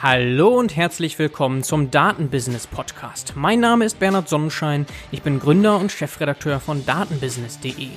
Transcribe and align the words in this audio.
Hallo 0.00 0.56
und 0.56 0.76
herzlich 0.76 1.18
willkommen 1.18 1.64
zum 1.64 1.90
Datenbusiness 1.90 2.68
Podcast. 2.68 3.32
Mein 3.34 3.58
Name 3.58 3.84
ist 3.84 3.98
Bernhard 3.98 4.28
Sonnenschein, 4.28 4.86
ich 5.10 5.22
bin 5.22 5.40
Gründer 5.40 5.76
und 5.76 5.90
Chefredakteur 5.90 6.60
von 6.60 6.86
datenbusiness.de. 6.86 7.88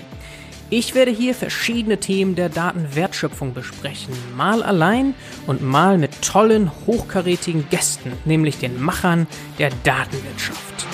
Ich 0.71 0.95
werde 0.95 1.11
hier 1.11 1.35
verschiedene 1.35 1.99
Themen 1.99 2.33
der 2.33 2.49
Datenwertschöpfung 2.49 3.53
besprechen, 3.53 4.15
mal 4.35 4.63
allein 4.63 5.13
und 5.45 5.61
mal 5.61 5.99
mit 5.99 6.23
tollen, 6.23 6.71
hochkarätigen 6.87 7.69
Gästen, 7.69 8.13
nämlich 8.25 8.57
den 8.57 8.81
Machern 8.81 9.27
der 9.59 9.69
Datenwirtschaft. 9.83 10.87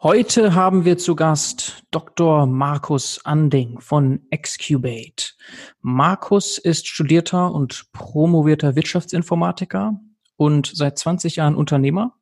Heute 0.00 0.54
haben 0.54 0.84
wir 0.84 0.96
zu 0.96 1.16
Gast 1.16 1.82
Dr. 1.90 2.46
Markus 2.46 3.18
Anding 3.24 3.80
von 3.80 4.20
Excubate. 4.30 5.32
Markus 5.80 6.56
ist 6.56 6.86
studierter 6.86 7.52
und 7.52 7.90
promovierter 7.92 8.76
Wirtschaftsinformatiker 8.76 9.98
und 10.36 10.70
seit 10.72 10.98
20 10.98 11.34
Jahren 11.34 11.56
Unternehmer, 11.56 12.14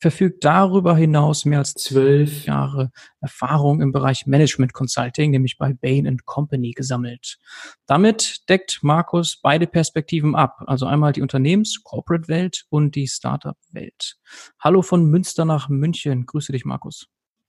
verfügt 0.00 0.44
darüber 0.44 0.96
hinaus 0.96 1.44
mehr 1.44 1.58
als 1.58 1.74
zwölf 1.74 2.46
Jahre 2.46 2.90
Erfahrung 3.20 3.80
im 3.80 3.92
Bereich 3.92 4.26
Management 4.26 4.72
Consulting, 4.72 5.30
nämlich 5.30 5.58
bei 5.58 5.72
Bain 5.72 6.16
Company 6.24 6.72
gesammelt. 6.72 7.38
Damit 7.86 8.48
deckt 8.48 8.80
Markus 8.82 9.38
beide 9.40 9.66
Perspektiven 9.66 10.34
ab, 10.34 10.62
also 10.66 10.86
einmal 10.86 11.12
die 11.12 11.22
Unternehmens-Corporate-Welt 11.22 12.64
und 12.68 12.94
die 12.94 13.06
Startup-Welt. 13.06 14.16
Hallo 14.58 14.82
von 14.82 15.06
Münster 15.06 15.44
nach 15.44 15.68
München. 15.68 16.26
Grüße 16.26 16.52
dich, 16.52 16.64
Markus. 16.64 17.08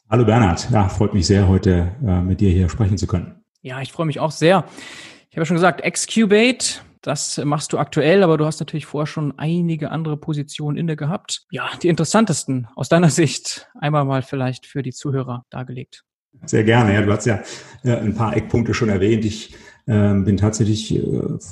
Hallo 0.09 0.26
Bernhard, 0.26 0.70
ja, 0.70 0.90
freut 0.90 1.13
mich 1.13 1.26
sehr, 1.26 1.48
heute 1.48 1.95
äh, 2.05 2.21
mit 2.21 2.41
dir 2.41 2.51
hier 2.51 2.70
sprechen 2.70 2.98
zu 2.98 3.07
können. 3.07 3.43
Ja, 3.62 3.82
ich 3.82 3.91
freue 3.91 4.05
mich 4.05 4.20
auch 4.20 4.32
sehr. 4.32 4.66
Ich 5.34 5.37
habe 5.37 5.48
schon 5.48 5.55
gesagt, 5.55 5.81
Excubate, 5.81 6.81
das 7.01 7.41
machst 7.43 7.73
du 7.73 7.79
aktuell, 7.79 8.21
aber 8.21 8.37
du 8.37 8.45
hast 8.45 8.59
natürlich 8.59 8.85
vorher 8.85 9.07
schon 9.07 9.34
einige 9.39 9.89
andere 9.89 10.15
Positionen 10.15 10.77
inne 10.77 10.95
gehabt. 10.95 11.48
Ja, 11.49 11.71
die 11.81 11.87
interessantesten 11.87 12.67
aus 12.76 12.87
deiner 12.87 13.09
Sicht 13.09 13.67
einmal 13.73 14.05
mal 14.05 14.21
vielleicht 14.21 14.67
für 14.67 14.84
die 14.84 14.91
Zuhörer 14.91 15.43
dargelegt. 15.49 16.04
Sehr 16.45 16.63
gerne. 16.63 16.93
Ja, 16.93 17.01
du 17.01 17.11
hast 17.11 17.26
ja 17.26 17.41
ein 17.84 18.13
paar 18.13 18.37
Eckpunkte 18.37 18.76
schon 18.76 18.89
erwähnt. 18.89 19.26
Ich 19.26 19.55
äh, 19.87 20.13
bin 20.13 20.37
tatsächlich 20.37 20.93
äh, 20.93 21.01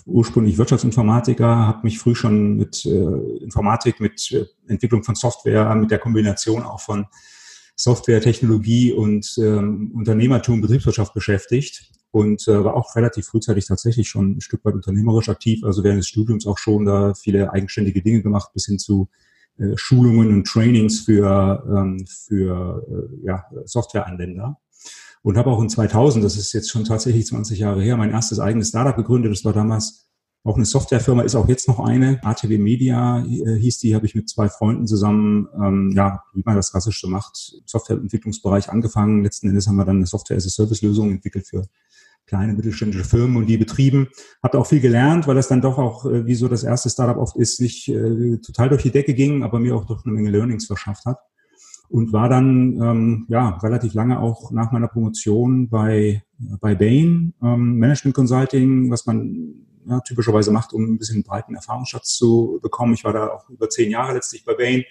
ursprünglich 0.06 0.60
Wirtschaftsinformatiker, 0.60 1.48
habe 1.48 1.80
mich 1.82 1.98
früh 1.98 2.14
schon 2.14 2.58
mit 2.58 2.86
äh, 2.86 3.44
Informatik, 3.44 4.00
mit 4.00 4.32
äh, 4.32 4.46
Entwicklung 4.68 5.02
von 5.02 5.16
Software, 5.16 5.74
mit 5.74 5.90
der 5.90 5.98
Kombination 5.98 6.62
auch 6.62 6.82
von 6.82 7.08
Software, 7.76 8.22
Technologie 8.22 8.94
und 8.94 9.40
ähm, 9.40 9.92
Unternehmertum, 9.96 10.62
Betriebswirtschaft 10.62 11.16
beschäftigt 11.16 11.92
und 12.12 12.48
äh, 12.48 12.64
war 12.64 12.76
auch 12.76 12.96
relativ 12.96 13.28
frühzeitig 13.28 13.66
tatsächlich 13.66 14.10
schon 14.10 14.38
ein 14.38 14.42
Stück 14.42 14.64
weit 14.66 14.76
unternehmerisch 14.76 15.30
aktiv, 15.30 15.64
also 15.64 15.84
während 15.84 16.00
des 16.00 16.08
Studiums 16.08 16.46
auch 16.46 16.58
schon 16.58 16.86
da 16.86 17.14
viele 17.14 17.52
eigenständige 17.52 18.02
Dinge 18.02 18.22
gemacht, 18.22 18.52
bis 18.54 18.66
hin 18.66 18.80
zu 18.80 19.10
äh, 19.58 19.76
Schulungen 19.76 20.30
und 20.30 20.48
Trainings 20.48 21.02
für, 21.02 21.64
ähm, 21.68 22.06
für 22.08 22.86
äh, 22.90 23.26
ja, 23.26 23.46
Softwareanwender. 23.66 24.58
Und 25.24 25.38
habe 25.38 25.52
auch 25.52 25.62
in 25.62 25.70
2000, 25.70 26.26
das 26.26 26.36
ist 26.36 26.52
jetzt 26.54 26.70
schon 26.70 26.84
tatsächlich 26.84 27.28
20 27.28 27.60
Jahre 27.60 27.82
her, 27.82 27.96
mein 27.96 28.10
erstes 28.10 28.40
eigenes 28.40 28.70
Startup 28.70 28.96
gegründet. 28.96 29.32
Das 29.32 29.46
war 29.46 29.54
damals 29.54 30.10
auch 30.44 30.56
eine 30.56 30.66
Softwarefirma 30.66 31.22
ist 31.22 31.36
auch 31.36 31.48
jetzt 31.48 31.68
noch 31.68 31.80
eine. 31.80 32.20
ATW 32.24 32.58
Media 32.58 33.20
äh, 33.20 33.56
hieß 33.60 33.78
die, 33.78 33.94
habe 33.94 34.08
ich 34.08 34.16
mit 34.16 34.28
zwei 34.28 34.50
Freunden 34.50 34.88
zusammen, 34.88 35.48
ähm, 35.56 35.94
ja, 35.96 36.24
wie 36.34 36.42
man 36.44 36.56
das 36.56 36.72
klassisch 36.72 37.00
so 37.00 37.08
macht, 37.08 37.38
Softwareentwicklungsbereich 37.66 38.70
angefangen. 38.70 39.24
Letzten 39.24 39.50
Endes 39.50 39.68
haben 39.68 39.76
wir 39.76 39.86
dann 39.86 39.98
eine 39.98 40.08
Software-as-a-Service-Lösung 40.08 41.12
entwickelt 41.12 41.46
für 41.46 41.68
kleine 42.32 42.54
mittelständische 42.54 43.04
Firmen 43.04 43.36
und 43.36 43.48
die 43.48 43.58
betrieben. 43.58 44.08
Habe 44.42 44.58
auch 44.58 44.66
viel 44.66 44.80
gelernt, 44.80 45.28
weil 45.28 45.36
das 45.36 45.50
dann 45.50 45.60
doch 45.60 45.78
auch, 45.78 46.06
äh, 46.06 46.26
wie 46.26 46.36
so 46.36 46.48
das 46.48 46.64
erste 46.64 46.90
Startup 46.90 47.18
oft 47.18 47.36
ist, 47.36 47.60
nicht 47.60 47.90
äh, 47.90 48.38
total 48.38 48.70
durch 48.70 48.84
die 48.84 48.92
Decke 48.92 49.14
ging, 49.14 49.44
aber 49.44 49.60
mir 49.60 49.76
auch 49.76 49.86
doch 49.86 50.06
eine 50.06 50.14
Menge 50.14 50.32
Learnings 50.32 50.66
verschafft 50.66 51.06
hat. 51.06 51.18
Und 51.90 52.14
war 52.14 52.30
dann 52.30 52.80
ähm, 52.82 53.26
ja 53.28 53.58
relativ 53.58 53.94
lange 53.94 54.22
auch 54.22 54.52
nach 54.52 54.72
meiner 54.72 54.88
Promotion 54.88 55.68
bei 55.68 56.24
bei 56.62 56.74
Bain 56.74 57.34
ähm, 57.44 57.76
Management 57.76 58.16
Consulting, 58.16 58.90
was 58.90 59.06
man 59.06 59.68
ja, 59.86 60.00
typischerweise 60.00 60.52
macht, 60.52 60.72
um 60.72 60.84
ein 60.84 60.98
bisschen 60.98 61.24
breiten 61.24 61.54
Erfahrungsschatz 61.54 62.16
zu 62.16 62.60
bekommen. 62.62 62.94
Ich 62.94 63.04
war 63.04 63.12
da 63.12 63.28
auch 63.28 63.50
über 63.50 63.70
zehn 63.70 63.92
Jahre 63.92 64.14
letztlich 64.14 64.46
bei 64.46 64.54
Bain. 64.54 64.86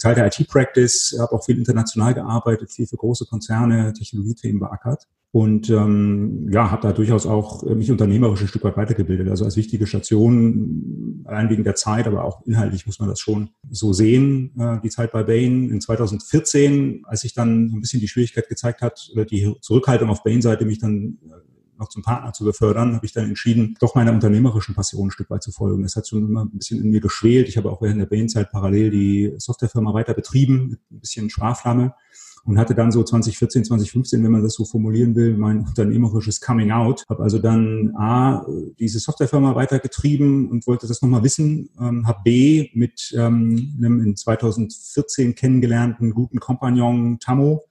Teil 0.00 0.14
der 0.14 0.26
IT-Practice, 0.26 1.16
habe 1.20 1.32
auch 1.32 1.44
viel 1.44 1.58
international 1.58 2.14
gearbeitet, 2.14 2.70
viel 2.72 2.86
für 2.86 2.96
große 2.96 3.26
Konzerne, 3.26 3.92
Technologiethemen 3.92 4.60
beackert 4.60 5.06
und 5.34 5.70
ähm, 5.70 6.50
ja, 6.52 6.70
habe 6.70 6.82
da 6.82 6.92
durchaus 6.92 7.24
auch 7.24 7.62
mich 7.62 7.90
unternehmerisch 7.90 8.42
ein 8.42 8.48
Stück 8.48 8.64
weit 8.64 8.76
weitergebildet. 8.76 9.30
Also 9.30 9.46
als 9.46 9.56
wichtige 9.56 9.86
Station, 9.86 11.22
allein 11.24 11.48
wegen 11.48 11.64
der 11.64 11.74
Zeit, 11.74 12.06
aber 12.06 12.24
auch 12.24 12.44
inhaltlich 12.46 12.84
muss 12.84 13.00
man 13.00 13.08
das 13.08 13.18
schon 13.18 13.48
so 13.70 13.94
sehen, 13.94 14.52
äh, 14.58 14.78
die 14.82 14.90
Zeit 14.90 15.10
bei 15.10 15.22
Bain. 15.22 15.70
In 15.70 15.80
2014, 15.80 17.04
als 17.06 17.22
sich 17.22 17.32
dann 17.32 17.72
ein 17.72 17.80
bisschen 17.80 18.00
die 18.00 18.08
Schwierigkeit 18.08 18.46
gezeigt 18.46 18.82
hat 18.82 19.08
oder 19.14 19.24
die 19.24 19.54
Zurückhaltung 19.62 20.10
auf 20.10 20.22
Bain-Seite 20.22 20.66
mich 20.66 20.80
dann 20.80 21.16
äh, 21.24 21.51
noch 21.82 21.88
zum 21.88 22.02
Partner 22.02 22.32
zu 22.32 22.44
befördern, 22.44 22.94
habe 22.94 23.04
ich 23.04 23.12
dann 23.12 23.26
entschieden, 23.26 23.76
doch 23.80 23.94
meiner 23.94 24.12
unternehmerischen 24.12 24.74
Passion 24.74 25.08
ein 25.08 25.10
Stück 25.10 25.30
weit 25.30 25.42
zu 25.42 25.52
folgen. 25.52 25.82
Das 25.82 25.96
hat 25.96 26.08
schon 26.08 26.26
immer 26.26 26.44
ein 26.44 26.50
bisschen 26.56 26.80
in 26.82 26.90
mir 26.90 27.00
geschwelt. 27.00 27.48
Ich 27.48 27.56
habe 27.56 27.70
auch 27.70 27.82
während 27.82 28.00
der 28.00 28.06
Bain-Zeit 28.06 28.50
parallel 28.50 28.90
die 28.90 29.34
Softwarefirma 29.36 29.92
weiter 29.92 30.14
betrieben, 30.14 30.78
ein 30.90 31.00
bisschen 31.00 31.28
Sparflamme 31.28 31.94
und 32.44 32.58
hatte 32.58 32.74
dann 32.74 32.90
so 32.90 33.02
2014, 33.02 33.64
2015, 33.64 34.22
wenn 34.22 34.32
man 34.32 34.42
das 34.42 34.54
so 34.54 34.64
formulieren 34.64 35.14
will, 35.14 35.36
mein 35.36 35.60
unternehmerisches 35.60 36.40
Coming 36.40 36.72
Out. 36.72 37.04
Habe 37.08 37.22
also 37.22 37.38
dann 37.38 37.94
A, 37.96 38.44
diese 38.78 38.98
Softwarefirma 38.98 39.54
weitergetrieben 39.54 40.50
und 40.50 40.66
wollte 40.66 40.86
das 40.86 41.02
nochmal 41.02 41.22
wissen. 41.22 41.70
Ähm, 41.80 42.06
habe 42.06 42.20
B, 42.24 42.70
mit 42.74 43.14
ähm, 43.16 43.74
einem 43.78 44.00
in 44.02 44.16
2014 44.16 45.34
kennengelernten 45.34 46.12
guten 46.14 46.40
Kompagnon 46.40 47.18
Tammo 47.20 47.64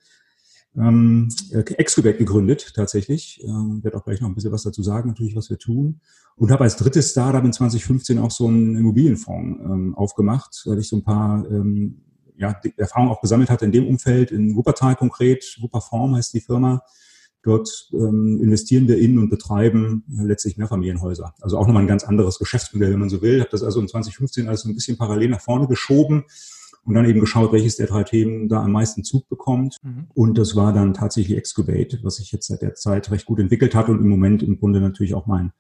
ähm, 0.78 1.30
Excubate 1.52 2.18
gegründet 2.18 2.74
tatsächlich. 2.76 3.44
Ähm, 3.44 3.84
werde 3.84 3.98
auch 3.98 4.04
gleich 4.04 4.22
noch 4.22 4.30
ein 4.30 4.36
bisschen 4.36 4.52
was 4.52 4.64
dazu 4.64 4.84
sagen, 4.84 5.10
natürlich, 5.10 5.36
was 5.36 5.50
wir 5.50 5.58
tun. 5.58 6.00
Und 6.36 6.52
habe 6.52 6.64
als 6.64 6.78
drittes 6.78 7.12
Startup 7.12 7.44
in 7.44 7.54
2015 7.54 8.18
auch 8.20 8.32
so 8.32 8.48
einen 8.48 8.78
Immobilienfonds 8.78 9.60
ähm, 9.64 9.96
aufgemacht, 9.96 10.64
weil 10.66 10.80
ich 10.80 10.88
so 10.88 10.98
ein 10.98 11.04
paar 11.04 11.46
ähm, 11.50 12.02
ja, 12.38 12.60
Erfahrungen 12.78 13.12
auch 13.12 13.22
gesammelt 13.22 13.50
hatte 13.50 13.66
in 13.66 13.72
dem 13.72 13.88
Umfeld, 13.88 14.32
in 14.32 14.56
Wuppertal 14.56 14.96
konkret. 14.96 15.58
Wupperform 15.60 16.16
heißt 16.16 16.34
die 16.34 16.42
Firma. 16.42 16.82
Dort 17.44 17.90
ähm, 17.94 18.40
investieren 18.42 18.88
wir 18.88 18.98
in 19.00 19.18
und 19.18 19.30
betreiben 19.30 20.04
äh, 20.18 20.24
letztlich 20.24 20.58
Mehrfamilienhäuser. 20.58 21.34
Also 21.42 21.58
auch 21.58 21.68
nochmal 21.68 21.84
ein 21.84 21.88
ganz 21.88 22.04
anderes 22.04 22.40
Geschäftsmodell, 22.40 22.94
wenn 22.94 23.00
man 23.00 23.10
so 23.10 23.22
will. 23.22 23.42
Habe 23.42 23.50
das 23.50 23.64
also 23.64 23.82
in 23.82 23.88
2015 23.88 24.48
alles 24.48 24.62
so 24.62 24.70
ein 24.70 24.76
bisschen 24.76 24.98
parallel 24.98 25.30
nach 25.30 25.42
vorne 25.42 25.68
geschoben 25.68 26.24
und 26.84 26.96
dann 26.96 27.06
eben 27.06 27.20
geschaut, 27.20 27.52
welches 27.52 27.78
der 27.78 27.88
drei 27.88 28.04
Themen 28.04 28.50
da 28.50 28.64
am 28.64 28.72
meisten 28.72 29.04
Zug 29.04 29.28
bekommt. 29.30 29.78
Mhm. 29.84 30.08
Und 30.14 30.38
das 30.38 30.56
war 30.56 30.74
dann 30.74 30.94
tatsächlich 30.94 31.38
Excubate, 31.38 32.00
was 32.04 32.16
sich 32.16 32.32
jetzt 32.32 32.48
seit 32.48 32.62
der 32.62 32.76
Zeit 32.76 33.12
recht 33.12 33.26
gut 33.26 33.40
entwickelt 33.40 33.76
hat 33.76 33.90
und 33.90 34.00
im 34.00 34.10
Moment 34.10 34.44
im 34.44 34.60
Grunde 34.60 34.82
natürlich 34.82 35.14
auch 35.14 35.28
mein, 35.28 35.52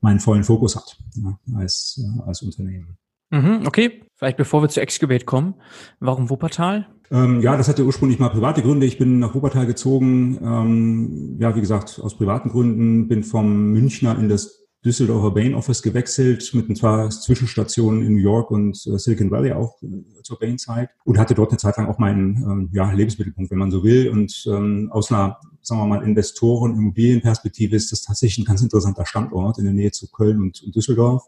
meinen 0.00 0.20
vollen 0.20 0.44
Fokus 0.44 0.76
hat 0.76 0.98
ja, 1.16 1.38
als, 1.56 2.02
äh, 2.02 2.22
als 2.22 2.42
Unternehmen. 2.42 2.96
Mhm, 3.30 3.62
okay, 3.66 4.02
vielleicht 4.14 4.36
bevor 4.36 4.62
wir 4.62 4.68
zu 4.68 4.80
Excubate 4.80 5.24
kommen, 5.24 5.54
warum 6.00 6.30
Wuppertal? 6.30 6.86
Ähm, 7.10 7.40
ja, 7.40 7.56
das 7.56 7.68
hatte 7.68 7.84
ursprünglich 7.84 8.18
mal 8.18 8.30
private 8.30 8.62
Gründe. 8.62 8.86
Ich 8.86 8.98
bin 8.98 9.18
nach 9.18 9.34
Wuppertal 9.34 9.66
gezogen, 9.66 10.38
ähm, 10.42 11.36
ja, 11.38 11.54
wie 11.54 11.60
gesagt, 11.60 12.00
aus 12.02 12.16
privaten 12.16 12.48
Gründen, 12.48 13.08
bin 13.08 13.22
vom 13.22 13.72
Münchner 13.72 14.18
in 14.18 14.28
das 14.28 14.63
Düsseldorfer 14.84 15.30
Bain 15.30 15.54
Office 15.54 15.82
gewechselt 15.82 16.52
mit 16.52 16.68
ein 16.68 16.76
paar 16.78 17.08
Zwischenstationen 17.08 18.02
in 18.02 18.12
New 18.12 18.20
York 18.20 18.50
und 18.50 18.76
äh, 18.86 18.98
Silicon 18.98 19.30
Valley 19.30 19.52
auch 19.52 19.82
äh, 19.82 20.22
zur 20.22 20.38
Bain 20.38 20.58
Zeit 20.58 20.90
und 21.04 21.18
hatte 21.18 21.34
dort 21.34 21.50
eine 21.50 21.58
Zeit 21.58 21.78
lang 21.78 21.86
auch 21.86 21.98
meinen 21.98 22.36
ähm, 22.36 22.70
ja, 22.72 22.92
Lebensmittelpunkt, 22.92 23.50
wenn 23.50 23.58
man 23.58 23.70
so 23.70 23.82
will. 23.82 24.10
Und 24.10 24.44
ähm, 24.46 24.90
aus 24.92 25.10
einer, 25.10 25.38
sagen 25.62 25.80
wir 25.80 25.86
mal, 25.86 26.02
Investoren- 26.02 26.74
Immobilienperspektive 26.74 27.74
ist 27.74 27.92
das 27.92 28.02
tatsächlich 28.02 28.44
ein 28.44 28.48
ganz 28.48 28.60
interessanter 28.60 29.06
Standort 29.06 29.58
in 29.58 29.64
der 29.64 29.72
Nähe 29.72 29.90
zu 29.90 30.10
Köln 30.10 30.40
und, 30.42 30.62
und 30.62 30.76
Düsseldorf, 30.76 31.24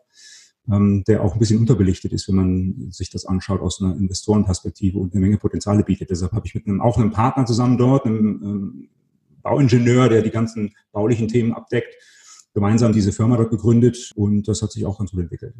ähm, 0.71 1.05
der 1.07 1.25
auch 1.25 1.33
ein 1.33 1.39
bisschen 1.39 1.59
unterbelichtet 1.59 2.13
ist, 2.13 2.29
wenn 2.29 2.37
man 2.37 2.91
sich 2.91 3.09
das 3.09 3.25
anschaut 3.25 3.63
aus 3.63 3.81
einer 3.81 3.97
Investorenperspektive 3.97 4.99
und 4.99 5.15
eine 5.15 5.23
Menge 5.23 5.39
Potenziale 5.39 5.83
bietet. 5.83 6.11
Deshalb 6.11 6.33
habe 6.33 6.47
ich 6.47 6.55
mit 6.55 6.67
einem, 6.67 6.83
auch 6.83 6.99
einem 6.99 7.11
Partner 7.11 7.47
zusammen 7.47 7.79
dort, 7.79 8.05
einem 8.05 8.43
ähm, 8.43 8.89
Bauingenieur, 9.43 10.11
der 10.11 10.21
die 10.23 10.31
ganzen 10.31 10.75
baulichen 10.93 11.29
Themen 11.29 11.55
abdeckt, 11.55 11.95
gemeinsam 12.57 12.95
diese 12.95 13.13
Firma 13.13 13.37
dort 13.37 13.51
gegründet 13.51 14.13
und 14.17 14.49
das 14.49 14.63
hat 14.63 14.73
sich 14.73 14.87
auch 14.87 14.99
ganz 14.99 15.11
gut 15.11 15.21
entwickelt. 15.21 15.55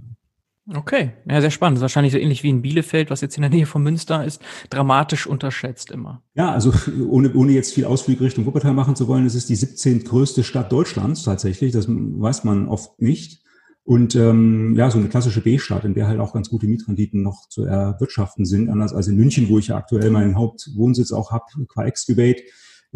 Okay, 0.75 1.13
ja, 1.29 1.43
sehr 1.43 1.51
spannend. 1.51 1.77
Das 1.77 1.81
ist 1.81 1.83
wahrscheinlich 1.83 2.15
so 2.15 2.19
ähnlich 2.19 2.43
wie 2.43 2.49
in 2.49 2.63
Bielefeld, 2.63 3.11
was 3.11 3.21
jetzt 3.21 3.37
in 3.37 3.43
der 3.43 3.51
Nähe 3.51 3.67
von 3.67 3.83
Münster 3.83 4.25
ist, 4.25 4.41
dramatisch 4.71 5.27
unterschätzt 5.27 5.91
immer. 5.91 6.23
Ja, 6.35 6.51
also 6.51 6.73
ohne, 7.09 7.35
ohne 7.35 7.53
jetzt 7.53 7.75
viel 7.75 7.85
Ausflug 7.85 8.23
Richtung 8.23 8.47
Wuppertal 8.47 8.73
machen 8.73 8.97
zu 8.97 9.09
wollen, 9.09 9.27
es 9.27 9.35
ist 9.35 9.51
die 9.51 9.57
17. 9.57 10.05
größte 10.05 10.43
Stadt 10.43 10.73
Deutschlands 10.73 11.23
tatsächlich. 11.23 11.73
Das 11.73 11.87
weiß 11.87 12.45
man 12.45 12.67
oft 12.67 13.01
nicht. 13.01 13.43
Und 13.85 14.17
ähm, 14.17 14.75
ja, 14.75 14.91
so 14.91 14.99
eine 14.99 15.09
klassische 15.09 15.43
B-Stadt, 15.43 15.85
in 15.85 15.93
der 15.93 16.09
halt 16.09 16.19
auch 16.19 16.33
ganz 16.33 16.49
gute 16.49 16.67
Mietrenditen 16.67 17.23
noch 17.23 17.47
zu 17.51 17.65
erwirtschaften 17.65 18.47
sind, 18.47 18.71
anders 18.71 18.95
als 18.95 19.07
in 19.07 19.17
München, 19.17 19.51
wo 19.51 19.59
ich 19.59 19.69
ja 19.69 19.77
aktuell 19.77 20.11
meinen 20.11 20.35
Hauptwohnsitz 20.35 21.13
auch 21.13 21.31
habe, 21.31 21.45
qua 21.69 21.85
Excubate 21.85 22.43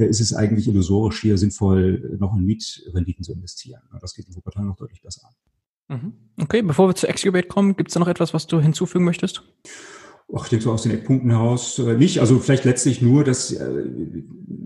ist 0.06 0.20
es 0.20 0.35
eigentlich 0.35 0.69
illusorisch, 0.69 1.20
hier 1.20 1.38
sinnvoll 1.38 2.17
noch 2.19 2.37
in 2.37 2.44
Mietrenditen 2.44 3.25
zu 3.25 3.32
investieren. 3.32 3.82
Das 4.00 4.14
geht 4.14 4.26
in 4.29 4.35
Wuppertal 4.35 4.64
noch 4.64 4.76
deutlich 4.76 5.02
besser 5.02 5.31
Mhm. 5.91 6.12
Okay, 6.41 6.62
bevor 6.62 6.88
wir 6.88 6.94
zu 6.94 7.08
Excubate 7.08 7.49
kommen, 7.49 7.76
gibt 7.76 7.91
es 7.91 7.94
da 7.94 8.00
noch 8.00 8.08
etwas, 8.08 8.32
was 8.32 8.47
du 8.47 8.61
hinzufügen 8.61 9.05
möchtest? 9.05 9.43
Ach, 10.32 10.44
ich 10.44 10.50
denke 10.50 10.62
so 10.62 10.73
aus 10.73 10.85
den 10.85 10.93
Eckpunkten 10.93 11.31
heraus 11.31 11.79
äh, 11.81 11.97
nicht. 11.97 12.20
Also 12.20 12.38
vielleicht 12.38 12.64
letztlich 12.64 13.02
nur, 13.02 13.25
dass 13.25 13.50
äh, 13.50 13.82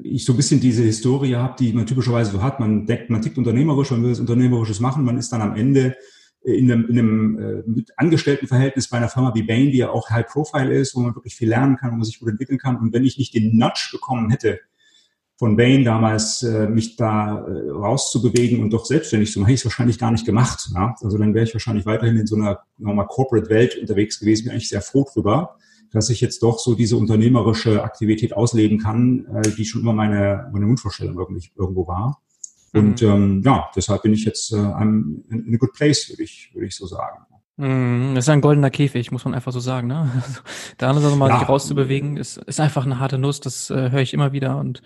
ich 0.03 0.27
so 0.27 0.35
ein 0.35 0.37
bisschen 0.37 0.61
diese 0.61 0.83
Historie 0.83 1.37
habe, 1.37 1.57
die 1.59 1.73
man 1.73 1.87
typischerweise 1.87 2.31
so 2.31 2.43
hat. 2.43 2.61
Man 2.61 2.85
denkt, 2.85 3.09
man 3.09 3.23
tickt 3.23 3.39
unternehmerisch, 3.39 3.91
man 3.91 4.03
will 4.03 4.11
das 4.11 4.21
Unternehmerisches 4.21 4.81
machen, 4.81 5.05
man 5.05 5.17
ist 5.17 5.33
dann 5.33 5.41
am 5.41 5.57
Ende 5.57 5.97
in 6.43 6.71
einem, 6.71 6.87
in 6.91 6.99
einem 6.99 7.39
äh, 7.39 7.83
Angestelltenverhältnis 7.97 8.89
bei 8.89 8.99
einer 8.99 9.09
Firma 9.09 9.35
wie 9.35 9.45
Bain, 9.45 9.71
die 9.71 9.79
ja 9.79 9.89
auch 9.89 10.11
High 10.11 10.27
Profile 10.27 10.75
ist, 10.75 10.95
wo 10.95 11.01
man 11.01 11.15
wirklich 11.15 11.35
viel 11.35 11.49
lernen 11.49 11.79
kann, 11.79 11.91
wo 11.93 11.97
man 11.97 12.05
sich 12.05 12.21
gut 12.21 12.29
entwickeln 12.29 12.59
kann. 12.59 12.77
Und 12.77 12.93
wenn 12.93 13.05
ich 13.05 13.17
nicht 13.17 13.33
den 13.33 13.57
Nudge 13.57 13.89
bekommen 13.93 14.29
hätte, 14.29 14.61
von 15.37 15.57
Bain 15.57 15.85
damals, 15.85 16.43
äh, 16.43 16.69
mich 16.69 16.97
da 16.97 17.45
äh, 17.47 17.71
rauszubewegen 17.71 18.63
und 18.63 18.73
doch 18.73 18.87
selbstständig 18.87 19.33
zu 19.33 19.41
machen, 19.41 19.49
hätte 19.49 19.55
ich 19.55 19.61
es 19.61 19.67
wahrscheinlich 19.67 19.99
gar 19.99 20.13
nicht 20.13 20.25
gemacht. 20.25 20.71
Ja? 20.75 20.95
Also 21.03 21.19
dann 21.19 21.35
wäre 21.35 21.45
ich 21.45 21.55
wahrscheinlich 21.55 21.87
weiterhin 21.87 22.17
in 22.17 22.27
so 22.27 22.37
einer 22.37 22.61
nochmal 22.79 23.07
Corporate-Welt 23.07 23.79
unterwegs 23.79 24.21
gewesen. 24.21 24.45
Bin 24.45 24.53
eigentlich 24.53 24.69
sehr 24.69 24.81
froh 24.81 25.05
drüber, 25.13 25.57
dass 25.91 26.09
ich 26.09 26.21
jetzt 26.21 26.43
doch 26.43 26.61
so 26.61 26.75
diese 26.75 26.97
unternehmerische 26.97 27.83
Aktivität 27.83 28.33
ausleben 28.33 28.79
kann, 28.79 29.27
äh, 29.27 29.51
die 29.57 29.65
schon 29.65 29.83
immer 29.83 29.93
meine, 29.93 30.49
meine 30.53 30.69
Wunschvorstellung 30.69 31.17
wirklich 31.17 31.53
irgendwo 31.57 31.87
war. 31.89 32.21
Und 32.73 33.03
mhm. 33.03 33.09
ähm, 33.09 33.43
ja, 33.45 33.71
deshalb 33.75 34.03
bin 34.03 34.13
ich 34.13 34.25
jetzt 34.25 34.53
äh, 34.53 34.57
in, 34.57 35.25
in 35.31 35.55
a 35.55 35.59
good 35.59 35.73
place, 35.73 36.11
würde 36.11 36.23
ich, 36.23 36.51
würde 36.55 36.67
ich 36.67 36.77
so 36.77 36.87
sagen. 36.87 37.25
Mhm, 37.57 38.15
das 38.15 38.25
ist 38.25 38.29
ein 38.31 38.41
goldener 38.41 38.71
Käfig, 38.71 39.13
muss 39.13 39.25
man 39.25 39.35
einfach 39.35 39.53
so 39.53 39.61
sagen. 39.61 39.87
Ne? 39.87 40.11
Der 40.81 40.89
andere 40.89 41.05
Seite 41.05 41.17
mal 41.17 41.29
ja. 41.29 41.39
rauszubewegen, 41.39 42.17
ist, 42.17 42.39
ist 42.39 42.61
einfach 42.61 42.85
eine 42.85 42.99
harte 42.99 43.19
Nuss. 43.19 43.41
Das 43.41 43.71
äh, 43.71 43.91
höre 43.91 44.01
ich 44.01 44.13
immer 44.13 44.33
wieder 44.33 44.59
und 44.59 44.83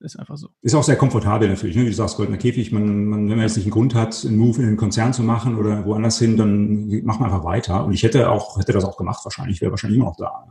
ist 0.00 0.18
einfach 0.18 0.36
so. 0.36 0.48
Ist 0.62 0.74
auch 0.74 0.82
sehr 0.82 0.96
komfortabel 0.96 1.48
natürlich, 1.48 1.76
ne? 1.76 1.82
wie 1.82 1.90
du 1.90 1.94
sagst, 1.94 2.16
goldener 2.16 2.38
Käfig. 2.38 2.72
Man, 2.72 3.04
man, 3.04 3.28
wenn 3.28 3.36
man 3.36 3.46
jetzt 3.46 3.56
nicht 3.56 3.66
einen 3.66 3.72
Grund 3.72 3.94
hat, 3.94 4.24
einen 4.24 4.38
Move 4.38 4.60
in 4.60 4.66
den 4.66 4.76
Konzern 4.76 5.12
zu 5.12 5.22
machen 5.22 5.56
oder 5.56 5.84
woanders 5.84 6.18
hin, 6.18 6.36
dann 6.36 6.88
macht 7.04 7.20
man 7.20 7.30
einfach 7.30 7.44
weiter. 7.44 7.84
Und 7.84 7.92
ich 7.92 8.02
hätte 8.02 8.30
auch, 8.30 8.58
hätte 8.58 8.72
das 8.72 8.84
auch 8.84 8.96
gemacht 8.96 9.24
wahrscheinlich, 9.24 9.60
wäre 9.60 9.70
wahrscheinlich 9.70 9.98
immer 9.98 10.08
noch 10.08 10.16
da, 10.16 10.48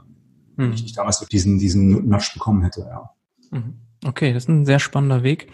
wenn 0.56 0.68
mhm. 0.68 0.74
ich 0.74 0.84
nicht 0.84 0.98
damals 0.98 1.20
diesen, 1.28 1.58
diesen 1.60 2.08
Natsch 2.08 2.34
bekommen 2.34 2.62
hätte, 2.62 2.82
ja. 2.82 3.10
Mhm. 3.52 3.80
Okay, 4.06 4.32
das 4.34 4.44
ist 4.44 4.50
ein 4.50 4.66
sehr 4.66 4.80
spannender 4.80 5.24
Weg. 5.24 5.48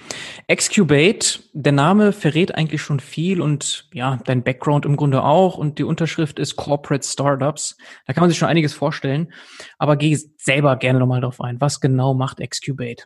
Excubate, 0.48 1.40
der 1.54 1.72
Name 1.72 2.12
verrät 2.12 2.54
eigentlich 2.54 2.82
schon 2.82 3.00
viel 3.00 3.42
und 3.42 3.90
ja, 3.92 4.20
dein 4.26 4.44
Background 4.44 4.86
im 4.86 4.98
Grunde 4.98 5.24
auch 5.24 5.58
und 5.58 5.80
die 5.80 5.84
Unterschrift 5.84 6.38
ist 6.38 6.56
Corporate 6.56 7.08
Startups. 7.08 7.76
Da 8.06 8.14
kann 8.14 8.22
man 8.22 8.30
sich 8.30 8.38
schon 8.38 8.48
einiges 8.48 8.74
vorstellen, 8.74 9.34
aber 9.80 9.96
geh 9.96 10.16
selber 10.38 10.76
gerne 10.76 11.00
nochmal 11.00 11.22
drauf 11.22 11.42
ein. 11.42 11.60
Was 11.60 11.82
genau 11.82 12.14
macht 12.14 12.40
Excubate? 12.40 13.06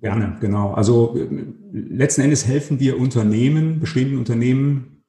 Gerne, 0.00 0.38
genau. 0.40 0.72
Also 0.72 1.18
letzten 1.70 2.22
Endes 2.22 2.46
helfen 2.46 2.80
wir 2.80 2.98
Unternehmen, 2.98 3.80
bestehenden 3.80 4.16
Unternehmen, 4.16 5.04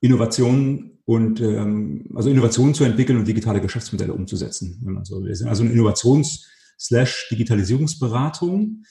Innovationen 0.00 0.98
und 1.04 1.40
ähm, 1.40 2.10
also 2.16 2.30
Innovationen 2.30 2.74
zu 2.74 2.82
entwickeln 2.82 3.18
und 3.18 3.28
digitale 3.28 3.60
Geschäftsmodelle 3.60 4.12
umzusetzen, 4.12 4.80
wenn 4.82 4.94
man 4.94 5.04
so 5.04 5.22
will. 5.22 5.30
Also 5.46 5.62
eine 5.62 5.72
Innovations- 5.72 6.48
slash 6.78 7.28
Digitalisierungsberatung 7.30 8.84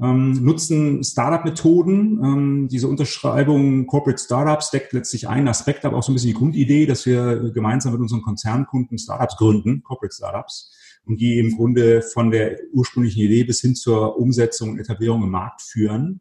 ähm, 0.00 0.44
nutzen 0.44 1.02
Startup-Methoden. 1.02 2.20
Ähm, 2.22 2.68
diese 2.68 2.88
Unterschreibung 2.88 3.86
Corporate 3.86 4.22
Startups 4.22 4.70
deckt 4.70 4.92
letztlich 4.92 5.28
einen 5.28 5.48
Aspekt, 5.48 5.84
aber 5.84 5.96
auch 5.96 6.02
so 6.02 6.12
ein 6.12 6.14
bisschen 6.14 6.28
die 6.28 6.38
Grundidee, 6.38 6.86
dass 6.86 7.06
wir 7.06 7.50
gemeinsam 7.52 7.92
mit 7.92 8.02
unseren 8.02 8.22
Konzernkunden 8.22 8.98
Startups 8.98 9.36
gründen, 9.36 9.82
Corporate 9.82 10.14
Startups, 10.14 10.72
und 11.06 11.20
die 11.20 11.38
im 11.38 11.56
Grunde 11.56 12.02
von 12.02 12.30
der 12.30 12.58
ursprünglichen 12.72 13.22
Idee 13.22 13.44
bis 13.44 13.60
hin 13.60 13.74
zur 13.74 14.18
Umsetzung 14.18 14.70
und 14.70 14.78
Etablierung 14.78 15.22
im 15.22 15.30
Markt 15.30 15.62
führen. 15.62 16.20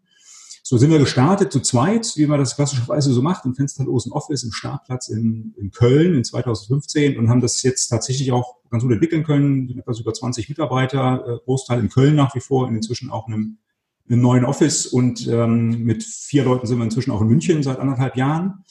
So 0.68 0.78
sind 0.78 0.90
wir 0.90 0.98
gestartet 0.98 1.52
zu 1.52 1.60
zweit, 1.60 2.14
wie 2.16 2.26
man 2.26 2.40
das 2.40 2.56
klassischerweise 2.56 3.14
so 3.14 3.22
macht, 3.22 3.46
im 3.46 3.54
Fensterlosen 3.54 4.12
Office 4.12 4.42
im 4.42 4.52
Startplatz 4.52 5.10
in, 5.10 5.54
in 5.58 5.70
Köln 5.70 6.16
in 6.16 6.24
2015 6.24 7.20
und 7.20 7.30
haben 7.30 7.40
das 7.40 7.62
jetzt 7.62 7.88
tatsächlich 7.90 8.32
auch 8.32 8.56
ganz 8.72 8.82
gut 8.82 8.92
entwickeln 8.92 9.24
können. 9.24 9.68
sind 9.68 9.78
etwas 9.78 10.00
über 10.00 10.12
20 10.12 10.50
Mitarbeiter, 10.50 11.24
äh, 11.28 11.38
Großteil 11.46 11.80
in 11.80 11.90
Köln 11.90 12.16
nach 12.16 12.34
wie 12.34 12.40
vor, 12.40 12.68
in 12.68 12.76
inzwischen 12.76 13.12
auch 13.12 13.28
einem, 13.28 13.60
einem 14.08 14.22
neuen 14.22 14.46
Office 14.46 14.86
und 14.86 15.28
ähm, 15.28 15.84
mit 15.84 16.04
vier 16.04 16.44
Leuten 16.44 16.68
sind 16.68 16.78
wir 16.78 16.84
inzwischen 16.84 17.12
auch 17.12 17.22
in 17.22 17.28
München 17.28 17.64
seit 17.64 17.80
anderthalb 17.80 18.16
Jahren 18.16 18.66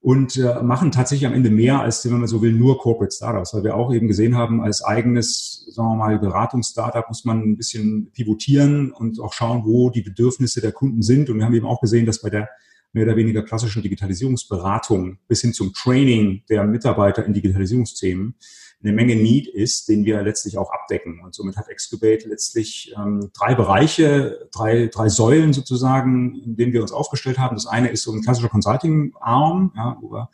und 0.00 0.36
äh, 0.36 0.62
machen 0.62 0.92
tatsächlich 0.92 1.26
am 1.26 1.34
Ende 1.34 1.50
mehr 1.50 1.80
als, 1.80 2.04
wenn 2.04 2.18
man 2.18 2.26
so 2.26 2.40
will, 2.40 2.52
nur 2.52 2.78
Corporate 2.78 3.14
Startups, 3.14 3.52
weil 3.52 3.64
wir 3.64 3.76
auch 3.76 3.92
eben 3.92 4.08
gesehen 4.08 4.34
haben, 4.34 4.62
als 4.62 4.82
eigenes, 4.82 5.66
sagen 5.70 5.88
wir 5.90 5.96
mal, 5.96 6.18
Beratungsstartup 6.18 7.08
muss 7.08 7.24
man 7.24 7.42
ein 7.42 7.56
bisschen 7.56 8.10
pivotieren 8.12 8.92
und 8.92 9.20
auch 9.20 9.34
schauen, 9.34 9.64
wo 9.64 9.90
die 9.90 10.02
Bedürfnisse 10.02 10.62
der 10.62 10.72
Kunden 10.72 11.02
sind. 11.02 11.28
Und 11.28 11.36
wir 11.38 11.44
haben 11.44 11.54
eben 11.54 11.66
auch 11.66 11.82
gesehen, 11.82 12.06
dass 12.06 12.22
bei 12.22 12.30
der 12.30 12.48
mehr 12.92 13.04
oder 13.04 13.16
weniger 13.16 13.42
klassischen 13.42 13.82
Digitalisierungsberatung 13.82 15.18
bis 15.28 15.42
hin 15.42 15.52
zum 15.52 15.72
Training 15.74 16.42
der 16.48 16.64
Mitarbeiter 16.64 17.24
in 17.24 17.34
Digitalisierungsthemen 17.34 18.34
eine 18.82 18.92
Menge 18.92 19.14
Need 19.14 19.46
ist, 19.46 19.88
den 19.88 20.04
wir 20.04 20.22
letztlich 20.22 20.56
auch 20.56 20.70
abdecken. 20.72 21.20
Und 21.22 21.34
somit 21.34 21.56
hat 21.56 21.68
Excubate 21.68 22.28
letztlich 22.28 22.94
ähm, 22.96 23.30
drei 23.34 23.54
Bereiche, 23.54 24.48
drei, 24.52 24.86
drei 24.86 25.08
Säulen 25.08 25.52
sozusagen, 25.52 26.34
in 26.42 26.56
denen 26.56 26.72
wir 26.72 26.80
uns 26.80 26.92
aufgestellt 26.92 27.38
haben. 27.38 27.56
Das 27.56 27.66
eine 27.66 27.88
ist 27.88 28.02
so 28.02 28.12
ein 28.12 28.22
klassischer 28.22 28.48
Consulting-Arm, 28.48 29.72
ja, 29.76 29.98
wo 30.00 30.12
wir 30.12 30.30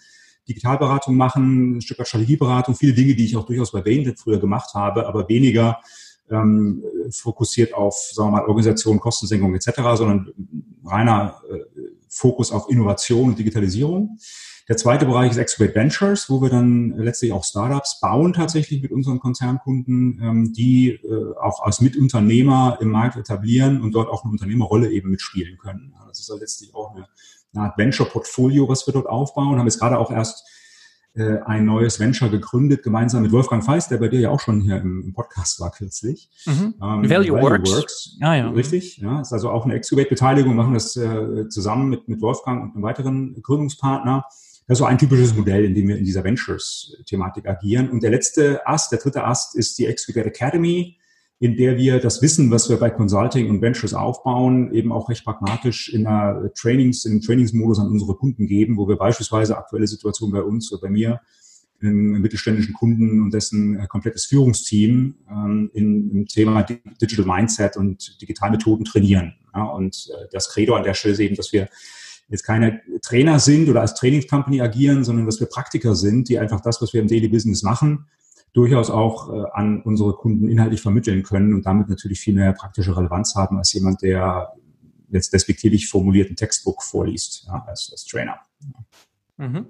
Digitalberatung 0.49 1.17
machen, 1.17 1.79
ein 1.79 1.81
Stück 1.81 1.99
weit 1.99 2.07
Strategieberatung, 2.07 2.77
viele 2.77 2.95
Dinge, 2.95 3.17
die 3.17 3.25
ich 3.25 3.37
auch 3.37 3.47
durchaus 3.47 3.73
bei 3.73 3.81
Bainlet 3.81 4.21
früher 4.21 4.39
gemacht 4.39 4.75
habe, 4.75 5.09
aber 5.09 5.29
weniger 5.29 5.81
ähm, 6.31 6.85
fokussiert 7.11 7.75
auf, 7.75 7.97
sagen 8.13 8.31
wir 8.31 8.39
mal, 8.39 8.47
Organisation, 8.47 9.01
Kostensenkung 9.01 9.55
etc., 9.55 9.73
sondern 9.95 10.33
reiner 10.85 11.41
äh, 11.51 11.59
Fokus 12.09 12.53
auf 12.53 12.71
Innovation 12.71 13.31
und 13.31 13.39
Digitalisierung. 13.39 14.19
Der 14.69 14.77
zweite 14.77 15.07
Bereich 15.07 15.31
ist 15.31 15.37
Excubate 15.37 15.77
Ventures, 15.77 16.29
wo 16.29 16.43
wir 16.43 16.51
dann 16.51 16.91
letztlich 16.97 17.33
auch 17.33 17.45
Startups 17.45 18.01
bauen 18.01 18.33
tatsächlich 18.33 18.83
mit 18.83 18.91
unseren 18.91 19.21
Konzernkunden, 19.21 20.21
ähm, 20.21 20.53
die 20.53 20.91
äh, 20.91 21.35
auch 21.41 21.63
als 21.63 21.81
Mitunternehmer 21.81 22.79
im 22.81 22.89
Markt 22.89 23.17
etablieren 23.17 23.81
und 23.81 23.93
dort 23.93 24.09
auch 24.09 24.25
eine 24.25 24.33
Unternehmerrolle 24.33 24.91
eben 24.91 25.11
mitspielen 25.11 25.57
können. 25.59 25.95
Das 26.09 26.19
ist 26.19 26.29
ja 26.29 26.35
letztlich 26.35 26.75
auch 26.75 26.97
eine, 26.97 27.07
eine 27.55 27.65
Art 27.65 27.79
Venture-Portfolio, 27.79 28.69
was 28.69 28.87
wir 28.89 28.93
dort 28.93 29.07
aufbauen. 29.07 29.59
Haben 29.59 29.67
jetzt 29.67 29.79
gerade 29.79 29.99
auch 29.99 30.11
erst 30.11 30.45
äh, 31.15 31.39
ein 31.47 31.65
neues 31.65 32.01
Venture 32.01 32.29
gegründet, 32.29 32.83
gemeinsam 32.83 33.23
mit 33.23 33.31
Wolfgang 33.31 33.65
Feist, 33.65 33.93
der 33.93 33.99
bei 33.99 34.09
dir 34.09 34.19
ja 34.19 34.31
auch 34.31 34.41
schon 34.41 34.61
hier 34.61 34.79
im, 34.79 35.15
Podcast 35.15 35.61
war 35.61 35.71
kürzlich. 35.71 36.29
Mhm. 36.45 36.75
Ähm, 36.83 37.09
Value, 37.09 37.33
Value 37.33 37.43
Works. 37.43 37.73
Works. 37.73 38.17
Ja, 38.21 38.35
ja. 38.35 38.51
Richtig, 38.51 38.99
ja. 38.99 39.21
Ist 39.21 39.33
also 39.33 39.51
auch 39.51 39.65
eine 39.65 39.75
Excubate-Beteiligung, 39.75 40.57
machen 40.57 40.75
das 40.75 40.97
äh, 40.97 41.49
zusammen 41.49 41.89
mit, 41.89 42.09
mit 42.09 42.21
Wolfgang 42.21 42.65
und 42.65 42.75
einem 42.75 42.83
weiteren 42.83 43.41
Gründungspartner. 43.41 44.27
Das 44.67 44.77
ist 44.77 44.79
so 44.81 44.85
ein 44.85 44.99
typisches 44.99 45.35
Modell, 45.35 45.65
in 45.65 45.75
dem 45.75 45.89
wir 45.89 45.97
in 45.97 46.05
dieser 46.05 46.25
Ventures-Thematik 46.25 47.47
agieren. 47.47 47.89
Und 47.89 48.03
der 48.03 48.11
letzte 48.11 48.67
Ast, 48.67 48.91
der 48.91 48.99
dritte 48.99 49.25
Ast 49.25 49.55
ist 49.55 49.79
die 49.79 49.87
Execute 49.87 50.27
Academy, 50.27 50.99
in 51.39 51.57
der 51.57 51.77
wir 51.77 52.01
das 52.01 52.23
Wissen, 52.23 52.51
was 52.51 52.69
wir 52.69 52.79
bei 52.79 52.91
Consulting 52.91 53.49
und 53.51 53.61
Ventures 53.61 53.95
aufbauen, 53.95 54.73
eben 54.73 54.91
auch 54.91 55.09
recht 55.09 55.25
pragmatisch 55.25 55.93
in 55.93 56.07
einer 56.07 56.53
Trainings, 56.55 57.05
in 57.05 57.13
einem 57.13 57.21
Trainingsmodus 57.21 57.79
an 57.79 57.89
unsere 57.89 58.17
Kunden 58.17 58.47
geben, 58.47 58.77
wo 58.77 58.89
wir 58.89 58.97
beispielsweise 58.97 59.57
aktuelle 59.57 59.87
Situationen 59.87 60.33
bei 60.33 60.43
uns 60.43 60.73
oder 60.73 60.81
bei 60.81 60.91
mir 60.91 61.21
einen 61.83 62.23
mittelständischen 62.23 62.75
Kunden 62.75 63.23
und 63.23 63.35
dessen 63.35 63.79
äh, 63.79 63.87
komplettes 63.87 64.25
Führungsteam 64.25 65.15
ähm, 65.31 65.71
in, 65.75 66.11
im 66.11 66.27
Thema 66.27 66.63
Digital 66.63 67.27
Mindset 67.27 67.77
und 67.77 68.21
Digitalmethoden 68.23 68.85
trainieren. 68.85 69.35
Ja, 69.55 69.65
und 69.65 70.09
äh, 70.11 70.27
das 70.33 70.49
Credo 70.49 70.75
an 70.75 70.85
der 70.85 70.95
Stelle 70.95 71.13
ist 71.13 71.21
eben, 71.21 71.37
dass 71.37 71.53
wir 71.53 71.69
jetzt 72.29 72.43
keine 72.43 72.81
Trainer 73.03 73.39
sind 73.39 73.69
oder 73.69 73.81
als 73.81 73.95
Trainingscompany 73.95 74.61
agieren, 74.61 75.05
sondern 75.05 75.27
dass 75.27 75.41
wir 75.41 75.47
Praktiker 75.47 75.95
sind, 75.95 76.29
die 76.29 76.39
einfach 76.39 76.61
das, 76.61 76.83
was 76.83 76.93
wir 76.93 77.01
im 77.01 77.09
Daily 77.09 77.29
Business 77.29 77.63
machen, 77.63 78.07
durchaus 78.53 78.91
auch 78.91 79.33
äh, 79.33 79.45
an 79.53 79.83
unsere 79.83 80.15
Kunden 80.15 80.49
inhaltlich 80.49 80.81
vermitteln 80.81 81.23
können 81.23 81.55
und 81.55 81.67
damit 81.67 81.89
natürlich 81.89 82.21
viel 82.21 82.35
mehr 82.35 82.53
praktische 82.53 82.97
Relevanz 82.97 83.35
haben 83.35 83.59
als 83.59 83.73
jemand, 83.73 84.03
der 84.03 84.55
jetzt 85.11 85.33
despektierlich 85.33 85.89
formulierten 85.89 86.37
Textbook 86.37 86.83
vorliest 86.83 87.45
ja, 87.47 87.65
als, 87.67 87.91
als 87.93 88.05
Trainer. 88.07 88.39
Mhm. 89.37 89.67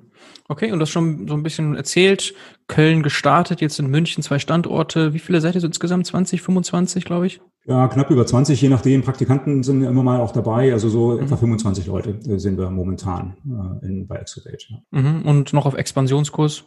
Okay, 0.49 0.71
und 0.71 0.79
das 0.79 0.91
schon 0.91 1.27
so 1.27 1.35
ein 1.35 1.43
bisschen 1.43 1.75
erzählt. 1.75 2.35
Köln 2.69 3.03
gestartet, 3.03 3.61
jetzt 3.61 3.79
in 3.81 3.89
München 3.89 4.23
zwei 4.23 4.39
Standorte. 4.39 5.13
Wie 5.13 5.19
viele 5.19 5.41
seid 5.41 5.57
ihr 5.57 5.61
so 5.61 5.67
insgesamt? 5.67 6.07
20, 6.07 6.41
25, 6.41 7.05
glaube 7.05 7.27
ich? 7.27 7.41
Ja, 7.69 7.89
knapp 7.89 8.11
über 8.11 8.25
20, 8.25 8.61
je 8.61 8.69
nachdem. 8.69 9.03
Praktikanten 9.03 9.65
sind 9.65 9.83
ja 9.83 9.91
immer 9.91 10.05
mal 10.05 10.21
auch 10.21 10.31
dabei. 10.31 10.73
Also 10.73 10.89
so 10.89 11.17
mhm. 11.17 11.25
etwa 11.25 11.37
25 11.37 11.87
Leute 11.87 12.11
äh, 12.11 12.39
sind 12.39 12.59
wir 12.59 12.71
momentan 12.71 13.37
äh, 13.83 13.87
in, 13.87 14.07
bei 14.07 14.17
Exodate. 14.17 14.59
Ja. 14.69 15.01
Mhm. 15.01 15.23
Und 15.23 15.53
noch 15.53 15.67
auf 15.67 15.75
Expansionskurs? 15.75 16.65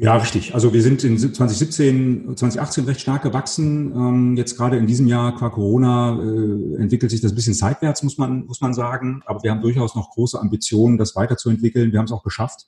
Ja, 0.00 0.16
richtig. 0.16 0.54
Also 0.54 0.72
wir 0.72 0.82
sind 0.82 1.04
in 1.04 1.18
2017, 1.18 2.36
2018 2.36 2.84
recht 2.84 3.00
stark 3.00 3.22
gewachsen. 3.22 3.92
Ähm, 3.92 4.36
jetzt 4.36 4.56
gerade 4.56 4.76
in 4.76 4.88
diesem 4.88 5.06
Jahr 5.06 5.36
qua 5.36 5.50
Corona 5.50 6.20
äh, 6.20 6.82
entwickelt 6.82 7.12
sich 7.12 7.20
das 7.20 7.32
ein 7.32 7.36
bisschen 7.36 7.54
seitwärts, 7.54 8.02
muss 8.02 8.18
man, 8.18 8.44
muss 8.46 8.60
man 8.60 8.74
sagen. 8.74 9.22
Aber 9.26 9.42
wir 9.44 9.52
haben 9.52 9.60
durchaus 9.60 9.94
noch 9.94 10.10
große 10.10 10.40
Ambitionen, 10.40 10.98
das 10.98 11.14
weiterzuentwickeln. 11.14 11.92
Wir 11.92 12.00
haben 12.00 12.06
es 12.06 12.12
auch 12.12 12.24
geschafft, 12.24 12.66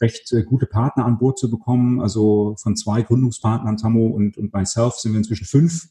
recht 0.00 0.32
äh, 0.32 0.44
gute 0.44 0.66
Partner 0.66 1.04
an 1.04 1.18
Bord 1.18 1.36
zu 1.36 1.50
bekommen. 1.50 2.00
Also 2.00 2.54
von 2.60 2.76
zwei 2.76 3.02
Gründungspartnern, 3.02 3.76
Tammo 3.76 4.06
und, 4.06 4.36
und 4.36 4.52
myself, 4.52 4.94
sind 4.94 5.12
wir 5.12 5.18
inzwischen 5.18 5.46
fünf 5.46 5.88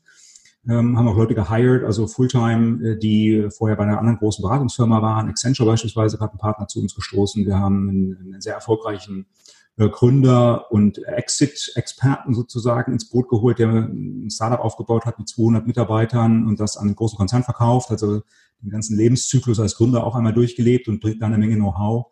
ähm, 0.69 0.97
haben 0.97 1.07
auch 1.07 1.17
Leute 1.17 1.33
gehired, 1.33 1.83
also 1.83 2.07
Fulltime, 2.07 2.83
äh, 2.85 2.99
die 2.99 3.47
vorher 3.55 3.75
bei 3.75 3.83
einer 3.83 3.97
anderen 3.97 4.19
großen 4.19 4.41
Beratungsfirma 4.41 5.01
waren. 5.01 5.27
Accenture 5.29 5.67
beispielsweise 5.67 6.19
hat 6.19 6.31
einen 6.31 6.39
Partner 6.39 6.67
zu 6.67 6.81
uns 6.81 6.93
gestoßen. 6.93 7.45
Wir 7.45 7.57
haben 7.57 7.89
einen, 7.89 8.17
einen 8.17 8.41
sehr 8.41 8.53
erfolgreichen 8.53 9.25
äh, 9.77 9.89
Gründer 9.89 10.71
und 10.71 11.03
Exit-Experten 11.03 12.33
sozusagen 12.35 12.93
ins 12.93 13.09
Boot 13.09 13.29
geholt, 13.29 13.59
der 13.59 13.69
ein 13.69 14.29
Startup 14.29 14.59
aufgebaut 14.59 15.05
hat 15.05 15.17
mit 15.17 15.29
200 15.29 15.65
Mitarbeitern 15.65 16.47
und 16.47 16.59
das 16.59 16.77
an 16.77 16.87
einen 16.87 16.95
großen 16.95 17.17
Konzern 17.17 17.43
verkauft, 17.43 17.89
also 17.89 18.21
den 18.61 18.69
ganzen 18.69 18.95
Lebenszyklus 18.95 19.59
als 19.59 19.75
Gründer 19.75 20.05
auch 20.05 20.15
einmal 20.15 20.33
durchgelebt 20.33 20.87
und 20.87 21.01
bringt 21.01 21.21
da 21.21 21.25
eine 21.25 21.39
Menge 21.39 21.55
Know-how 21.55 22.07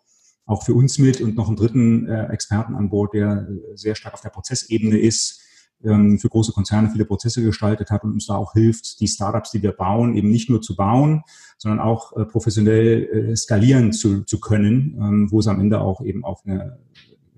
auch 0.46 0.64
für 0.64 0.74
uns 0.74 0.98
mit 0.98 1.20
und 1.20 1.36
noch 1.36 1.46
einen 1.46 1.56
dritten 1.56 2.08
äh, 2.08 2.26
Experten 2.26 2.74
an 2.74 2.90
Bord, 2.90 3.14
der 3.14 3.46
sehr 3.74 3.94
stark 3.94 4.14
auf 4.14 4.20
der 4.20 4.30
Prozessebene 4.30 4.98
ist, 4.98 5.42
ähm, 5.84 6.18
für 6.18 6.28
große 6.28 6.52
Konzerne 6.52 6.90
viele 6.90 7.04
Prozesse 7.04 7.42
gestaltet 7.42 7.90
hat 7.90 8.04
und 8.04 8.12
uns 8.12 8.26
da 8.26 8.36
auch 8.36 8.52
hilft, 8.52 9.00
die 9.00 9.08
Startups, 9.08 9.50
die 9.50 9.62
wir 9.62 9.72
bauen, 9.72 10.16
eben 10.16 10.30
nicht 10.30 10.50
nur 10.50 10.62
zu 10.62 10.76
bauen, 10.76 11.22
sondern 11.58 11.80
auch 11.80 12.16
äh, 12.16 12.24
professionell 12.24 13.30
äh, 13.30 13.36
skalieren 13.36 13.92
zu, 13.92 14.22
zu 14.24 14.40
können, 14.40 14.96
ähm, 15.00 15.28
wo 15.30 15.40
es 15.40 15.46
am 15.46 15.60
Ende 15.60 15.80
auch 15.80 16.00
eben 16.02 16.24
auf 16.24 16.42
eine 16.44 16.78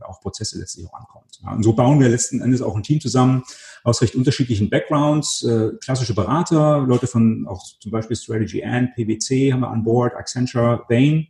auf 0.04 0.20
Prozesse 0.20 0.58
letztlich 0.58 0.86
auch 0.88 0.94
ankommt. 0.94 1.38
Ja, 1.42 1.52
und 1.52 1.62
so 1.62 1.72
bauen 1.72 2.00
wir 2.00 2.08
letzten 2.08 2.40
Endes 2.40 2.62
auch 2.62 2.76
ein 2.76 2.82
Team 2.82 3.00
zusammen 3.00 3.42
aus 3.84 4.02
recht 4.02 4.14
unterschiedlichen 4.14 4.70
Backgrounds, 4.70 5.42
äh, 5.44 5.70
klassische 5.82 6.14
Berater, 6.14 6.84
Leute 6.86 7.06
von 7.06 7.46
auch 7.48 7.62
zum 7.80 7.90
Beispiel 7.90 8.16
Strategy 8.16 8.64
and 8.64 8.94
PwC 8.94 9.52
haben 9.52 9.60
wir 9.60 9.70
an 9.70 9.82
Bord, 9.82 10.14
Accenture, 10.14 10.84
Bain, 10.88 11.28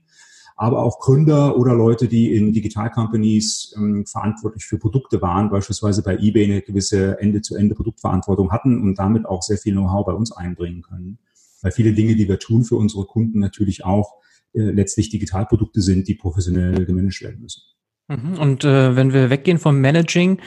aber 0.57 0.83
auch 0.83 0.99
Gründer 1.01 1.57
oder 1.57 1.75
Leute, 1.75 2.09
die 2.09 2.35
in 2.35 2.53
Digital-Companies 2.53 3.75
ähm, 3.77 4.07
verantwortlich 4.07 4.65
für 4.65 4.79
Produkte 4.79 5.21
waren, 5.23 5.51
beispielsweise 5.51 6.03
bei 6.03 6.17
eBay 6.17 6.45
eine 6.45 6.63
gewisse 6.63 7.19
Ende-zu-Ende-Produktverantwortung 7.21 8.53
hatten 8.53 8.81
und 8.83 8.99
damit 8.99 9.27
auch 9.27 9.43
sehr 9.43 9.59
viel 9.59 9.73
Know-how 9.73 10.07
bei 10.07 10.13
uns 10.13 10.33
einbringen 10.33 10.83
können. 10.83 11.19
Weil 11.63 11.73
viele 11.73 11.93
Dinge, 11.93 12.17
die 12.17 12.29
wir 12.29 12.39
tun 12.39 12.65
für 12.65 12.77
unsere 12.77 13.05
Kunden, 13.07 13.39
natürlich 13.39 13.85
auch 13.85 14.15
äh, 14.53 14.61
letztlich 14.61 15.09
Digitalprodukte 15.11 15.81
sind, 15.81 16.09
die 16.09 16.15
professionell 16.15 16.85
gemanagt 16.85 17.23
werden 17.23 17.41
müssen. 17.41 17.63
Mhm. 18.09 18.39
Und 18.39 18.65
äh, 18.65 18.97
wenn 18.97 19.13
wir 19.13 19.31
weggehen 19.31 19.59
vom 19.59 19.81
Managing 19.81 20.41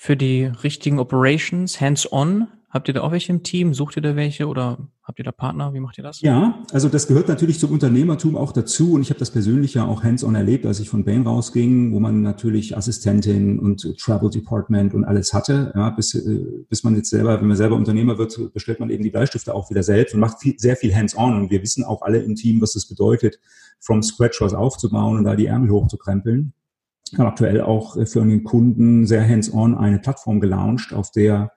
für 0.00 0.16
die 0.16 0.44
richtigen 0.44 1.00
Operations, 1.00 1.80
hands-on, 1.80 2.46
Habt 2.70 2.86
ihr 2.88 2.94
da 2.94 3.00
auch 3.00 3.12
welche 3.12 3.32
im 3.32 3.42
Team? 3.42 3.72
Sucht 3.72 3.96
ihr 3.96 4.02
da 4.02 4.14
welche 4.14 4.46
oder 4.46 4.76
habt 5.02 5.18
ihr 5.18 5.24
da 5.24 5.32
Partner? 5.32 5.72
Wie 5.72 5.80
macht 5.80 5.96
ihr 5.96 6.04
das? 6.04 6.20
Ja, 6.20 6.62
also 6.70 6.90
das 6.90 7.06
gehört 7.06 7.26
natürlich 7.26 7.58
zum 7.58 7.72
Unternehmertum 7.72 8.36
auch 8.36 8.52
dazu 8.52 8.92
und 8.92 9.00
ich 9.00 9.08
habe 9.08 9.18
das 9.18 9.30
persönlich 9.30 9.72
ja 9.72 9.86
auch 9.86 10.02
hands-on 10.02 10.34
erlebt, 10.34 10.66
als 10.66 10.78
ich 10.78 10.90
von 10.90 11.02
Bain 11.02 11.22
rausging, 11.26 11.94
wo 11.94 12.00
man 12.00 12.20
natürlich 12.20 12.76
Assistentin 12.76 13.58
und 13.58 13.96
Travel 13.98 14.28
Department 14.28 14.92
und 14.92 15.04
alles 15.04 15.32
hatte. 15.32 15.72
Ja, 15.74 15.88
bis, 15.88 16.14
äh, 16.14 16.44
bis 16.68 16.84
man 16.84 16.94
jetzt 16.94 17.08
selber, 17.08 17.40
wenn 17.40 17.48
man 17.48 17.56
selber 17.56 17.76
Unternehmer 17.76 18.18
wird, 18.18 18.52
bestellt 18.52 18.80
man 18.80 18.90
eben 18.90 19.02
die 19.02 19.10
Bleistifte 19.10 19.54
auch 19.54 19.70
wieder 19.70 19.82
selbst 19.82 20.12
und 20.12 20.20
macht 20.20 20.40
viel, 20.40 20.54
sehr 20.58 20.76
viel 20.76 20.94
hands-on 20.94 21.40
und 21.40 21.50
wir 21.50 21.62
wissen 21.62 21.84
auch 21.84 22.02
alle 22.02 22.18
im 22.18 22.34
Team, 22.34 22.60
was 22.60 22.74
das 22.74 22.86
bedeutet, 22.86 23.40
from 23.80 24.02
scratch 24.02 24.42
was 24.42 24.52
aufzubauen 24.52 25.16
und 25.16 25.24
da 25.24 25.36
die 25.36 25.46
Ärmel 25.46 25.70
hochzukrempeln. 25.70 26.52
Ich 27.12 27.18
habe 27.18 27.28
aktuell 27.28 27.60
auch 27.60 27.94
für 28.06 28.22
einen 28.22 28.44
Kunden 28.44 29.06
sehr 29.06 29.26
hands-on 29.26 29.74
eine 29.76 29.98
Plattform 29.98 30.40
gelauncht, 30.40 30.92
auf 30.92 31.10
der 31.10 31.52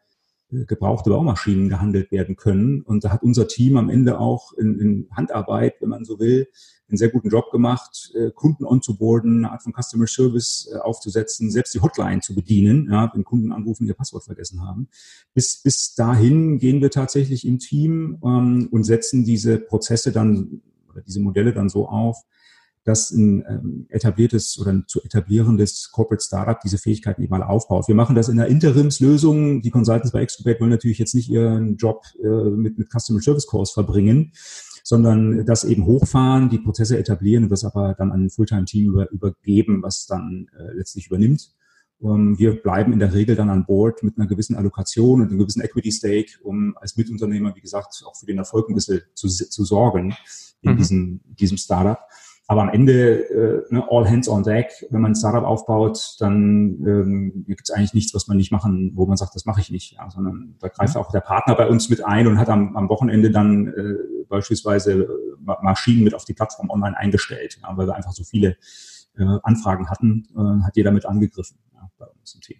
gebrauchte 0.51 1.09
Baumaschinen 1.09 1.69
gehandelt 1.69 2.11
werden 2.11 2.35
können. 2.35 2.81
Und 2.81 3.03
da 3.03 3.11
hat 3.11 3.23
unser 3.23 3.47
Team 3.47 3.77
am 3.77 3.89
Ende 3.89 4.19
auch 4.19 4.53
in, 4.53 4.79
in 4.79 5.07
Handarbeit, 5.11 5.75
wenn 5.79 5.89
man 5.89 6.03
so 6.03 6.19
will, 6.19 6.47
einen 6.89 6.97
sehr 6.97 7.09
guten 7.09 7.29
Job 7.29 7.51
gemacht, 7.51 8.11
äh, 8.15 8.31
Kunden 8.31 8.65
onzuboarden, 8.65 9.37
eine 9.37 9.51
Art 9.53 9.63
von 9.63 9.73
Customer 9.73 10.07
Service 10.07 10.69
äh, 10.73 10.77
aufzusetzen, 10.77 11.49
selbst 11.49 11.73
die 11.73 11.79
Hotline 11.79 12.19
zu 12.19 12.35
bedienen, 12.35 12.89
ja, 12.91 13.09
wenn 13.13 13.23
Kunden 13.23 13.53
anrufen, 13.53 13.87
ihr 13.87 13.93
Passwort 13.93 14.25
vergessen 14.25 14.61
haben. 14.61 14.89
Bis, 15.33 15.61
bis 15.63 15.95
dahin 15.95 16.59
gehen 16.59 16.81
wir 16.81 16.91
tatsächlich 16.91 17.47
im 17.47 17.59
Team 17.59 18.19
ähm, 18.23 18.67
und 18.71 18.83
setzen 18.83 19.23
diese 19.23 19.57
Prozesse 19.57 20.11
dann 20.11 20.61
oder 20.89 21.01
diese 21.01 21.21
Modelle 21.21 21.53
dann 21.53 21.69
so 21.69 21.87
auf, 21.87 22.17
dass 22.83 23.11
ein 23.11 23.45
ähm, 23.47 23.85
etabliertes 23.89 24.57
oder 24.59 24.71
ein 24.71 24.85
zu 24.87 25.01
etablierendes 25.03 25.91
Corporate 25.91 26.23
Startup 26.23 26.59
diese 26.59 26.77
Fähigkeiten 26.77 27.21
eben 27.21 27.29
mal 27.29 27.43
aufbaut. 27.43 27.87
Wir 27.87 27.95
machen 27.95 28.15
das 28.15 28.27
in 28.27 28.39
einer 28.39 28.49
Interimslösung. 28.49 29.61
Die 29.61 29.69
Consultants 29.69 30.11
bei 30.11 30.21
Extrabate 30.21 30.59
wollen 30.59 30.71
natürlich 30.71 30.97
jetzt 30.97 31.13
nicht 31.13 31.29
ihren 31.29 31.77
Job 31.77 32.03
äh, 32.23 32.27
mit, 32.27 32.79
mit 32.79 32.89
Customer 32.89 33.21
Service 33.21 33.47
Calls 33.47 33.71
verbringen, 33.71 34.31
sondern 34.83 35.45
das 35.45 35.63
eben 35.63 35.85
hochfahren, 35.85 36.49
die 36.49 36.57
Prozesse 36.57 36.97
etablieren 36.97 37.43
und 37.43 37.49
das 37.51 37.63
aber 37.63 37.93
dann 37.93 38.11
an 38.11 38.25
ein 38.25 38.29
Fulltime-Team 38.31 38.89
über, 38.89 39.11
übergeben, 39.11 39.83
was 39.83 40.07
dann 40.07 40.47
äh, 40.57 40.73
letztlich 40.73 41.07
übernimmt. 41.07 41.53
Ähm, 42.01 42.37
wir 42.39 42.61
bleiben 42.61 42.93
in 42.93 42.99
der 42.99 43.13
Regel 43.13 43.35
dann 43.35 43.51
an 43.51 43.65
Bord 43.65 44.01
mit 44.01 44.17
einer 44.17 44.27
gewissen 44.27 44.55
Allokation 44.55 45.21
und 45.21 45.29
einem 45.29 45.37
gewissen 45.37 45.61
Equity 45.61 45.91
Stake, 45.91 46.31
um 46.41 46.75
als 46.77 46.97
Mitunternehmer, 46.97 47.55
wie 47.55 47.61
gesagt, 47.61 48.03
auch 48.07 48.15
für 48.15 48.25
den 48.25 48.39
Erfolg 48.39 48.69
ein 48.69 48.75
bisschen 48.75 49.01
zu, 49.13 49.27
zu 49.27 49.65
sorgen 49.65 50.15
in 50.61 50.73
mhm. 50.73 50.77
diesem, 50.77 51.21
diesem 51.25 51.57
Startup. 51.57 51.99
Aber 52.51 52.63
am 52.63 52.69
Ende 52.69 53.29
äh, 53.29 53.73
ne, 53.73 53.81
all 53.89 54.05
hands 54.05 54.27
on 54.27 54.43
deck, 54.43 54.85
wenn 54.89 54.99
man 54.99 55.13
ein 55.13 55.15
Startup 55.15 55.45
aufbaut, 55.45 56.17
dann 56.19 56.85
ähm, 56.85 57.45
gibt 57.47 57.61
es 57.63 57.71
eigentlich 57.71 57.93
nichts, 57.93 58.13
was 58.13 58.27
man 58.27 58.35
nicht 58.35 58.51
machen, 58.51 58.91
wo 58.93 59.05
man 59.05 59.15
sagt, 59.15 59.33
das 59.35 59.45
mache 59.45 59.61
ich 59.61 59.71
nicht. 59.71 59.93
Ja, 59.93 60.09
sondern 60.09 60.57
da 60.59 60.67
greift 60.67 60.97
auch 60.97 61.13
der 61.13 61.21
Partner 61.21 61.55
bei 61.55 61.69
uns 61.69 61.87
mit 61.89 62.05
ein 62.05 62.27
und 62.27 62.37
hat 62.37 62.49
am, 62.49 62.75
am 62.75 62.89
Wochenende 62.89 63.31
dann 63.31 63.67
äh, 63.67 64.25
beispielsweise 64.27 64.91
äh, 64.91 65.07
Maschinen 65.61 66.03
mit 66.03 66.13
auf 66.13 66.25
die 66.25 66.33
Plattform 66.33 66.69
online 66.69 66.97
eingestellt, 66.97 67.57
ja, 67.61 67.77
weil 67.77 67.87
wir 67.87 67.95
einfach 67.95 68.11
so 68.11 68.25
viele 68.25 68.57
äh, 69.17 69.23
Anfragen 69.43 69.89
hatten, 69.89 70.27
äh, 70.35 70.65
hat 70.65 70.75
jeder 70.75 70.91
mit 70.91 71.05
angegriffen 71.05 71.57
ja, 71.73 71.89
bei 71.97 72.07
uns 72.19 72.35
im 72.35 72.41
Team. 72.41 72.57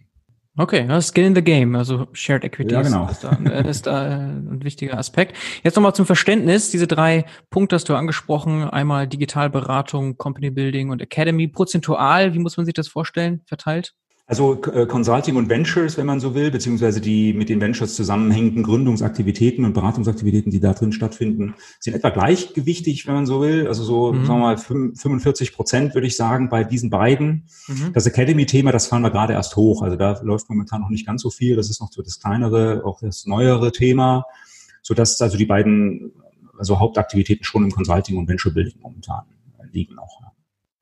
Okay, 0.58 0.86
Skin 1.02 1.28
in 1.28 1.36
the 1.36 1.42
Game, 1.42 1.76
also 1.76 2.08
Shared 2.12 2.44
Equity 2.44 2.74
ja, 2.74 2.82
genau. 2.82 3.08
ist, 3.08 3.24
da, 3.24 3.32
äh, 3.32 3.68
ist 3.70 3.88
da 3.88 4.06
äh, 4.06 4.14
ein 4.16 4.64
wichtiger 4.64 4.98
Aspekt. 4.98 5.38
Jetzt 5.64 5.76
nochmal 5.76 5.96
zum 5.96 6.06
Verständnis, 6.06 6.70
diese 6.70 6.88
drei 6.88 7.26
Punkte 7.50 7.76
hast 7.76 7.88
du 7.88 7.96
angesprochen, 7.96 8.66
einmal 8.66 9.08
Digitalberatung, 9.08 10.18
Company 10.18 10.50
Building 10.50 10.90
und 10.90 11.02
Academy. 11.02 11.48
Prozentual, 11.48 12.34
wie 12.34 12.40
muss 12.40 12.58
man 12.58 12.66
sich 12.66 12.74
das 12.74 12.90
vorstellen, 12.90 13.44
verteilt? 13.46 13.94
Also 14.32 14.62
äh, 14.72 14.86
Consulting 14.86 15.36
und 15.36 15.50
Ventures, 15.50 15.98
wenn 15.98 16.06
man 16.06 16.22
so 16.22 16.34
will, 16.34 16.52
beziehungsweise 16.52 17.02
die 17.02 17.34
mit 17.34 17.50
den 17.50 17.60
Ventures 17.60 17.96
zusammenhängenden 17.96 18.64
Gründungsaktivitäten 18.64 19.66
und 19.66 19.74
Beratungsaktivitäten, 19.74 20.54
die 20.54 20.62
da 20.62 20.72
drin 20.72 20.94
stattfinden, 20.94 21.56
sind 21.82 21.96
etwa 21.96 22.12
gleichgewichtig, 22.12 23.08
wenn 23.08 23.16
man 23.16 23.26
so 23.26 23.42
will. 23.42 23.68
Also 23.68 23.84
so, 23.84 24.14
mhm. 24.14 24.26
sagen 24.26 24.40
wir 24.40 24.46
mal, 24.46 24.58
45 24.58 25.52
Prozent 25.52 25.96
würde 25.96 26.08
ich 26.08 26.16
sagen 26.16 26.48
bei 26.48 26.64
diesen 26.64 26.90
beiden. 26.90 27.44
Mhm. 27.68 27.92
Das 27.92 28.06
Academy-Thema, 28.06 28.72
das 28.72 28.88
fahren 28.88 29.02
wir 29.02 29.12
gerade 29.12 29.34
erst 29.34 29.58
hoch. 29.58 29.82
Also 29.82 29.98
da 29.98 30.22
läuft 30.22 30.50
momentan 30.50 30.80
noch 30.80 30.90
nicht 30.90 31.06
ganz 31.06 31.24
so 31.24 31.30
viel. 31.30 31.58
Das 31.58 31.70
ist 31.70 31.82
noch 31.82 31.92
so 31.92 32.02
das 32.02 32.22
kleinere, 32.22 32.86
auch 32.86 33.02
das 33.02 33.26
neuere 33.26 33.74
Thema, 33.74 34.24
sodass 34.82 35.20
also 35.20 35.36
die 35.36 35.46
beiden 35.46 36.14
also 36.58 36.80
Hauptaktivitäten 36.80 37.44
schon 37.44 37.66
im 37.66 37.72
Consulting 37.72 38.16
und 38.16 38.30
Venture 38.30 38.54
Building 38.54 38.80
momentan 38.82 39.24
liegen 39.74 40.00
auch. 40.00 40.31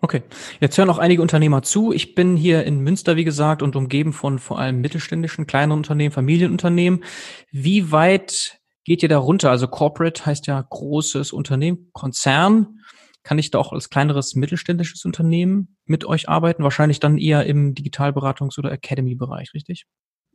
Okay, 0.02 0.24
jetzt 0.62 0.78
hören 0.78 0.90
auch 0.90 0.98
einige 0.98 1.22
Unternehmer 1.22 1.62
zu. 1.62 1.92
Ich 1.92 2.16
bin 2.16 2.38
hier 2.38 2.64
in 2.64 2.80
Münster, 2.80 3.18
wie 3.18 3.26
gesagt, 3.26 3.62
und 3.62 3.76
umgeben 3.76 4.14
von 4.14 4.40
vor 4.40 4.58
allem 4.58 4.80
mittelständischen, 4.80 5.46
kleineren 5.46 5.80
Unternehmen, 5.80 6.14
Familienunternehmen. 6.14 7.04
Wie 7.52 7.92
weit 7.92 8.62
geht 8.86 9.04
ihr 9.04 9.10
da 9.10 9.18
runter? 9.18 9.52
Also 9.52 9.68
Corporate 9.68 10.26
heißt 10.26 10.48
ja 10.48 10.62
großes 10.62 11.34
Unternehmen, 11.34 11.90
Konzern. 11.92 12.80
Kann 13.24 13.40
ich 13.40 13.52
da 13.52 13.60
auch 13.60 13.74
als 13.74 13.90
kleineres 13.90 14.36
mittelständisches 14.36 15.04
Unternehmen 15.04 15.76
mit 15.86 16.06
euch 16.06 16.30
arbeiten? 16.30 16.64
Wahrscheinlich 16.64 17.02
dann 17.02 17.18
eher 17.18 17.46
im 17.46 17.76
Digitalberatungs- 17.76 18.58
oder 18.58 18.72
Academy-Bereich, 18.72 19.54
richtig? 19.54 19.86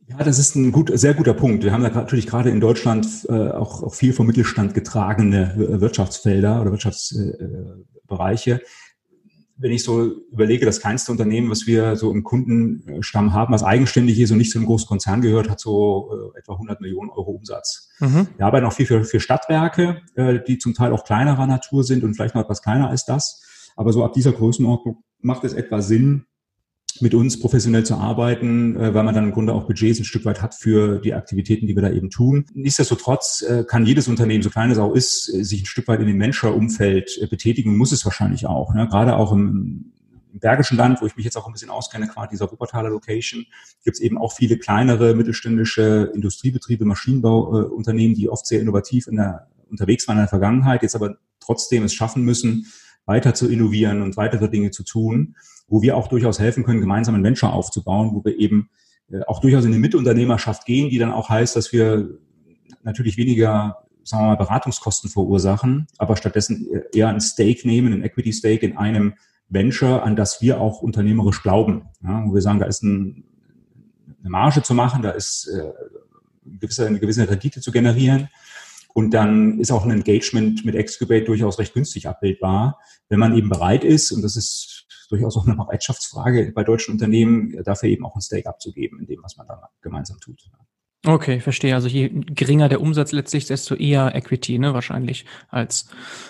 Ja, 0.07 0.17
das 0.17 0.37
ist 0.37 0.55
ein 0.55 0.71
gut, 0.71 0.91
sehr 0.93 1.15
guter 1.15 1.33
Punkt. 1.33 1.63
Wir 1.63 1.71
haben 1.71 1.81
da 1.81 1.89
natürlich 1.89 2.27
gerade 2.27 2.51
in 2.51 2.59
Deutschland 2.59 3.07
äh, 3.27 3.49
auch, 3.49 3.81
auch 3.81 3.95
viel 3.95 4.13
vom 4.13 4.27
Mittelstand 4.27 4.75
getragene 4.75 5.53
Wirtschaftsfelder 5.81 6.61
oder 6.61 6.69
Wirtschaftsbereiche. 6.69 8.51
Äh, 8.51 8.65
wenn 9.57 9.71
ich 9.71 9.83
so 9.83 10.03
überlege, 10.31 10.65
das 10.65 10.81
kleinste 10.81 11.11
Unternehmen, 11.11 11.49
was 11.49 11.65
wir 11.65 11.95
so 11.95 12.11
im 12.11 12.23
Kundenstamm 12.23 13.33
haben, 13.33 13.53
was 13.53 13.63
eigenständig 13.63 14.19
ist 14.19 14.31
und 14.31 14.37
nicht 14.37 14.51
zu 14.51 14.57
einem 14.57 14.67
großen 14.67 14.87
Konzern 14.87 15.21
gehört, 15.21 15.49
hat 15.49 15.59
so 15.59 16.09
äh, 16.35 16.39
etwa 16.39 16.53
100 16.53 16.81
Millionen 16.81 17.09
Euro 17.09 17.31
Umsatz. 17.31 17.89
Mhm. 17.99 18.27
Wir 18.35 18.45
arbeiten 18.45 18.65
auch 18.65 18.73
viel 18.73 18.85
für, 18.85 19.03
für 19.05 19.19
Stadtwerke, 19.19 20.01
äh, 20.15 20.39
die 20.45 20.57
zum 20.57 20.73
Teil 20.73 20.91
auch 20.91 21.05
kleinerer 21.05 21.47
Natur 21.47 21.83
sind 21.83 22.03
und 22.03 22.15
vielleicht 22.15 22.35
noch 22.35 22.43
etwas 22.43 22.61
kleiner 22.61 22.89
als 22.89 23.05
das. 23.05 23.71
Aber 23.77 23.93
so 23.93 24.03
ab 24.03 24.13
dieser 24.13 24.33
Größenordnung 24.33 25.03
macht 25.19 25.43
es 25.45 25.53
etwa 25.53 25.81
Sinn, 25.81 26.25
mit 27.01 27.13
uns 27.13 27.39
professionell 27.39 27.85
zu 27.85 27.95
arbeiten, 27.95 28.75
äh, 28.75 28.93
weil 28.93 29.03
man 29.03 29.13
dann 29.13 29.25
im 29.25 29.31
Grunde 29.31 29.53
auch 29.53 29.65
Budgets 29.67 29.99
ein 29.99 30.05
Stück 30.05 30.25
weit 30.25 30.41
hat 30.41 30.55
für 30.55 30.99
die 30.99 31.13
Aktivitäten, 31.13 31.67
die 31.67 31.75
wir 31.75 31.81
da 31.81 31.91
eben 31.91 32.09
tun. 32.09 32.45
Nichtsdestotrotz 32.53 33.41
äh, 33.41 33.63
kann 33.63 33.85
jedes 33.85 34.07
Unternehmen, 34.07 34.43
so 34.43 34.49
klein 34.49 34.71
es 34.71 34.77
auch 34.77 34.93
ist, 34.93 35.33
äh, 35.33 35.43
sich 35.43 35.63
ein 35.63 35.65
Stück 35.65 35.87
weit 35.87 35.99
in 35.99 36.07
dem 36.07 36.19
Venture-Umfeld 36.19 37.27
betätigen, 37.29 37.77
muss 37.77 37.91
es 37.91 38.05
wahrscheinlich 38.05 38.47
auch. 38.47 38.73
Ne? 38.73 38.87
Gerade 38.87 39.15
auch 39.15 39.31
im, 39.31 39.91
Bergischen 40.39 40.77
Land, 40.77 41.01
wo 41.01 41.05
ich 41.05 41.15
mich 41.15 41.23
jetzt 41.23 41.37
auch 41.37 41.47
ein 41.47 41.53
bisschen 41.53 41.69
auskenne, 41.69 42.07
quasi 42.07 42.31
dieser 42.31 42.51
Wuppertaler 42.51 42.89
Location, 42.89 43.45
gibt 43.83 43.95
es 43.95 44.01
eben 44.01 44.17
auch 44.17 44.33
viele 44.33 44.57
kleinere 44.57 45.15
mittelständische 45.15 46.11
Industriebetriebe, 46.13 46.85
Maschinenbauunternehmen, 46.85 48.15
die 48.15 48.29
oft 48.29 48.45
sehr 48.45 48.59
innovativ 48.59 49.07
in 49.07 49.15
der, 49.15 49.47
unterwegs 49.69 50.07
waren 50.07 50.17
in 50.17 50.23
der 50.23 50.27
Vergangenheit, 50.27 50.81
jetzt 50.81 50.95
aber 50.95 51.17
trotzdem 51.39 51.83
es 51.83 51.93
schaffen 51.93 52.23
müssen, 52.23 52.65
weiter 53.05 53.33
zu 53.33 53.49
innovieren 53.49 54.01
und 54.01 54.17
weitere 54.17 54.49
Dinge 54.49 54.71
zu 54.71 54.83
tun 54.83 55.35
wo 55.67 55.81
wir 55.81 55.97
auch 55.97 56.07
durchaus 56.07 56.39
helfen 56.39 56.63
können, 56.63 56.81
gemeinsam 56.81 57.15
ein 57.15 57.23
Venture 57.23 57.53
aufzubauen, 57.53 58.11
wo 58.13 58.23
wir 58.23 58.37
eben 58.37 58.69
äh, 59.11 59.21
auch 59.27 59.41
durchaus 59.41 59.65
in 59.65 59.71
die 59.71 59.79
Mitunternehmerschaft 59.79 60.65
gehen, 60.65 60.89
die 60.89 60.97
dann 60.97 61.11
auch 61.11 61.29
heißt, 61.29 61.55
dass 61.55 61.71
wir 61.71 62.17
natürlich 62.83 63.17
weniger 63.17 63.81
sagen 64.03 64.25
wir 64.25 64.29
mal, 64.29 64.37
Beratungskosten 64.37 65.09
verursachen, 65.09 65.87
aber 65.97 66.15
stattdessen 66.15 66.67
eher 66.93 67.09
ein 67.09 67.21
Stake 67.21 67.67
nehmen, 67.67 67.91
ein 67.91 68.03
Equity 68.03 68.33
Stake 68.33 68.63
in 68.63 68.77
einem 68.77 69.15
Venture, 69.49 70.03
an 70.03 70.15
das 70.15 70.43
wir 70.43 70.61
auch 70.61 70.81
unternehmerisch 70.83 71.41
glauben. 71.41 71.87
Ja, 72.03 72.23
wo 72.25 72.35
wir 72.35 72.41
sagen, 72.41 72.59
da 72.59 72.67
ist 72.67 72.83
ein, 72.83 73.23
eine 74.19 74.29
Marge 74.29 74.61
zu 74.61 74.75
machen, 74.75 75.01
da 75.01 75.09
ist 75.09 75.47
äh, 75.47 75.71
eine, 76.47 76.57
gewisse, 76.59 76.85
eine 76.85 76.99
gewisse 76.99 77.27
Rendite 77.27 77.61
zu 77.61 77.71
generieren. 77.71 78.29
Und 78.95 79.13
dann 79.13 79.59
ist 79.59 79.71
auch 79.71 79.83
ein 79.83 79.91
Engagement 79.91 80.63
mit 80.63 80.73
Excubate 80.73 81.25
durchaus 81.25 81.59
recht 81.59 81.73
günstig 81.73 82.07
abbildbar, 82.07 82.79
wenn 83.09 83.19
man 83.19 83.35
eben 83.35 83.49
bereit 83.49 83.83
ist, 83.83 84.13
und 84.13 84.21
das 84.21 84.37
ist 84.37 84.87
durchaus 85.09 85.35
auch 85.35 85.45
eine 85.45 85.57
Bereitschaftsfrage 85.57 86.53
bei 86.55 86.63
deutschen 86.63 86.93
Unternehmen, 86.93 87.61
dafür 87.65 87.89
eben 87.89 88.05
auch 88.05 88.15
ein 88.15 88.21
Stake 88.21 88.47
abzugeben 88.47 89.01
in 89.01 89.05
dem, 89.05 89.21
was 89.21 89.35
man 89.35 89.47
da 89.47 89.67
gemeinsam 89.81 90.17
tut. 90.21 90.49
Okay, 91.05 91.41
verstehe. 91.41 91.75
Also 91.75 91.89
je 91.89 92.09
geringer 92.09 92.69
der 92.69 92.79
Umsatz 92.79 93.11
letztlich, 93.11 93.45
desto 93.45 93.75
eher 93.75 94.15
Equity, 94.15 94.59
ne, 94.59 94.73
wahrscheinlich 94.73 95.25
als 95.49 95.89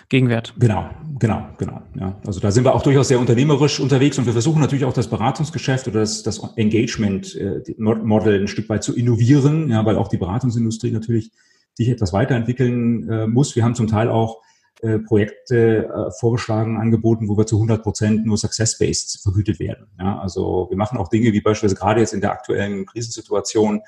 Gegenwert. 0.09 0.55
Genau, 0.57 0.89
genau, 1.19 1.47
genau. 1.59 1.83
Ja. 1.93 2.19
Also 2.25 2.39
da 2.39 2.49
sind 2.49 2.63
wir 2.63 2.73
auch 2.73 2.81
durchaus 2.81 3.09
sehr 3.09 3.19
unternehmerisch 3.19 3.79
unterwegs 3.79 4.17
und 4.17 4.25
wir 4.25 4.33
versuchen 4.33 4.59
natürlich 4.59 4.85
auch 4.85 4.93
das 4.93 5.07
Beratungsgeschäft 5.07 5.87
oder 5.87 5.99
das, 5.99 6.23
das 6.23 6.41
Engagement 6.55 7.35
äh, 7.35 7.61
ein 7.77 8.47
Stück 8.47 8.69
weit 8.69 8.83
zu 8.83 8.95
innovieren, 8.95 9.69
ja, 9.69 9.85
weil 9.85 9.97
auch 9.97 10.07
die 10.07 10.17
Beratungsindustrie 10.17 10.91
natürlich 10.91 11.31
sich 11.75 11.89
etwas 11.89 12.13
weiterentwickeln 12.13 13.09
äh, 13.09 13.27
muss. 13.27 13.55
Wir 13.55 13.63
haben 13.63 13.75
zum 13.75 13.87
Teil 13.87 14.09
auch 14.09 14.41
äh, 14.81 14.99
Projekte 14.99 15.85
äh, 15.87 16.11
vorgeschlagen, 16.19 16.77
angeboten, 16.77 17.29
wo 17.29 17.37
wir 17.37 17.45
zu 17.45 17.55
100 17.55 17.81
Prozent 17.81 18.25
nur 18.25 18.37
success-based 18.37 19.21
vergütet 19.21 19.59
werden. 19.59 19.87
Ja, 19.99 20.19
also 20.19 20.67
wir 20.69 20.77
machen 20.77 20.97
auch 20.97 21.07
Dinge 21.07 21.31
wie 21.33 21.41
beispielsweise 21.41 21.79
gerade 21.79 22.01
jetzt 22.01 22.13
in 22.13 22.21
der 22.21 22.31
aktuellen 22.31 22.85
Krisensituation 22.85 23.81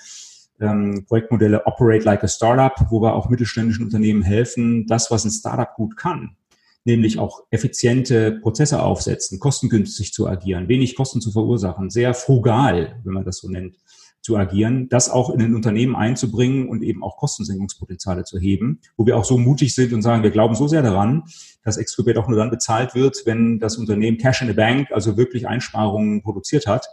ähm, 0.60 1.06
Projektmodelle 1.08 1.65
Operate 1.65 2.03
like 2.03 2.24
a 2.24 2.27
Startup, 2.27 2.74
wo 2.89 3.01
wir 3.01 3.13
auch 3.13 3.29
mittelständischen 3.29 3.86
Unternehmen 3.86 4.22
helfen, 4.22 4.88
das, 4.88 5.12
was 5.12 5.25
ein 5.25 5.32
Startup 5.32 5.74
gut 5.75 5.98
kann, 5.98 6.36
nämlich 6.84 7.20
auch 7.20 7.44
effiziente 7.51 8.39
Prozesse 8.41 8.82
aufsetzen, 8.82 9.39
kostengünstig 9.39 10.13
zu 10.13 10.27
agieren, 10.27 10.67
wenig 10.67 10.96
Kosten 10.96 11.22
zu 11.22 11.32
verursachen, 11.32 11.89
sehr 11.89 12.13
frugal, 12.13 13.00
wenn 13.03 13.13
man 13.13 13.25
das 13.25 13.38
so 13.38 13.50
nennt, 13.50 13.75
zu 14.22 14.36
agieren, 14.36 14.90
das 14.90 15.10
auch 15.10 15.30
in 15.30 15.42
ein 15.42 15.56
Unternehmen 15.56 15.96
einzubringen 15.96 16.68
und 16.68 16.84
eben 16.84 17.04
auch 17.04 17.18
Kostensenkungspotenziale 17.18 18.24
zu 18.24 18.40
heben, 18.40 18.82
wo 18.98 19.06
wir 19.06 19.18
auch 19.18 19.26
so 19.26 19.38
mutig 19.38 19.74
sind 19.74 19.94
und 19.94 20.02
sagen, 20.02 20.24
wir 20.24 20.32
glauben 20.32 20.56
so 20.56 20.68
sehr 20.68 20.82
daran, 20.82 21.24
dass 21.64 21.78
Excubate 21.78 22.20
auch 22.20 22.28
nur 22.28 22.38
dann 22.38 22.50
bezahlt 22.50 22.94
wird, 22.96 23.22
wenn 23.26 23.60
das 23.60 23.78
Unternehmen 23.78 24.18
Cash 24.18 24.42
in 24.42 24.48
the 24.48 24.54
Bank, 24.54 24.92
also 24.92 25.18
wirklich 25.18 25.48
Einsparungen 25.48 26.22
produziert 26.24 26.68
hat 26.68 26.88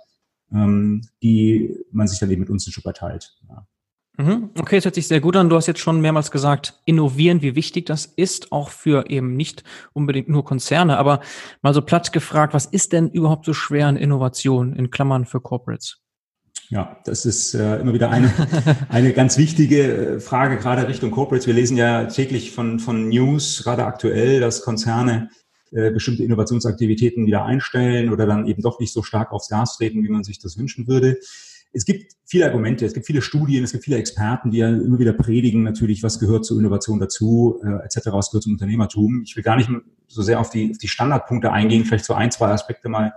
ähm, 0.54 1.02
die 1.22 1.74
man 1.90 2.06
sich 2.06 2.18
dann 2.18 2.30
eben 2.30 2.40
mit 2.40 2.50
uns 2.50 2.66
ein 2.66 2.72
Stück. 2.72 2.84
Ja. 2.84 3.66
Mhm. 4.16 4.50
Okay, 4.58 4.76
es 4.76 4.84
hört 4.84 4.94
sich 4.94 5.08
sehr 5.08 5.20
gut 5.20 5.36
an. 5.36 5.48
Du 5.48 5.56
hast 5.56 5.66
jetzt 5.66 5.80
schon 5.80 6.00
mehrmals 6.00 6.30
gesagt, 6.30 6.80
innovieren, 6.84 7.42
wie 7.42 7.56
wichtig 7.56 7.86
das 7.86 8.06
ist, 8.06 8.52
auch 8.52 8.68
für 8.68 9.10
eben 9.10 9.34
nicht 9.36 9.64
unbedingt 9.92 10.28
nur 10.28 10.44
Konzerne. 10.44 10.98
Aber 10.98 11.20
mal 11.62 11.74
so 11.74 11.82
platt 11.82 12.12
gefragt, 12.12 12.54
was 12.54 12.66
ist 12.66 12.92
denn 12.92 13.08
überhaupt 13.10 13.44
so 13.44 13.54
schwer 13.54 13.88
an 13.88 13.96
Innovation 13.96 14.74
in 14.74 14.90
Klammern 14.90 15.26
für 15.26 15.40
Corporates? 15.40 16.03
Ja, 16.70 16.98
das 17.04 17.26
ist 17.26 17.54
äh, 17.54 17.76
immer 17.76 17.92
wieder 17.92 18.10
eine, 18.10 18.32
eine 18.88 19.12
ganz 19.12 19.36
wichtige 19.38 19.82
äh, 20.16 20.20
Frage, 20.20 20.56
gerade 20.56 20.88
Richtung 20.88 21.10
Corporates. 21.10 21.46
Wir 21.46 21.54
lesen 21.54 21.76
ja 21.76 22.04
täglich 22.06 22.52
von, 22.52 22.78
von 22.78 23.08
News, 23.08 23.62
gerade 23.62 23.84
aktuell, 23.84 24.40
dass 24.40 24.62
Konzerne 24.62 25.30
äh, 25.72 25.90
bestimmte 25.90 26.24
Innovationsaktivitäten 26.24 27.26
wieder 27.26 27.44
einstellen 27.44 28.12
oder 28.12 28.26
dann 28.26 28.46
eben 28.46 28.62
doch 28.62 28.80
nicht 28.80 28.92
so 28.92 29.02
stark 29.02 29.32
aufs 29.32 29.48
Gas 29.48 29.76
treten, 29.76 30.04
wie 30.04 30.08
man 30.08 30.24
sich 30.24 30.38
das 30.38 30.56
wünschen 30.56 30.86
würde. 30.86 31.18
Es 31.72 31.84
gibt 31.84 32.12
viele 32.24 32.46
Argumente, 32.46 32.86
es 32.86 32.94
gibt 32.94 33.06
viele 33.06 33.20
Studien, 33.20 33.64
es 33.64 33.72
gibt 33.72 33.84
viele 33.84 33.96
Experten, 33.96 34.52
die 34.52 34.58
ja 34.58 34.68
immer 34.68 35.00
wieder 35.00 35.12
predigen, 35.12 35.64
natürlich, 35.64 36.04
was 36.04 36.20
gehört 36.20 36.44
zur 36.44 36.58
Innovation 36.58 37.00
dazu, 37.00 37.60
äh, 37.64 37.84
etc., 37.84 38.06
was 38.12 38.30
gehört 38.30 38.44
zum 38.44 38.52
Unternehmertum. 38.52 39.22
Ich 39.24 39.34
will 39.34 39.42
gar 39.42 39.56
nicht 39.56 39.68
so 40.06 40.22
sehr 40.22 40.38
auf 40.38 40.50
die, 40.50 40.70
auf 40.70 40.78
die 40.78 40.88
Standardpunkte 40.88 41.52
eingehen, 41.52 41.84
vielleicht 41.84 42.04
so 42.04 42.14
ein, 42.14 42.30
zwei 42.30 42.48
Aspekte 42.50 42.88
mal, 42.88 43.12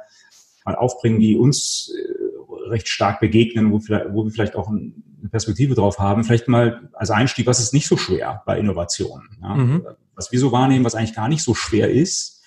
mal 0.66 0.76
aufbringen, 0.76 1.20
die 1.20 1.38
uns 1.38 1.94
äh, 1.96 2.27
recht 2.70 2.88
stark 2.88 3.20
begegnen, 3.20 3.72
wo, 3.72 3.80
vielleicht, 3.80 4.08
wo 4.12 4.24
wir 4.24 4.32
vielleicht 4.32 4.56
auch 4.56 4.70
eine 4.70 4.94
Perspektive 5.32 5.76
drauf 5.76 6.00
haben. 6.00 6.24
Vielleicht 6.24 6.48
mal 6.48 6.90
als 6.94 7.10
Einstieg, 7.10 7.48
was 7.48 7.60
ist 7.60 7.74
nicht 7.74 7.88
so 7.88 7.98
schwer 7.98 8.44
bei 8.46 8.60
Innovationen? 8.60 9.30
Ja? 9.42 9.56
Mhm. 9.56 9.86
Was 10.16 10.32
wir 10.32 10.40
so 10.40 10.52
wahrnehmen, 10.52 10.86
was 10.86 10.96
eigentlich 10.96 11.16
gar 11.16 11.28
nicht 11.28 11.44
so 11.44 11.54
schwer 11.54 11.92
ist, 11.92 12.38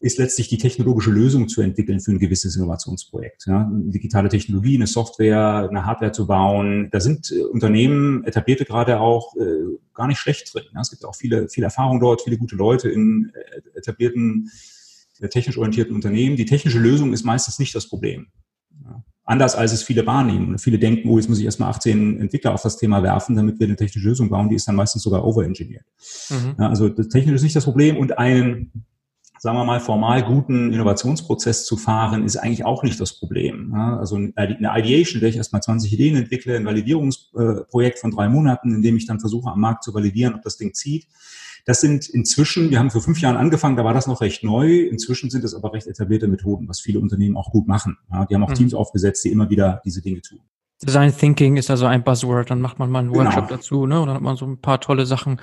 ist 0.00 0.16
letztlich 0.16 0.48
die 0.48 0.56
technologische 0.56 1.10
Lösung 1.10 1.48
zu 1.48 1.60
entwickeln 1.60 2.00
für 2.00 2.10
ein 2.10 2.18
gewisses 2.18 2.56
Innovationsprojekt. 2.56 3.44
Ja, 3.46 3.70
digitale 3.70 4.30
Technologie, 4.30 4.76
eine 4.76 4.86
Software, 4.86 5.68
eine 5.68 5.84
Hardware 5.84 6.12
zu 6.12 6.26
bauen. 6.26 6.88
Da 6.90 7.00
sind 7.00 7.30
äh, 7.30 7.42
Unternehmen, 7.42 8.24
etablierte 8.24 8.64
gerade 8.64 8.98
auch, 8.98 9.36
äh, 9.36 9.76
gar 9.92 10.06
nicht 10.06 10.18
schlecht 10.18 10.54
drin. 10.54 10.64
Ja, 10.72 10.80
es 10.80 10.90
gibt 10.90 11.04
auch 11.04 11.14
viele, 11.14 11.48
viele 11.50 11.66
Erfahrung 11.66 12.00
dort, 12.00 12.22
viele 12.22 12.38
gute 12.38 12.56
Leute 12.56 12.88
in 12.88 13.30
äh, 13.34 13.78
etablierten, 13.78 14.50
äh, 15.20 15.28
technisch 15.28 15.58
orientierten 15.58 15.94
Unternehmen. 15.94 16.36
Die 16.36 16.46
technische 16.46 16.78
Lösung 16.78 17.12
ist 17.12 17.24
meistens 17.24 17.58
nicht 17.58 17.74
das 17.74 17.86
Problem. 17.86 18.28
Ja, 19.30 19.34
anders 19.34 19.54
als 19.54 19.72
es 19.72 19.82
viele 19.82 20.06
wahrnehmen. 20.06 20.58
Viele 20.58 20.78
denken, 20.78 21.08
oh, 21.08 21.18
jetzt 21.18 21.28
muss 21.28 21.38
ich 21.38 21.44
erstmal 21.44 21.70
18 21.70 22.20
Entwickler 22.20 22.52
auf 22.52 22.62
das 22.62 22.76
Thema 22.76 23.02
werfen, 23.02 23.36
damit 23.36 23.58
wir 23.60 23.66
eine 23.66 23.76
technische 23.76 24.06
Lösung 24.08 24.28
bauen. 24.28 24.48
Die 24.48 24.56
ist 24.56 24.68
dann 24.68 24.76
meistens 24.76 25.02
sogar 25.02 25.24
overengineert. 25.24 25.86
Mhm. 26.30 26.54
Ja, 26.58 26.68
also 26.68 26.88
das 26.88 27.08
technische 27.08 27.36
ist 27.36 27.42
nicht 27.42 27.56
das 27.56 27.64
Problem 27.64 27.96
und 27.96 28.18
einen 28.18 28.84
sagen 29.42 29.56
wir 29.56 29.64
mal, 29.64 29.80
formal 29.80 30.22
guten 30.22 30.70
Innovationsprozess 30.70 31.64
zu 31.64 31.78
fahren, 31.78 32.26
ist 32.26 32.36
eigentlich 32.36 32.66
auch 32.66 32.82
nicht 32.82 33.00
das 33.00 33.18
Problem. 33.18 33.72
Also 33.74 34.16
eine 34.16 34.58
Ideation, 34.60 35.14
in 35.14 35.20
der 35.20 35.30
ich 35.30 35.36
erstmal 35.36 35.62
20 35.62 35.90
Ideen 35.94 36.16
entwickle, 36.16 36.56
ein 36.56 36.66
Validierungsprojekt 36.66 37.98
von 37.98 38.10
drei 38.10 38.28
Monaten, 38.28 38.74
in 38.74 38.82
dem 38.82 38.98
ich 38.98 39.06
dann 39.06 39.18
versuche, 39.18 39.50
am 39.50 39.60
Markt 39.60 39.82
zu 39.82 39.94
validieren, 39.94 40.34
ob 40.34 40.42
das 40.42 40.58
Ding 40.58 40.74
zieht. 40.74 41.06
Das 41.64 41.80
sind 41.80 42.08
inzwischen, 42.08 42.70
wir 42.70 42.78
haben 42.78 42.90
vor 42.90 43.00
fünf 43.00 43.20
Jahren 43.20 43.36
angefangen, 43.36 43.76
da 43.76 43.84
war 43.84 43.94
das 43.94 44.06
noch 44.06 44.20
recht 44.20 44.44
neu. 44.44 44.80
Inzwischen 44.80 45.30
sind 45.30 45.44
es 45.44 45.54
aber 45.54 45.72
recht 45.72 45.86
etablierte 45.86 46.28
Methoden, 46.28 46.68
was 46.68 46.80
viele 46.80 47.00
Unternehmen 47.00 47.36
auch 47.36 47.50
gut 47.50 47.68
machen. 47.68 47.98
Die 48.28 48.34
haben 48.34 48.42
auch 48.42 48.50
mhm. 48.50 48.54
Teams 48.54 48.74
aufgesetzt, 48.74 49.24
die 49.24 49.30
immer 49.30 49.50
wieder 49.50 49.80
diese 49.84 50.00
Dinge 50.02 50.20
tun. 50.20 50.40
Design 50.82 51.14
Thinking 51.14 51.56
ist 51.56 51.70
also 51.70 51.86
ein 51.86 52.02
Buzzword. 52.02 52.50
Dann 52.50 52.60
macht 52.60 52.78
man 52.78 52.90
mal 52.90 53.00
einen. 53.00 53.14
Workshop 53.14 53.48
genau. 53.48 53.56
dazu, 53.56 53.86
ne? 53.86 54.00
Und 54.00 54.06
dann 54.06 54.16
hat 54.16 54.22
man 54.22 54.36
so 54.36 54.46
ein 54.46 54.60
paar 54.60 54.80
tolle 54.80 55.04
Sachen 55.06 55.40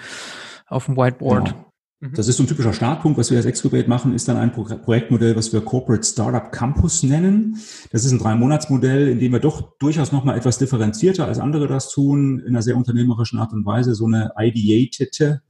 auf 0.65 0.85
dem 0.85 0.97
Whiteboard. 0.97 1.49
Genau. 1.49 1.65
Mhm. 1.99 2.13
Das 2.13 2.27
ist 2.27 2.37
so 2.37 2.43
ein 2.43 2.47
typischer 2.47 2.73
Startpunkt. 2.73 3.17
Was 3.17 3.29
wir 3.29 3.37
als 3.37 3.45
Excubate 3.45 3.89
machen, 3.89 4.13
ist 4.13 4.27
dann 4.27 4.37
ein 4.37 4.51
Pro 4.51 4.63
Projektmodell, 4.63 5.35
was 5.35 5.53
wir 5.53 5.61
Corporate 5.61 6.03
Startup 6.03 6.51
Campus 6.51 7.03
nennen. 7.03 7.57
Das 7.91 8.05
ist 8.05 8.11
ein 8.11 8.19
Drei-Monats-Modell, 8.19 9.09
in 9.09 9.19
dem 9.19 9.31
wir 9.31 9.39
doch 9.39 9.77
durchaus 9.77 10.11
nochmal 10.11 10.37
etwas 10.37 10.57
differenzierter 10.57 11.25
als 11.25 11.39
andere 11.39 11.67
das 11.67 11.89
tun, 11.89 12.39
in 12.39 12.49
einer 12.49 12.61
sehr 12.61 12.77
unternehmerischen 12.77 13.39
Art 13.39 13.53
und 13.53 13.65
Weise 13.65 13.95
so 13.95 14.05
eine 14.05 14.31
ideated 14.37 15.41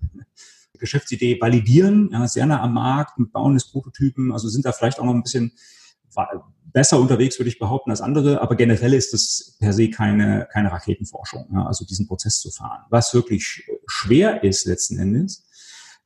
Geschäftsidee 0.78 1.40
validieren, 1.40 2.10
ja, 2.12 2.28
sehr 2.28 2.46
nah 2.46 2.62
am 2.62 2.74
Markt, 2.74 3.20
mit 3.20 3.32
Bauen 3.32 3.54
des 3.54 3.72
Prototypen, 3.72 4.32
also 4.32 4.48
sind 4.48 4.66
da 4.66 4.72
vielleicht 4.72 5.00
auch 5.00 5.06
noch 5.06 5.13
ein 5.13 5.24
bisschen 5.24 5.52
besser 6.74 7.00
unterwegs, 7.00 7.40
würde 7.40 7.50
ich 7.50 7.60
behaupten, 7.60 7.92
als 7.92 8.02
andere, 8.02 8.42
aber 8.42 8.56
generell 8.56 8.94
ist 8.94 9.13
das 9.13 9.56
per 9.60 9.74
se 9.74 9.90
keine, 9.90 10.48
keine 10.52 10.72
Raketenforschung, 10.72 11.48
ja, 11.54 11.66
also 11.66 11.86
diesen 11.86 12.08
Prozess 12.08 12.40
zu 12.40 12.52
fahren. 12.52 12.84
Was 12.90 13.13
wirklich 13.13 13.63
schwer 13.88 14.44
ist 14.44 14.66
letzten 14.66 15.00
Endes, 15.00 15.48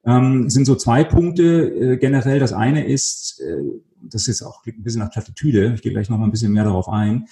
ähm, 0.06 0.50
sind 0.50 0.66
so 0.66 0.76
zwei 0.76 1.04
Punkte 1.04 1.44
äh, 1.44 1.98
generell. 1.98 2.40
Das 2.40 2.54
eine 2.54 2.86
ist, 2.86 3.40
äh, 3.42 3.62
das 4.02 4.28
ist 4.28 4.42
auch 4.42 4.66
ein 4.66 4.82
bisschen 4.84 5.02
nach 5.02 5.12
Plattitüde, 5.12 5.74
ich 5.76 5.82
gehe 5.82 5.92
gleich 5.92 6.10
noch 6.10 6.18
mal 6.18 6.26
ein 6.26 6.32
bisschen 6.32 6.54
mehr 6.54 6.64
darauf 6.64 6.90
ein, 6.90 7.28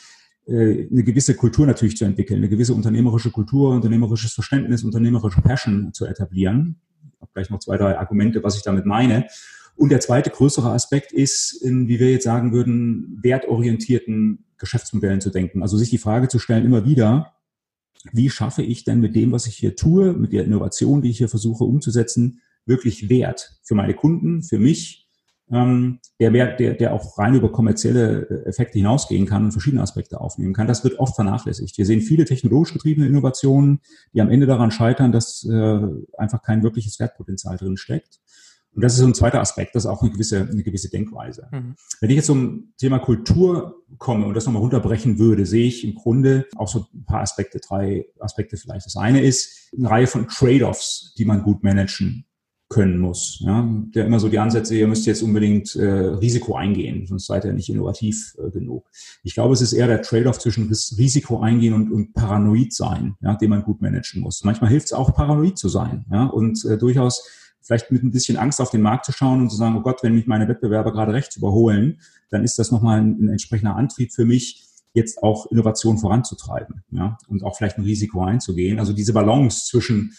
äh, 0.46 0.88
eine 0.90 1.04
gewisse 1.04 1.36
Kultur 1.36 1.66
natürlich 1.66 1.98
zu 1.98 2.06
entwickeln, 2.06 2.38
eine 2.38 2.50
gewisse 2.50 2.74
unternehmerische 2.74 3.32
Kultur, 3.32 3.72
unternehmerisches 3.72 4.34
Verständnis, 4.34 4.84
unternehmerische 4.84 5.42
Passion 5.42 5.94
zu 5.94 6.06
etablieren. 6.06 6.82
Habe 7.20 7.32
gleich 7.34 7.50
noch 7.50 7.60
zwei, 7.60 7.78
drei 7.78 7.98
Argumente, 7.98 8.44
was 8.44 8.56
ich 8.56 8.64
damit 8.64 8.86
meine. 8.86 9.28
Und 9.76 9.90
der 9.90 10.02
zweite 10.02 10.30
größere 10.30 10.72
Aspekt 10.72 11.14
ist, 11.14 11.54
in, 11.54 11.88
wie 11.88 12.00
wir 12.00 12.12
jetzt 12.12 12.26
sagen 12.26 12.52
würden, 12.52 13.18
wertorientierten 13.22 14.46
Geschäftsmodellen 14.58 15.22
zu 15.22 15.30
denken. 15.30 15.62
Also 15.62 15.78
sich 15.78 15.90
die 15.90 15.98
Frage 15.98 16.28
zu 16.28 16.38
stellen, 16.38 16.66
immer 16.66 16.86
wieder, 16.86 17.34
wie 18.12 18.30
schaffe 18.30 18.62
ich 18.62 18.84
denn 18.84 19.00
mit 19.00 19.16
dem, 19.16 19.32
was 19.32 19.48
ich 19.48 19.56
hier 19.56 19.76
tue, 19.76 20.14
mit 20.14 20.34
der 20.34 20.44
Innovation, 20.44 21.02
die 21.02 21.10
ich 21.10 21.18
hier 21.18 21.30
versuche 21.30 21.64
umzusetzen, 21.64 22.42
wirklich 22.66 23.10
Wert 23.10 23.60
für 23.64 23.76
meine 23.76 23.94
Kunden, 23.94 24.44
für 24.44 24.60
mich, 24.60 24.99
ähm, 25.52 26.00
der, 26.20 26.32
der, 26.32 26.74
der 26.74 26.94
auch 26.94 27.18
rein 27.18 27.36
über 27.36 27.52
kommerzielle 27.52 28.28
äh, 28.30 28.50
Effekte 28.50 28.78
hinausgehen 28.78 29.26
kann 29.26 29.46
und 29.46 29.52
verschiedene 29.52 29.82
Aspekte 29.82 30.22
aufnehmen 30.22 30.54
kann. 30.54 30.68
Das 30.68 30.84
wird 30.84 31.00
oft 31.00 31.16
vernachlässigt. 31.16 31.78
Wir 31.78 31.86
sehen 31.86 32.02
viele 32.02 32.26
technologisch 32.26 32.74
getriebene 32.74 33.08
Innovationen, 33.08 33.80
die 34.14 34.22
am 34.22 34.30
Ende 34.30 34.46
daran 34.46 34.72
scheitern, 34.72 35.12
dass 35.12 35.46
äh, 35.46 35.80
einfach 36.18 36.42
kein 36.42 36.64
wirkliches 36.64 37.00
Wertpotenzial 37.00 37.58
drin 37.58 37.78
steckt. 37.78 38.20
Und 38.72 38.84
das 38.84 38.94
ist 38.94 39.00
so 39.00 39.08
ein 39.08 39.16
zweiter 39.16 39.42
Aspekt, 39.42 39.74
das 39.74 39.86
ist 39.86 39.90
auch 39.90 40.04
eine 40.04 40.12
gewisse, 40.12 40.48
eine 40.48 40.62
gewisse 40.62 40.90
Denkweise. 40.90 41.48
Mhm. 41.52 41.76
Wenn 42.00 42.10
ich 42.12 42.18
jetzt 42.18 42.28
zum 42.28 42.74
Thema 42.78 43.00
Kultur 43.00 43.84
komme 43.98 44.28
und 44.28 44.36
das 44.36 44.46
nochmal 44.46 44.62
runterbrechen 44.62 45.18
würde, 45.18 45.48
sehe 45.48 45.68
ich 45.68 45.84
im 45.84 45.96
Grunde 45.96 46.46
auch 46.56 46.68
so 46.68 46.86
ein 46.94 47.06
paar 47.06 47.22
Aspekte, 47.22 47.60
drei 47.60 48.06
Aspekte 48.20 48.58
vielleicht. 48.58 48.86
Das 48.86 48.96
eine 48.96 49.22
ist 49.22 49.74
eine 49.76 49.90
Reihe 49.90 50.08
von 50.08 50.28
Trade-offs, 50.28 51.16
die 51.18 51.26
man 51.26 51.42
gut 51.42 51.64
managen 51.64 52.26
können 52.70 53.00
muss. 53.00 53.40
Ja? 53.42 53.68
Der 53.96 54.06
immer 54.06 54.20
so 54.20 54.30
die 54.30 54.38
Ansätze, 54.38 54.76
ihr 54.76 54.88
müsst 54.88 55.08
jetzt 55.08 55.24
unbedingt 55.24 55.76
äh, 55.76 55.86
Risiko 55.86 56.56
eingehen, 56.56 57.08
sonst 57.08 57.26
seid 57.26 57.44
ihr 57.44 57.54
nicht 57.54 57.70
innovativ 57.70 58.36
äh, 58.38 58.52
genug. 58.52 58.88
Ich 59.24 59.34
glaube, 59.34 59.54
es 59.54 59.62
ist 59.62 59.74
eher 59.74 59.88
der 59.88 60.04
Trade-off 60.04 60.38
zwischen 60.38 60.68
Risiko 60.68 61.40
eingehen 61.40 61.74
und, 61.74 61.92
und 61.92 62.14
paranoid 62.14 62.72
sein, 62.72 63.16
ja, 63.22 63.36
den 63.36 63.50
man 63.50 63.64
gut 63.64 63.82
managen 63.82 64.22
muss. 64.22 64.44
Manchmal 64.44 64.70
hilft 64.70 64.88
es 64.88 64.94
auch, 64.94 65.16
paranoid 65.16 65.58
zu 65.58 65.68
sein 65.68 66.06
ja? 66.12 66.26
und 66.26 66.64
äh, 66.66 66.78
durchaus 66.78 67.28
vielleicht 67.62 67.92
mit 67.92 68.04
ein 68.04 68.12
bisschen 68.12 68.38
Angst 68.38 68.62
auf 68.62 68.70
den 68.70 68.82
Markt 68.82 69.06
zu 69.06 69.12
schauen 69.12 69.42
und 69.42 69.50
zu 69.50 69.58
sagen, 69.58 69.76
oh 69.76 69.82
Gott, 69.82 70.04
wenn 70.04 70.16
mich 70.16 70.28
meine 70.28 70.48
Wettbewerber 70.48 70.92
gerade 70.92 71.14
rechts 71.14 71.38
überholen, 71.38 72.00
dann 72.30 72.44
ist 72.44 72.60
das 72.60 72.72
nochmal 72.72 73.00
ein, 73.00 73.18
ein 73.20 73.30
entsprechender 73.30 73.76
Antrieb 73.76 74.14
für 74.14 74.26
mich, 74.26 74.66
jetzt 74.94 75.24
auch 75.24 75.48
Innovation 75.48 75.98
voranzutreiben 75.98 76.84
ja? 76.92 77.18
und 77.28 77.44
auch 77.44 77.58
vielleicht 77.58 77.78
ein 77.78 77.84
Risiko 77.84 78.24
einzugehen. 78.24 78.80
Also 78.80 78.94
diese 78.94 79.14
Balance 79.14 79.66
zwischen 79.68 80.14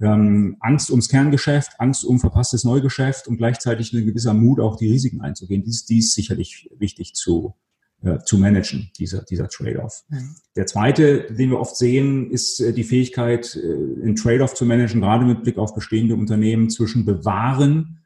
ähm, 0.00 0.56
Angst 0.60 0.90
ums 0.90 1.08
Kerngeschäft, 1.08 1.72
Angst 1.78 2.04
um 2.04 2.18
verpasstes 2.18 2.64
Neugeschäft 2.64 3.28
und 3.28 3.36
gleichzeitig 3.36 3.92
ein 3.92 4.04
gewisser 4.04 4.34
Mut, 4.34 4.60
auch 4.60 4.76
die 4.76 4.90
Risiken 4.90 5.20
einzugehen. 5.20 5.62
Dies, 5.62 5.84
dies 5.84 6.08
ist 6.08 6.14
sicherlich 6.14 6.70
wichtig 6.76 7.14
zu, 7.14 7.54
äh, 8.02 8.18
zu 8.24 8.38
managen, 8.38 8.90
dieser, 8.98 9.22
dieser 9.22 9.48
Trade-off. 9.48 10.04
Mhm. 10.08 10.34
Der 10.56 10.66
zweite, 10.66 11.32
den 11.32 11.50
wir 11.50 11.60
oft 11.60 11.76
sehen, 11.76 12.30
ist 12.30 12.60
äh, 12.60 12.72
die 12.72 12.84
Fähigkeit, 12.84 13.56
äh, 13.56 14.02
einen 14.02 14.16
Trade-off 14.16 14.54
zu 14.54 14.64
managen, 14.64 15.00
gerade 15.00 15.24
mit 15.24 15.42
Blick 15.42 15.58
auf 15.58 15.74
bestehende 15.74 16.16
Unternehmen 16.16 16.68
zwischen 16.70 17.04
Bewahren 17.04 18.00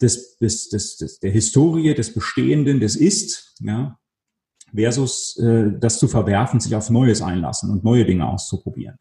des, 0.00 0.38
des, 0.38 0.68
des, 0.70 0.96
des, 0.96 1.20
der 1.20 1.30
Historie, 1.30 1.94
des 1.94 2.14
Bestehenden, 2.14 2.80
des 2.80 2.96
Ist, 2.96 3.54
ja, 3.60 3.98
versus 4.74 5.36
äh, 5.38 5.70
das 5.78 5.98
zu 5.98 6.08
verwerfen, 6.08 6.60
sich 6.60 6.74
auf 6.74 6.90
Neues 6.90 7.22
einlassen 7.22 7.70
und 7.70 7.84
neue 7.84 8.04
Dinge 8.04 8.28
auszuprobieren. 8.28 8.98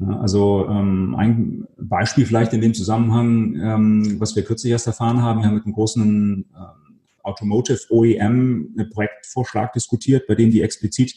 Also 0.00 0.66
ähm, 0.68 1.14
ein 1.16 1.66
Beispiel 1.78 2.26
vielleicht 2.26 2.52
in 2.52 2.60
dem 2.60 2.74
Zusammenhang, 2.74 3.54
ähm, 3.60 4.16
was 4.20 4.34
wir 4.34 4.44
kürzlich 4.44 4.72
erst 4.72 4.88
erfahren 4.88 5.22
haben, 5.22 5.40
wir 5.40 5.46
haben 5.46 5.54
mit 5.54 5.64
einem 5.64 5.74
großen 5.74 6.02
ähm, 6.04 7.00
Automotive 7.22 7.78
OEM 7.90 8.74
einen 8.76 8.90
Projektvorschlag 8.90 9.72
diskutiert, 9.72 10.26
bei 10.26 10.34
dem 10.34 10.50
die 10.50 10.62
explizit 10.62 11.14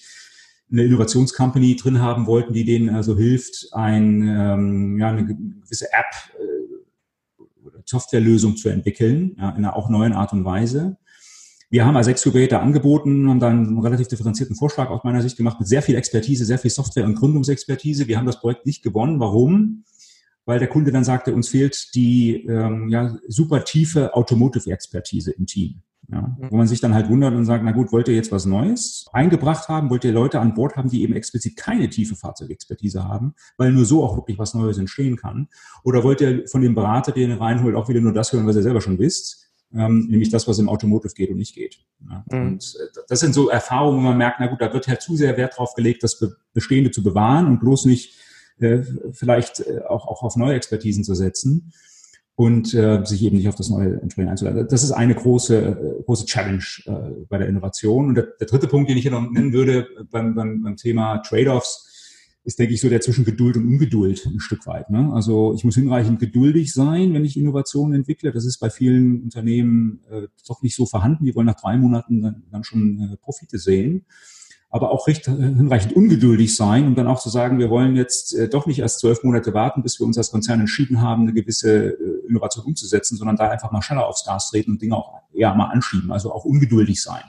eine 0.72 0.84
Innovationscompany 0.84 1.76
drin 1.76 2.02
haben 2.02 2.28
wollten, 2.28 2.54
die 2.54 2.66
denen 2.66 2.90
also 2.90 3.18
hilft, 3.18 3.70
ein, 3.72 4.28
ähm, 4.28 5.00
ja, 5.00 5.10
eine 5.10 5.26
gewisse 5.26 5.88
App 5.94 6.40
äh, 6.40 7.66
oder 7.66 7.82
Softwarelösung 7.86 8.58
zu 8.58 8.70
entwickeln, 8.70 9.36
ja, 9.40 9.50
in 9.52 9.58
einer 9.58 9.76
auch 9.76 9.90
neuen 9.90 10.14
Art 10.14 10.34
und 10.34 10.46
Weise. 10.46 10.98
Wir 11.70 11.86
haben 11.86 11.98
als 11.98 12.08
Excubator 12.08 12.62
angeboten, 12.62 13.30
haben 13.30 13.42
dann 13.42 13.68
einen 13.68 13.80
relativ 13.80 14.08
differenzierten 14.08 14.56
Vorschlag 14.56 14.90
aus 14.90 15.04
meiner 15.04 15.22
Sicht 15.22 15.36
gemacht 15.36 15.60
mit 15.60 15.68
sehr 15.68 15.82
viel 15.82 15.96
Expertise, 15.96 16.46
sehr 16.46 16.60
viel 16.60 16.72
Software- 16.72 17.06
und 17.06 17.16
Gründungsexpertise. 17.16 18.08
Wir 18.08 18.18
haben 18.18 18.26
das 18.26 18.40
Projekt 18.40 18.66
nicht 18.66 18.84
gewonnen. 18.84 19.20
Warum? 19.20 19.84
Weil 20.46 20.60
der 20.60 20.70
Kunde 20.70 20.94
dann 20.94 21.04
sagte, 21.04 21.36
uns 21.36 21.50
fehlt 21.50 21.94
die 21.94 22.46
ähm, 22.46 22.88
ja, 22.88 23.18
super 23.28 23.66
tiefe 23.66 24.14
Automotive-Expertise 24.16 25.32
im 25.32 25.46
Team. 25.46 25.82
Ja, 26.10 26.38
wo 26.40 26.56
man 26.56 26.68
sich 26.68 26.80
dann 26.80 26.94
halt 26.94 27.10
wundert 27.10 27.34
und 27.34 27.44
sagt, 27.44 27.66
na 27.66 27.74
gut, 27.74 27.92
wollt 27.92 28.08
ihr 28.08 28.16
jetzt 28.16 28.32
was 28.32 28.46
Neues 28.46 29.08
eingebracht 29.12 29.68
haben? 29.68 29.90
Wollt 29.90 30.06
ihr 30.06 30.14
Leute 30.14 30.40
an 30.40 30.54
Bord 30.54 30.78
haben, 30.78 30.90
die 30.90 31.02
eben 31.02 31.14
explizit 31.14 31.58
keine 31.58 31.90
tiefe 31.90 32.16
Fahrzeugexpertise 32.16 33.04
haben, 33.04 33.36
weil 33.58 33.74
nur 33.74 33.84
so 33.84 34.06
auch 34.06 34.16
wirklich 34.16 34.40
was 34.40 34.54
Neues 34.54 34.78
entstehen 34.78 35.18
kann? 35.18 35.50
Oder 35.84 36.06
wollt 36.06 36.22
ihr 36.22 36.48
von 36.48 36.62
dem 36.62 36.76
Berater, 36.76 37.12
den 37.12 37.32
ihr 37.32 37.42
reinholt, 37.42 37.76
auch 37.76 37.90
wieder 37.90 38.00
nur 38.00 38.14
das 38.14 38.32
hören, 38.32 38.48
was 38.48 38.56
ihr 38.56 38.64
selber 38.64 38.80
schon 38.80 39.00
wisst? 39.00 39.47
Ähm, 39.74 40.08
nämlich 40.10 40.30
das, 40.30 40.48
was 40.48 40.60
im 40.60 40.70
Automotive 40.70 41.14
geht 41.14 41.30
und 41.30 41.38
nicht 41.38 41.56
geht. 41.56 41.80
Ja. 42.10 42.24
Mhm. 42.32 42.48
Und 42.48 42.76
äh, 42.80 43.00
das 43.08 43.20
sind 43.20 43.34
so 43.34 43.50
Erfahrungen, 43.50 43.98
wo 43.98 44.02
man 44.02 44.18
merkt, 44.18 44.38
na 44.40 44.48
gut, 44.48 44.62
da 44.62 44.74
wird 44.74 44.88
halt 44.88 45.02
zu 45.02 45.16
sehr 45.16 45.38
Wert 45.38 45.58
drauf 45.58 45.74
gelegt, 45.76 46.04
das 46.04 46.24
Bestehende 46.54 46.92
zu 46.92 47.04
bewahren 47.04 47.48
und 47.48 47.60
bloß 47.60 47.86
nicht 47.86 48.16
äh, 48.60 48.82
vielleicht 49.12 49.60
äh, 49.60 49.82
auch, 49.88 50.08
auch 50.08 50.24
auf 50.24 50.36
neue 50.36 50.56
Expertisen 50.56 51.04
zu 51.04 51.16
setzen 51.16 51.72
und 52.36 52.74
äh, 52.74 53.04
sich 53.04 53.24
eben 53.24 53.38
nicht 53.38 53.50
auf 53.50 53.56
das 53.56 53.70
Neue 53.70 54.00
entsprechend 54.00 54.30
einzuladen. 54.30 54.68
Das 54.70 54.84
ist 54.84 54.92
eine 54.92 55.16
große, 55.16 55.58
äh, 55.58 56.04
große 56.04 56.26
Challenge 56.26 56.64
äh, 56.86 57.26
bei 57.28 57.40
der 57.40 57.48
Innovation. 57.48 58.10
Und 58.10 58.16
der, 58.16 58.28
der 58.40 58.48
dritte 58.48 58.68
Punkt, 58.68 58.90
den 58.90 58.98
ich 58.98 59.04
hier 59.04 59.12
noch 59.12 59.30
nennen 59.30 59.54
würde 59.54 59.88
beim, 60.12 60.36
beim, 60.36 60.62
beim 60.62 60.76
Thema 60.76 61.18
Trade-offs, 61.18 61.87
ist, 62.48 62.60
denke 62.60 62.74
ich, 62.74 62.80
so 62.80 62.88
der 62.88 63.02
zwischen 63.02 63.26
Geduld 63.26 63.58
und 63.58 63.68
Ungeduld 63.68 64.26
ein 64.26 64.40
Stück 64.40 64.66
weit. 64.68 64.90
Ne? 64.90 65.12
Also 65.14 65.54
ich 65.54 65.66
muss 65.66 65.76
hinreichend 65.76 66.18
geduldig 66.20 66.74
sein, 66.74 67.14
wenn 67.14 67.26
ich 67.26 67.36
Innovationen 67.36 67.94
entwickle. 67.94 68.32
Das 68.32 68.46
ist 68.46 68.60
bei 68.60 68.70
vielen 68.70 69.22
Unternehmen 69.22 70.00
äh, 70.10 70.30
doch 70.48 70.62
nicht 70.62 70.74
so 70.74 70.86
vorhanden. 70.86 71.26
Die 71.26 71.36
wollen 71.36 71.46
nach 71.46 71.60
drei 71.60 71.76
Monaten 71.76 72.22
dann, 72.22 72.44
dann 72.50 72.64
schon 72.64 73.02
äh, 73.02 73.18
Profite 73.18 73.60
sehen. 73.60 74.06
Aber 74.70 74.92
auch 74.92 75.10
recht, 75.10 75.28
äh, 75.28 75.32
hinreichend 75.32 75.94
ungeduldig 75.94 76.56
sein, 76.56 76.88
um 76.88 76.96
dann 76.96 77.08
auch 77.08 77.20
zu 77.20 77.28
sagen, 77.28 77.60
wir 77.60 77.70
wollen 77.70 77.98
jetzt 77.98 78.34
äh, 78.34 78.48
doch 78.48 78.66
nicht 78.66 78.80
erst 78.80 79.02
zwölf 79.02 79.26
Monate 79.26 79.54
warten, 79.54 79.84
bis 79.84 80.00
wir 80.00 80.08
uns 80.08 80.18
als 80.18 80.32
Konzern 80.32 80.62
entschieden 80.62 81.02
haben, 81.02 81.24
eine 81.24 81.34
gewisse 81.34 81.98
äh, 82.00 82.28
Innovation 82.30 82.64
umzusetzen, 82.64 83.18
sondern 83.18 83.36
da 83.36 83.50
einfach 83.50 83.74
mal 83.74 83.82
schneller 83.82 84.08
aufs 84.08 84.24
Gas 84.24 84.52
treten 84.52 84.72
und 84.72 84.82
Dinge 84.82 84.96
auch 84.96 85.20
eher 85.34 85.54
mal 85.54 85.66
anschieben. 85.66 86.14
Also 86.14 86.32
auch 86.32 86.46
ungeduldig 86.46 87.04
sein 87.04 87.24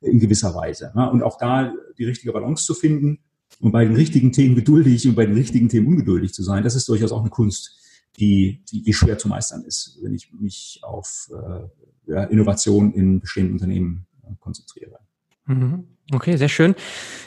in 0.00 0.18
gewisser 0.18 0.52
Weise. 0.56 0.90
Ne? 0.96 1.08
Und 1.08 1.22
auch 1.22 1.38
da 1.38 1.72
die 1.96 2.04
richtige 2.04 2.32
Balance 2.32 2.64
zu 2.64 2.74
finden 2.74 3.20
und 3.60 3.72
bei 3.72 3.84
den 3.84 3.96
richtigen 3.96 4.32
Themen 4.32 4.54
geduldig 4.54 5.06
und 5.08 5.14
bei 5.14 5.26
den 5.26 5.34
richtigen 5.34 5.68
Themen 5.68 5.88
ungeduldig 5.88 6.32
zu 6.32 6.42
sein, 6.42 6.64
das 6.64 6.74
ist 6.74 6.88
durchaus 6.88 7.12
auch 7.12 7.20
eine 7.20 7.30
Kunst, 7.30 7.78
die, 8.18 8.62
die, 8.70 8.82
die 8.82 8.92
schwer 8.94 9.18
zu 9.18 9.28
meistern 9.28 9.62
ist, 9.64 9.98
wenn 10.02 10.14
ich 10.14 10.32
mich 10.32 10.80
auf 10.82 11.30
äh, 11.32 12.12
ja, 12.12 12.24
Innovation 12.24 12.92
in 12.92 13.20
bestehenden 13.20 13.54
Unternehmen 13.54 14.06
äh, 14.22 14.32
konzentriere. 14.40 14.98
Mhm. 15.46 15.84
Okay, 16.12 16.36
sehr 16.36 16.48
schön. 16.48 16.74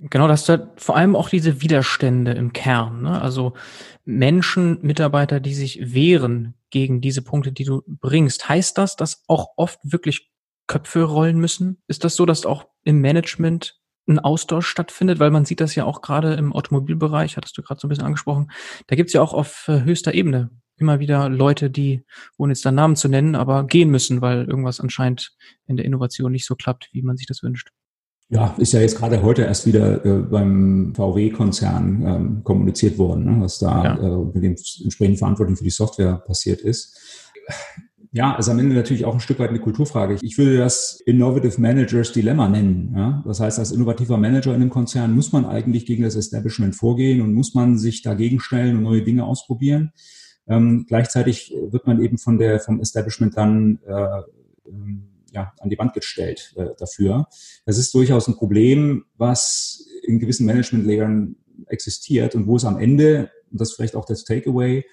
Genau, 0.09 0.27
das 0.27 0.49
hat 0.49 0.81
vor 0.81 0.95
allem 0.95 1.15
auch 1.15 1.29
diese 1.29 1.61
Widerstände 1.61 2.31
im 2.31 2.51
Kern. 2.51 3.03
Ne? 3.03 3.21
Also 3.21 3.53
Menschen, 4.05 4.79
Mitarbeiter, 4.81 5.39
die 5.39 5.53
sich 5.53 5.93
wehren 5.93 6.55
gegen 6.71 6.99
diese 6.99 7.21
Punkte, 7.21 7.51
die 7.51 7.63
du 7.63 7.83
bringst. 7.85 8.49
Heißt 8.49 8.77
das, 8.77 8.95
dass 8.95 9.23
auch 9.27 9.49
oft 9.55 9.79
wirklich 9.83 10.31
Köpfe 10.65 11.03
rollen 11.03 11.39
müssen? 11.39 11.77
Ist 11.87 12.03
das 12.03 12.15
so, 12.15 12.25
dass 12.25 12.45
auch 12.45 12.65
im 12.83 13.01
Management 13.01 13.80
ein 14.07 14.19
Austausch 14.19 14.67
stattfindet, 14.67 15.19
weil 15.19 15.31
man 15.31 15.45
sieht 15.45 15.61
das 15.61 15.75
ja 15.75 15.85
auch 15.85 16.01
gerade 16.01 16.33
im 16.33 16.53
Automobilbereich, 16.53 17.37
hattest 17.37 17.57
du 17.57 17.61
gerade 17.61 17.79
so 17.79 17.87
ein 17.87 17.89
bisschen 17.89 18.05
angesprochen, 18.05 18.51
da 18.87 18.95
gibt's 18.95 19.13
ja 19.13 19.21
auch 19.21 19.33
auf 19.33 19.67
äh, 19.67 19.81
höchster 19.81 20.13
Ebene 20.13 20.49
immer 20.77 20.99
wieder 20.99 21.29
Leute, 21.29 21.69
die, 21.69 22.03
ohne 22.37 22.53
jetzt 22.53 22.65
da 22.65 22.71
Namen 22.71 22.95
zu 22.95 23.07
nennen, 23.07 23.35
aber 23.35 23.65
gehen 23.65 23.89
müssen, 23.89 24.21
weil 24.21 24.45
irgendwas 24.45 24.79
anscheinend 24.79 25.31
in 25.67 25.77
der 25.77 25.85
Innovation 25.85 26.31
nicht 26.31 26.45
so 26.45 26.55
klappt, 26.55 26.89
wie 26.91 27.03
man 27.03 27.17
sich 27.17 27.27
das 27.27 27.43
wünscht. 27.43 27.69
Ja, 28.29 28.55
ist 28.57 28.73
ja 28.73 28.79
jetzt 28.79 28.97
gerade 28.97 29.21
heute 29.21 29.43
erst 29.43 29.67
wieder 29.67 30.03
äh, 30.05 30.19
beim 30.23 30.93
VW-Konzern 30.95 32.05
ähm, 32.05 32.43
kommuniziert 32.43 32.97
worden, 32.97 33.25
ne, 33.25 33.43
was 33.43 33.59
da 33.59 33.83
ja. 33.83 33.95
äh, 33.97 34.25
mit 34.25 34.43
dem 34.43 34.55
entsprechenden 34.55 35.17
Verantwortlichen 35.17 35.57
für 35.57 35.65
die 35.65 35.69
Software 35.69 36.15
passiert 36.25 36.61
ist 36.61 36.97
ja, 38.13 38.35
ist 38.35 38.49
am 38.49 38.59
Ende 38.59 38.75
natürlich 38.75 39.05
auch 39.05 39.13
ein 39.13 39.21
Stück 39.21 39.39
weit 39.39 39.49
eine 39.49 39.59
Kulturfrage. 39.59 40.17
Ich 40.21 40.37
würde 40.37 40.57
das 40.57 41.01
Innovative 41.05 41.61
Managers 41.61 42.11
Dilemma 42.11 42.49
nennen. 42.49 42.93
Ja? 42.95 43.23
Das 43.25 43.39
heißt, 43.39 43.57
als 43.57 43.71
innovativer 43.71 44.17
Manager 44.17 44.49
in 44.53 44.61
einem 44.61 44.69
Konzern 44.69 45.13
muss 45.13 45.31
man 45.31 45.45
eigentlich 45.45 45.85
gegen 45.85 46.03
das 46.03 46.15
Establishment 46.15 46.75
vorgehen 46.75 47.21
und 47.21 47.33
muss 47.33 47.53
man 47.53 47.77
sich 47.77 48.01
dagegen 48.01 48.41
stellen 48.41 48.77
und 48.77 48.83
neue 48.83 49.03
Dinge 49.03 49.23
ausprobieren. 49.23 49.93
Ähm, 50.47 50.85
gleichzeitig 50.87 51.53
wird 51.69 51.87
man 51.87 52.03
eben 52.03 52.17
von 52.17 52.37
der, 52.37 52.59
vom 52.59 52.81
Establishment 52.81 53.37
dann 53.37 53.79
äh, 53.87 54.21
ähm, 54.67 55.07
ja, 55.31 55.53
an 55.59 55.69
die 55.69 55.77
Wand 55.77 55.93
gestellt 55.93 56.53
äh, 56.57 56.67
dafür. 56.77 57.27
Das 57.65 57.77
ist 57.77 57.93
durchaus 57.93 58.27
ein 58.27 58.35
Problem, 58.35 59.05
was 59.15 59.87
in 60.03 60.19
gewissen 60.19 60.45
Management-Layern 60.45 61.37
existiert 61.67 62.35
und 62.35 62.45
wo 62.47 62.57
es 62.57 62.65
am 62.65 62.77
Ende, 62.77 63.31
und 63.49 63.61
das 63.61 63.69
ist 63.69 63.75
vielleicht 63.75 63.95
auch 63.95 64.03
das 64.03 64.25
Takeaway, 64.25 64.83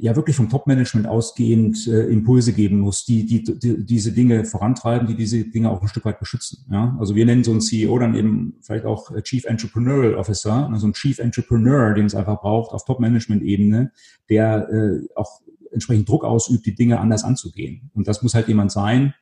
ja 0.00 0.16
wirklich 0.16 0.36
vom 0.36 0.48
Top-Management 0.48 1.06
ausgehend 1.06 1.86
äh, 1.86 2.06
Impulse 2.06 2.52
geben 2.52 2.80
muss, 2.80 3.04
die, 3.04 3.26
die, 3.26 3.42
die 3.42 3.84
diese 3.84 4.12
Dinge 4.12 4.44
vorantreiben, 4.44 5.06
die 5.06 5.14
diese 5.14 5.44
Dinge 5.44 5.70
auch 5.70 5.82
ein 5.82 5.88
Stück 5.88 6.04
weit 6.04 6.18
beschützen. 6.18 6.64
Ja? 6.70 6.96
Also 6.98 7.14
wir 7.14 7.26
nennen 7.26 7.44
so 7.44 7.50
einen 7.50 7.60
CEO 7.60 7.98
dann 7.98 8.14
eben 8.14 8.54
vielleicht 8.62 8.86
auch 8.86 9.14
äh, 9.14 9.22
Chief 9.22 9.44
Entrepreneurial 9.44 10.14
Officer, 10.14 10.68
also 10.70 10.86
ein 10.86 10.94
Chief 10.94 11.18
Entrepreneur, 11.18 11.94
den 11.94 12.06
es 12.06 12.14
einfach 12.14 12.40
braucht 12.40 12.72
auf 12.72 12.84
Top-Management-Ebene, 12.84 13.92
der 14.28 14.68
äh, 14.70 15.06
auch 15.14 15.40
entsprechend 15.70 16.08
Druck 16.08 16.24
ausübt, 16.24 16.66
die 16.66 16.74
Dinge 16.74 16.98
anders 16.98 17.22
anzugehen. 17.22 17.90
Und 17.94 18.08
das 18.08 18.22
muss 18.22 18.34
halt 18.34 18.48
jemand 18.48 18.72
sein, 18.72 19.14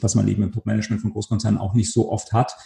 was 0.00 0.14
man 0.14 0.28
eben 0.28 0.42
im 0.42 0.52
Top-Management 0.52 1.02
von 1.02 1.12
Großkonzernen 1.12 1.60
auch 1.60 1.74
nicht 1.74 1.92
so 1.92 2.10
oft 2.10 2.32
hat, 2.32 2.56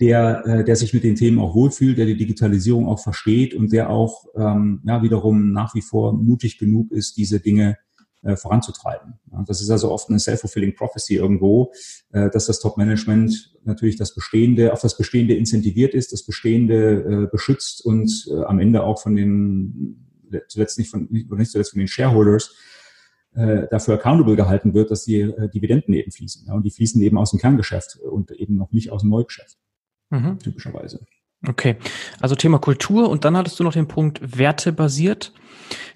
der, 0.00 0.46
äh, 0.46 0.64
der 0.64 0.76
sich 0.76 0.94
mit 0.94 1.02
den 1.04 1.16
Themen 1.16 1.38
auch 1.38 1.54
wohlfühlt, 1.54 1.98
der 1.98 2.06
die 2.06 2.16
Digitalisierung 2.16 2.86
auch 2.86 3.00
versteht 3.00 3.54
und 3.54 3.72
der 3.72 3.90
auch 3.90 4.26
ähm, 4.36 4.80
ja, 4.84 5.02
wiederum 5.02 5.52
nach 5.52 5.74
wie 5.74 5.82
vor 5.82 6.12
mutig 6.12 6.58
genug 6.58 6.92
ist, 6.92 7.16
diese 7.16 7.40
Dinge 7.40 7.78
äh, 8.22 8.36
voranzutreiben. 8.36 9.14
Ja, 9.32 9.44
das 9.46 9.60
ist 9.60 9.70
also 9.70 9.90
oft 9.90 10.08
eine 10.08 10.20
self-fulfilling 10.20 10.74
prophecy 10.74 11.16
irgendwo, 11.16 11.72
äh, 12.12 12.30
dass 12.30 12.46
das 12.46 12.60
Top-Management 12.60 13.56
natürlich 13.64 13.96
das 13.96 14.14
Bestehende, 14.14 14.72
auf 14.72 14.80
das 14.80 14.96
Bestehende 14.96 15.34
incentiviert 15.34 15.94
ist, 15.94 16.12
das 16.12 16.24
Bestehende 16.24 17.24
äh, 17.24 17.30
beschützt 17.30 17.84
und 17.84 18.28
äh, 18.30 18.44
am 18.44 18.60
Ende 18.60 18.84
auch 18.84 19.00
von 19.00 19.16
den, 19.16 20.06
zuletzt 20.48 20.78
nicht 20.78 20.90
von, 20.90 21.08
nicht, 21.10 21.30
nicht 21.30 21.50
zuletzt 21.50 21.70
von 21.70 21.78
den 21.80 21.88
Shareholders, 21.88 22.54
äh, 23.34 23.66
dafür 23.68 23.94
accountable 23.94 24.36
gehalten 24.36 24.74
wird, 24.74 24.90
dass 24.90 25.04
die 25.04 25.20
äh, 25.20 25.48
Dividenden 25.48 25.92
eben 25.94 26.12
fließen. 26.12 26.46
Ja, 26.46 26.54
und 26.54 26.64
die 26.64 26.70
fließen 26.70 27.00
eben 27.02 27.18
aus 27.18 27.30
dem 27.30 27.40
Kerngeschäft 27.40 27.98
und 27.98 28.30
eben 28.30 28.56
noch 28.56 28.72
nicht 28.72 28.90
aus 28.90 29.02
dem 29.02 29.10
Neugeschäft 29.10 29.58
mhm. 30.10 30.38
typischerweise. 30.38 31.00
Okay, 31.46 31.76
also 32.20 32.34
Thema 32.34 32.58
Kultur 32.58 33.08
und 33.08 33.24
dann 33.24 33.36
hattest 33.36 33.60
du 33.60 33.64
noch 33.64 33.72
den 33.72 33.86
Punkt 33.86 34.38
wertebasiert. 34.38 35.32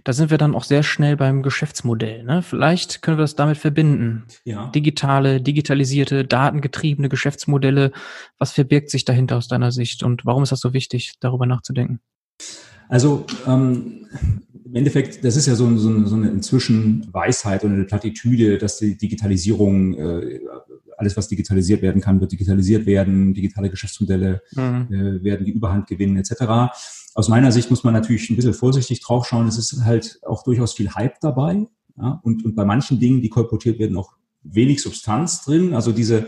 Da 0.05 0.13
sind 0.13 0.31
wir 0.31 0.39
dann 0.39 0.55
auch 0.55 0.65
sehr 0.65 0.83
schnell 0.83 1.17
beim 1.17 1.43
Geschäftsmodell. 1.43 2.23
Ne? 2.25 2.43
Vielleicht 2.43 3.03
können 3.03 3.17
wir 3.17 3.23
das 3.23 3.37
damit 3.37 3.57
verbinden. 3.57 4.25
Ja. 4.45 4.69
Digitale, 4.69 5.41
digitalisierte, 5.41 6.25
datengetriebene 6.25 7.09
Geschäftsmodelle. 7.09 7.93
Was 8.39 8.53
verbirgt 8.53 8.91
sich 8.91 9.05
dahinter 9.05 9.37
aus 9.37 9.49
deiner 9.49 9.73
Sicht 9.73 10.03
und 10.03 10.25
warum 10.27 10.43
ist 10.43 10.53
das 10.53 10.61
so 10.61 10.73
wichtig, 10.75 11.15
darüber 11.21 11.47
nachzudenken? 11.47 12.01
Also 12.89 13.25
ähm, 13.47 14.07
im 14.65 14.75
Endeffekt, 14.75 15.25
das 15.25 15.37
ist 15.37 15.47
ja 15.47 15.55
so, 15.55 15.77
so, 15.77 16.07
so 16.07 16.15
eine 16.15 16.29
inzwischen 16.29 17.09
Weisheit 17.13 17.65
und 17.65 17.73
eine 17.73 17.85
Plattitüde, 17.85 18.59
dass 18.59 18.79
die 18.79 18.97
Digitalisierung, 18.97 19.95
äh, 19.95 20.41
alles 21.03 21.17
was 21.17 21.29
digitalisiert 21.29 21.83
werden 21.83 22.01
kann, 22.01 22.21
wird 22.21 22.33
digitalisiert 22.33 22.87
werden, 22.87 23.35
digitale 23.35 23.69
Geschäftsmodelle 23.69 24.43
mhm. 24.53 24.89
äh, 24.91 25.23
werden 25.23 25.45
die 25.45 25.53
Überhand 25.53 25.87
gewinnen 25.87 26.17
etc. 26.17 26.73
Aus 27.15 27.29
meiner 27.29 27.53
Sicht 27.53 27.71
muss 27.71 27.85
man 27.85 27.93
natürlich 27.93 28.31
ein 28.31 28.37
bisschen 28.37 28.55
vorsichtig 28.55 29.01
drauf 29.01 29.27
schauen. 29.27 29.47
Es 29.49 29.59
ist 29.59 29.85
halt 29.85 30.21
auch 30.23 30.43
durchaus 30.45 30.73
viel 30.73 30.95
Hype 30.95 31.21
dabei 31.21 31.67
ja? 31.99 32.21
und, 32.23 32.45
und 32.45 32.55
bei 32.55 32.65
manchen 32.65 32.99
Dingen, 32.99 33.21
die 33.21 33.29
kolportiert 33.29 33.79
werden, 33.79 33.97
auch 33.97 34.13
wenig 34.43 34.81
Substanz 34.81 35.45
drin. 35.45 35.75
Also 35.75 35.93
diese 35.93 36.27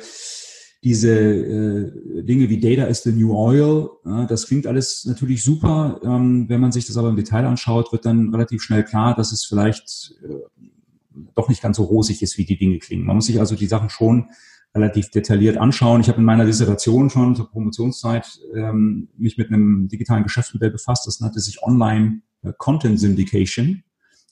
diese 0.84 1.10
äh, 1.10 2.22
Dinge 2.22 2.50
wie 2.50 2.60
Data 2.60 2.84
is 2.84 3.02
the 3.02 3.10
new 3.10 3.34
oil, 3.34 3.88
ja, 4.04 4.26
das 4.26 4.46
klingt 4.46 4.66
alles 4.66 5.06
natürlich 5.06 5.42
super. 5.42 5.98
Ähm, 6.04 6.46
wenn 6.50 6.60
man 6.60 6.72
sich 6.72 6.84
das 6.84 6.98
aber 6.98 7.08
im 7.08 7.16
Detail 7.16 7.46
anschaut, 7.46 7.90
wird 7.90 8.04
dann 8.04 8.28
relativ 8.28 8.62
schnell 8.62 8.84
klar, 8.84 9.16
dass 9.16 9.32
es 9.32 9.46
vielleicht 9.46 10.14
äh, 10.22 10.34
doch 11.34 11.48
nicht 11.48 11.62
ganz 11.62 11.78
so 11.78 11.84
rosig 11.84 12.20
ist, 12.20 12.36
wie 12.36 12.44
die 12.44 12.58
Dinge 12.58 12.78
klingen. 12.78 13.06
Man 13.06 13.16
muss 13.16 13.26
sich 13.26 13.40
also 13.40 13.56
die 13.56 13.66
Sachen 13.66 13.88
schon 13.88 14.28
relativ 14.74 15.10
detailliert 15.10 15.56
anschauen. 15.56 16.00
Ich 16.00 16.08
habe 16.08 16.18
in 16.18 16.24
meiner 16.24 16.44
Dissertation 16.44 17.10
schon 17.10 17.36
zur 17.36 17.50
Promotionszeit 17.50 18.40
ähm, 18.54 19.08
mich 19.16 19.38
mit 19.38 19.48
einem 19.48 19.88
digitalen 19.88 20.24
Geschäftsmodell 20.24 20.70
befasst. 20.70 21.06
Das 21.06 21.20
nannte 21.20 21.40
sich 21.40 21.62
Online 21.62 22.22
äh, 22.42 22.52
Content 22.58 22.98
Syndication 22.98 23.84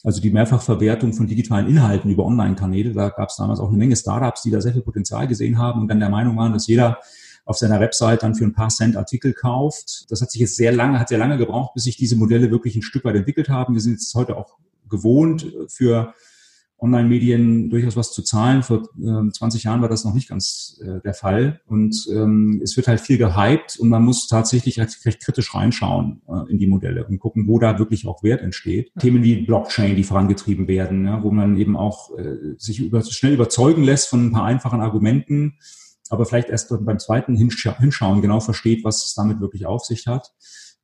also 0.04 0.20
die 0.20 0.30
Mehrfachverwertung 0.30 1.12
von 1.12 1.26
digitalen 1.26 1.68
Inhalten 1.68 2.10
über 2.10 2.24
Online-Kanäle. 2.24 2.92
Da 2.92 3.10
gab 3.10 3.28
es 3.28 3.36
damals 3.36 3.60
auch 3.60 3.68
eine 3.68 3.76
Menge 3.76 3.96
Startups, 3.96 4.42
die 4.42 4.50
da 4.50 4.60
sehr 4.60 4.72
viel 4.72 4.82
Potenzial 4.82 5.28
gesehen 5.28 5.58
haben 5.58 5.80
und 5.80 5.88
dann 5.88 6.00
der 6.00 6.10
Meinung 6.10 6.36
waren, 6.36 6.52
dass 6.52 6.66
jeder 6.66 6.98
auf 7.44 7.56
seiner 7.56 7.80
Website 7.80 8.22
dann 8.22 8.34
für 8.34 8.44
ein 8.44 8.52
paar 8.52 8.68
Cent 8.68 8.96
Artikel 8.96 9.32
kauft. 9.32 10.10
Das 10.10 10.20
hat 10.20 10.30
sich 10.30 10.40
jetzt 10.40 10.56
sehr 10.56 10.72
lange, 10.72 10.98
hat 10.98 11.08
sehr 11.08 11.18
lange 11.18 11.38
gebraucht, 11.38 11.74
bis 11.74 11.84
sich 11.84 11.96
diese 11.96 12.16
Modelle 12.16 12.50
wirklich 12.50 12.76
ein 12.76 12.82
Stück 12.82 13.04
weit 13.04 13.16
entwickelt 13.16 13.48
haben. 13.48 13.74
Wir 13.74 13.80
sind 13.80 13.92
jetzt 13.92 14.14
heute 14.14 14.36
auch 14.36 14.58
gewohnt 14.88 15.46
für 15.68 16.14
Online-Medien 16.82 17.70
durchaus 17.70 17.96
was 17.96 18.12
zu 18.12 18.22
zahlen. 18.22 18.62
Vor 18.62 18.88
äh, 19.00 19.30
20 19.30 19.64
Jahren 19.64 19.80
war 19.80 19.88
das 19.88 20.04
noch 20.04 20.14
nicht 20.14 20.28
ganz 20.28 20.80
äh, 20.84 21.00
der 21.00 21.14
Fall. 21.14 21.60
Und 21.66 22.08
ähm, 22.10 22.60
es 22.62 22.76
wird 22.76 22.88
halt 22.88 23.00
viel 23.00 23.18
gehypt 23.18 23.78
und 23.78 23.88
man 23.88 24.02
muss 24.02 24.26
tatsächlich 24.26 24.80
recht, 24.80 25.06
recht 25.06 25.20
kritisch 25.20 25.54
reinschauen 25.54 26.22
äh, 26.28 26.50
in 26.50 26.58
die 26.58 26.66
Modelle 26.66 27.06
und 27.06 27.18
gucken, 27.20 27.46
wo 27.46 27.58
da 27.58 27.78
wirklich 27.78 28.06
auch 28.06 28.22
Wert 28.22 28.42
entsteht. 28.42 28.90
Ja. 28.94 29.00
Themen 29.00 29.22
wie 29.22 29.42
Blockchain, 29.42 29.94
die 29.94 30.02
vorangetrieben 30.02 30.66
werden, 30.66 31.06
ja, 31.06 31.22
wo 31.22 31.30
man 31.30 31.56
eben 31.56 31.76
auch 31.76 32.16
äh, 32.18 32.56
sich 32.58 32.80
über, 32.80 33.02
schnell 33.02 33.34
überzeugen 33.34 33.84
lässt 33.84 34.08
von 34.08 34.26
ein 34.26 34.32
paar 34.32 34.44
einfachen 34.44 34.80
Argumenten, 34.80 35.58
aber 36.10 36.26
vielleicht 36.26 36.50
erst 36.50 36.74
beim 36.84 36.98
zweiten 36.98 37.36
Hinschauen 37.36 38.20
genau 38.20 38.40
versteht, 38.40 38.84
was 38.84 39.06
es 39.06 39.14
damit 39.14 39.40
wirklich 39.40 39.66
auf 39.66 39.84
sich 39.84 40.08
hat. 40.08 40.32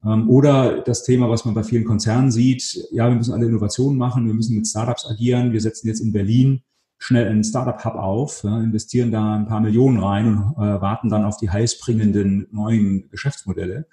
Ähm, 0.05 0.29
oder 0.29 0.83
das 0.83 1.03
Thema, 1.05 1.29
was 1.29 1.45
man 1.45 1.55
bei 1.55 1.63
vielen 1.63 1.85
Konzernen 1.85 2.31
sieht, 2.31 2.79
ja, 2.91 3.09
wir 3.09 3.17
müssen 3.17 3.35
alle 3.35 3.47
Innovationen 3.47 3.99
machen, 3.99 4.27
wir 4.27 4.35
müssen 4.35 4.57
mit 4.57 4.67
Startups 4.67 5.07
agieren, 5.11 5.53
wir 5.53 5.61
setzen 5.61 5.89
jetzt 5.89 6.01
in 6.01 6.13
Berlin 6.13 6.63
schnell 6.99 7.29
einen 7.29 7.45
Startup-Hub 7.45 7.95
auf, 7.95 8.43
investieren 8.45 9.13
da 9.13 9.37
ein 9.37 9.47
paar 9.47 9.61
Millionen 9.61 9.99
rein 9.99 10.27
und 10.27 10.65
äh, 10.65 10.81
warten 10.81 11.09
dann 11.09 11.25
auf 11.25 11.37
die 11.37 11.49
heißbringenden 11.49 12.49
neuen 12.51 13.09
Geschäftsmodelle. 13.11 13.87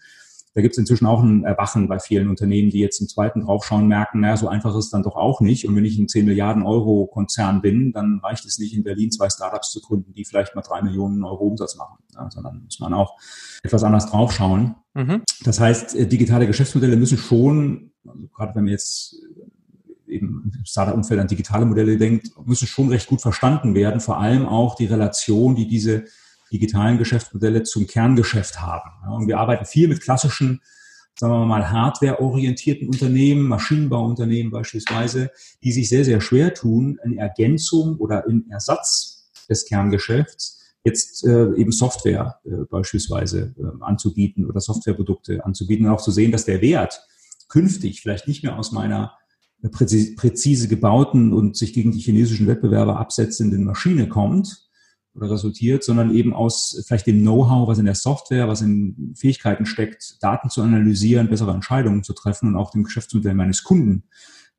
Da 0.55 0.61
gibt 0.61 0.71
es 0.71 0.77
inzwischen 0.77 1.05
auch 1.05 1.21
ein 1.21 1.43
Erwachen 1.43 1.89
bei 1.89 1.99
vielen 1.99 2.29
Unternehmen, 2.29 2.69
die 2.69 2.79
jetzt 2.79 3.01
im 3.01 3.09
zweiten 3.09 3.41
draufschauen, 3.41 3.89
merken, 3.89 4.21
naja, 4.21 4.37
so 4.37 4.47
einfach 4.47 4.69
ist 4.71 4.85
es 4.85 4.89
dann 4.89 5.03
doch 5.03 5.17
auch 5.17 5.41
nicht. 5.41 5.67
Und 5.67 5.75
wenn 5.75 5.83
ich 5.83 5.99
ein 5.99 6.07
10 6.07 6.25
Milliarden 6.25 6.63
Euro 6.63 7.07
Konzern 7.07 7.61
bin, 7.61 7.91
dann 7.91 8.21
reicht 8.23 8.45
es 8.45 8.57
nicht, 8.57 8.73
in 8.73 8.85
Berlin 8.85 9.11
zwei 9.11 9.29
Startups 9.29 9.69
zu 9.69 9.81
gründen, 9.81 10.13
die 10.13 10.23
vielleicht 10.23 10.55
mal 10.55 10.61
drei 10.61 10.81
Millionen 10.81 11.25
Euro 11.25 11.43
Umsatz 11.43 11.75
machen, 11.75 11.97
ja, 12.13 12.31
sondern 12.31 12.63
muss 12.63 12.79
man 12.79 12.93
auch 12.93 13.19
etwas 13.63 13.83
anders 13.83 14.09
draufschauen. 14.09 14.75
Mhm. 14.93 15.23
Das 15.43 15.59
heißt, 15.59 15.93
äh, 15.93 16.07
digitale 16.07 16.47
Geschäftsmodelle 16.47 16.95
müssen 16.95 17.17
schon, 17.17 17.91
also 18.07 18.29
gerade 18.33 18.55
wenn 18.55 18.63
man 18.63 18.71
jetzt 18.71 19.17
eben 20.07 20.53
im 20.55 20.65
Startup-Umfeld 20.65 21.19
an 21.19 21.27
digitale 21.27 21.65
Modelle 21.65 21.97
denkt, 21.97 22.29
müssen 22.45 22.67
schon 22.67 22.87
recht 22.87 23.07
gut 23.09 23.21
verstanden 23.21 23.75
werden, 23.75 23.99
vor 23.99 24.19
allem 24.19 24.45
auch 24.45 24.75
die 24.75 24.85
Relation, 24.85 25.55
die 25.55 25.67
diese 25.67 26.05
digitalen 26.51 26.97
Geschäftsmodelle 26.97 27.63
zum 27.63 27.87
Kerngeschäft 27.87 28.61
haben. 28.61 28.91
und 29.11 29.27
wir 29.27 29.39
arbeiten 29.39 29.65
viel 29.65 29.87
mit 29.87 30.01
klassischen, 30.01 30.61
sagen 31.19 31.33
wir 31.33 31.45
mal, 31.45 31.71
hardware-orientierten 31.71 32.87
Unternehmen, 32.87 33.47
Maschinenbauunternehmen 33.47 34.51
beispielsweise, 34.51 35.31
die 35.63 35.71
sich 35.71 35.89
sehr, 35.89 36.05
sehr 36.05 36.21
schwer 36.21 36.53
tun, 36.53 36.99
in 37.03 37.17
Ergänzung 37.17 37.97
oder 37.97 38.27
in 38.27 38.49
Ersatz 38.49 39.29
des 39.49 39.65
Kerngeschäfts 39.65 40.55
jetzt 40.85 41.25
äh, 41.25 41.53
eben 41.55 41.71
Software 41.71 42.39
äh, 42.45 42.63
beispielsweise 42.69 43.55
äh, 43.57 43.83
anzubieten 43.83 44.45
oder 44.45 44.61
Softwareprodukte 44.61 45.43
anzubieten 45.43 45.87
und 45.87 45.91
auch 45.91 46.01
zu 46.01 46.11
sehen, 46.11 46.31
dass 46.31 46.45
der 46.45 46.61
Wert 46.61 47.01
künftig 47.49 48.01
vielleicht 48.01 48.27
nicht 48.27 48.43
mehr 48.43 48.57
aus 48.57 48.71
meiner 48.71 49.13
präzise, 49.71 50.15
präzise 50.15 50.67
gebauten 50.67 51.33
und 51.33 51.57
sich 51.57 51.73
gegen 51.73 51.91
die 51.91 51.99
chinesischen 51.99 52.47
Wettbewerber 52.47 52.99
absetzenden 52.99 53.63
Maschine 53.63 54.07
kommt, 54.07 54.64
oder 55.15 55.31
resultiert, 55.31 55.83
sondern 55.83 56.13
eben 56.13 56.33
aus 56.33 56.83
vielleicht 56.85 57.07
dem 57.07 57.21
Know-how, 57.21 57.67
was 57.67 57.79
in 57.79 57.85
der 57.85 57.95
Software, 57.95 58.47
was 58.47 58.61
in 58.61 59.13
Fähigkeiten 59.15 59.65
steckt, 59.65 60.21
Daten 60.21 60.49
zu 60.49 60.61
analysieren, 60.61 61.29
bessere 61.29 61.53
Entscheidungen 61.53 62.03
zu 62.03 62.13
treffen 62.13 62.49
und 62.49 62.55
auch 62.55 62.71
dem 62.71 62.83
Geschäftsmodell 62.83 63.33
meines 63.33 63.63
Kunden 63.63 64.03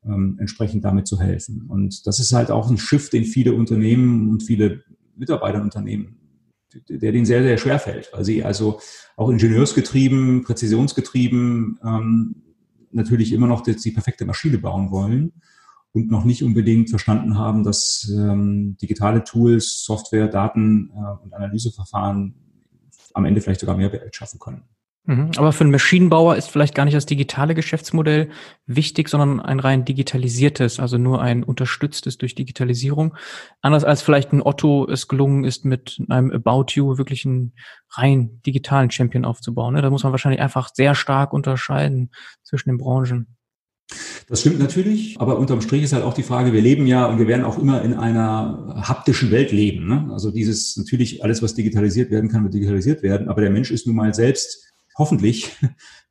ähm, 0.05 0.37
entsprechend 0.41 0.85
damit 0.85 1.07
zu 1.07 1.21
helfen. 1.21 1.67
Und 1.69 2.07
das 2.07 2.21
ist 2.21 2.33
halt 2.33 2.51
auch 2.51 2.71
ein 2.71 2.79
Shift, 2.79 3.13
den 3.13 3.25
viele 3.25 3.53
Unternehmen 3.53 4.31
und 4.31 4.43
viele 4.43 4.83
Mitarbeiterunternehmen, 5.17 6.17
der 6.89 7.13
denen 7.13 7.27
sehr, 7.27 7.43
sehr 7.43 7.59
schwer 7.59 7.79
fällt, 7.79 8.11
weil 8.13 8.25
sie 8.25 8.43
also 8.43 8.81
auch 9.17 9.29
ingenieursgetrieben, 9.29 10.43
präzisionsgetrieben 10.43 11.79
ähm, 11.85 12.37
natürlich 12.93 13.33
immer 13.33 13.47
noch 13.47 13.61
die, 13.61 13.77
die 13.77 13.91
perfekte 13.91 14.25
Maschine 14.25 14.59
bauen 14.59 14.91
wollen 14.91 15.33
und 15.97 16.11
noch 16.11 16.25
nicht 16.25 16.45
unbedingt 16.45 16.91
verstanden 16.91 17.39
haben, 17.39 17.65
dass 17.65 18.07
ähm, 18.15 18.77
digitale 18.83 19.25
Tools, 19.25 19.83
Software, 19.83 20.29
Daten 20.29 20.91
äh, 20.95 21.25
und 21.25 21.33
Analyseverfahren 21.33 22.35
am 23.15 23.25
Ende 23.25 23.41
vielleicht 23.41 23.61
sogar 23.61 23.79
mehr 23.79 23.91
Wert 23.93 24.15
schaffen 24.15 24.39
können. 24.39 24.63
Mhm. 25.07 25.31
Aber 25.39 25.53
für 25.53 25.63
einen 25.65 25.71
Maschinenbauer 25.71 26.37
ist 26.37 26.51
vielleicht 26.51 26.75
gar 26.75 26.85
nicht 26.85 26.97
das 26.97 27.07
digitale 27.07 27.55
Geschäftsmodell 27.55 28.29
wichtig, 28.67 29.09
sondern 29.09 29.41
ein 29.41 29.59
rein 29.59 29.87
digitalisiertes, 29.87 30.81
also 30.81 30.99
nur 30.99 31.23
ein 31.23 31.45
unterstütztes 31.45 32.19
durch 32.19 32.35
Digitalisierung. 32.35 33.17
Anders 33.63 33.85
als 33.85 34.03
vielleicht 34.03 34.33
ein 34.33 34.43
Otto 34.43 34.87
es 34.87 35.09
gelungen 35.09 35.45
ist, 35.45 35.65
mit 35.65 36.03
einem 36.11 36.31
About 36.31 36.67
You 36.75 36.99
wirklich 36.99 37.25
einen 37.25 37.55
rein 37.93 38.43
digitalen 38.45 38.91
Champion 38.91 39.25
aufzubauen. 39.25 39.75
Ne? 39.75 39.83
Da 39.83 39.89
muss 39.89 40.03
man 40.03 40.13
wahrscheinlich 40.13 40.43
einfach 40.43 40.69
sehr 40.75 40.95
stark 40.95 41.33
unterscheiden 41.33 42.11
zwischen 42.43 42.69
den 42.69 42.79
Branchen. 42.79 43.36
Das 44.29 44.41
stimmt 44.41 44.59
natürlich, 44.59 45.21
aber 45.21 45.39
unterm 45.39 45.61
Strich 45.61 45.85
ist 45.85 45.93
halt 45.93 46.03
auch 46.03 46.15
die 46.15 46.25
Frage, 46.25 46.53
wir 46.53 46.61
leben 46.61 46.87
ja 46.87 47.07
und 47.07 47.19
wir 47.19 47.29
werden 47.29 47.45
auch 47.45 47.59
immer 47.59 47.83
in 47.83 47.95
einer 47.95 48.83
haptischen 48.83 49.31
Welt 49.31 49.53
leben. 49.53 49.87
Ne? 49.87 50.09
Also 50.11 50.33
dieses 50.33 50.77
natürlich 50.77 51.23
alles, 51.23 51.43
was 51.43 51.55
digitalisiert 51.55 52.11
werden 52.11 52.29
kann, 52.29 52.43
wird 52.43 52.55
digitalisiert 52.55 53.03
werden, 53.03 53.29
aber 53.29 53.43
der 53.43 53.51
Mensch 53.51 53.71
ist 53.71 53.87
nun 53.87 53.95
mal 53.95 54.13
selbst 54.13 54.67
hoffentlich 54.99 55.53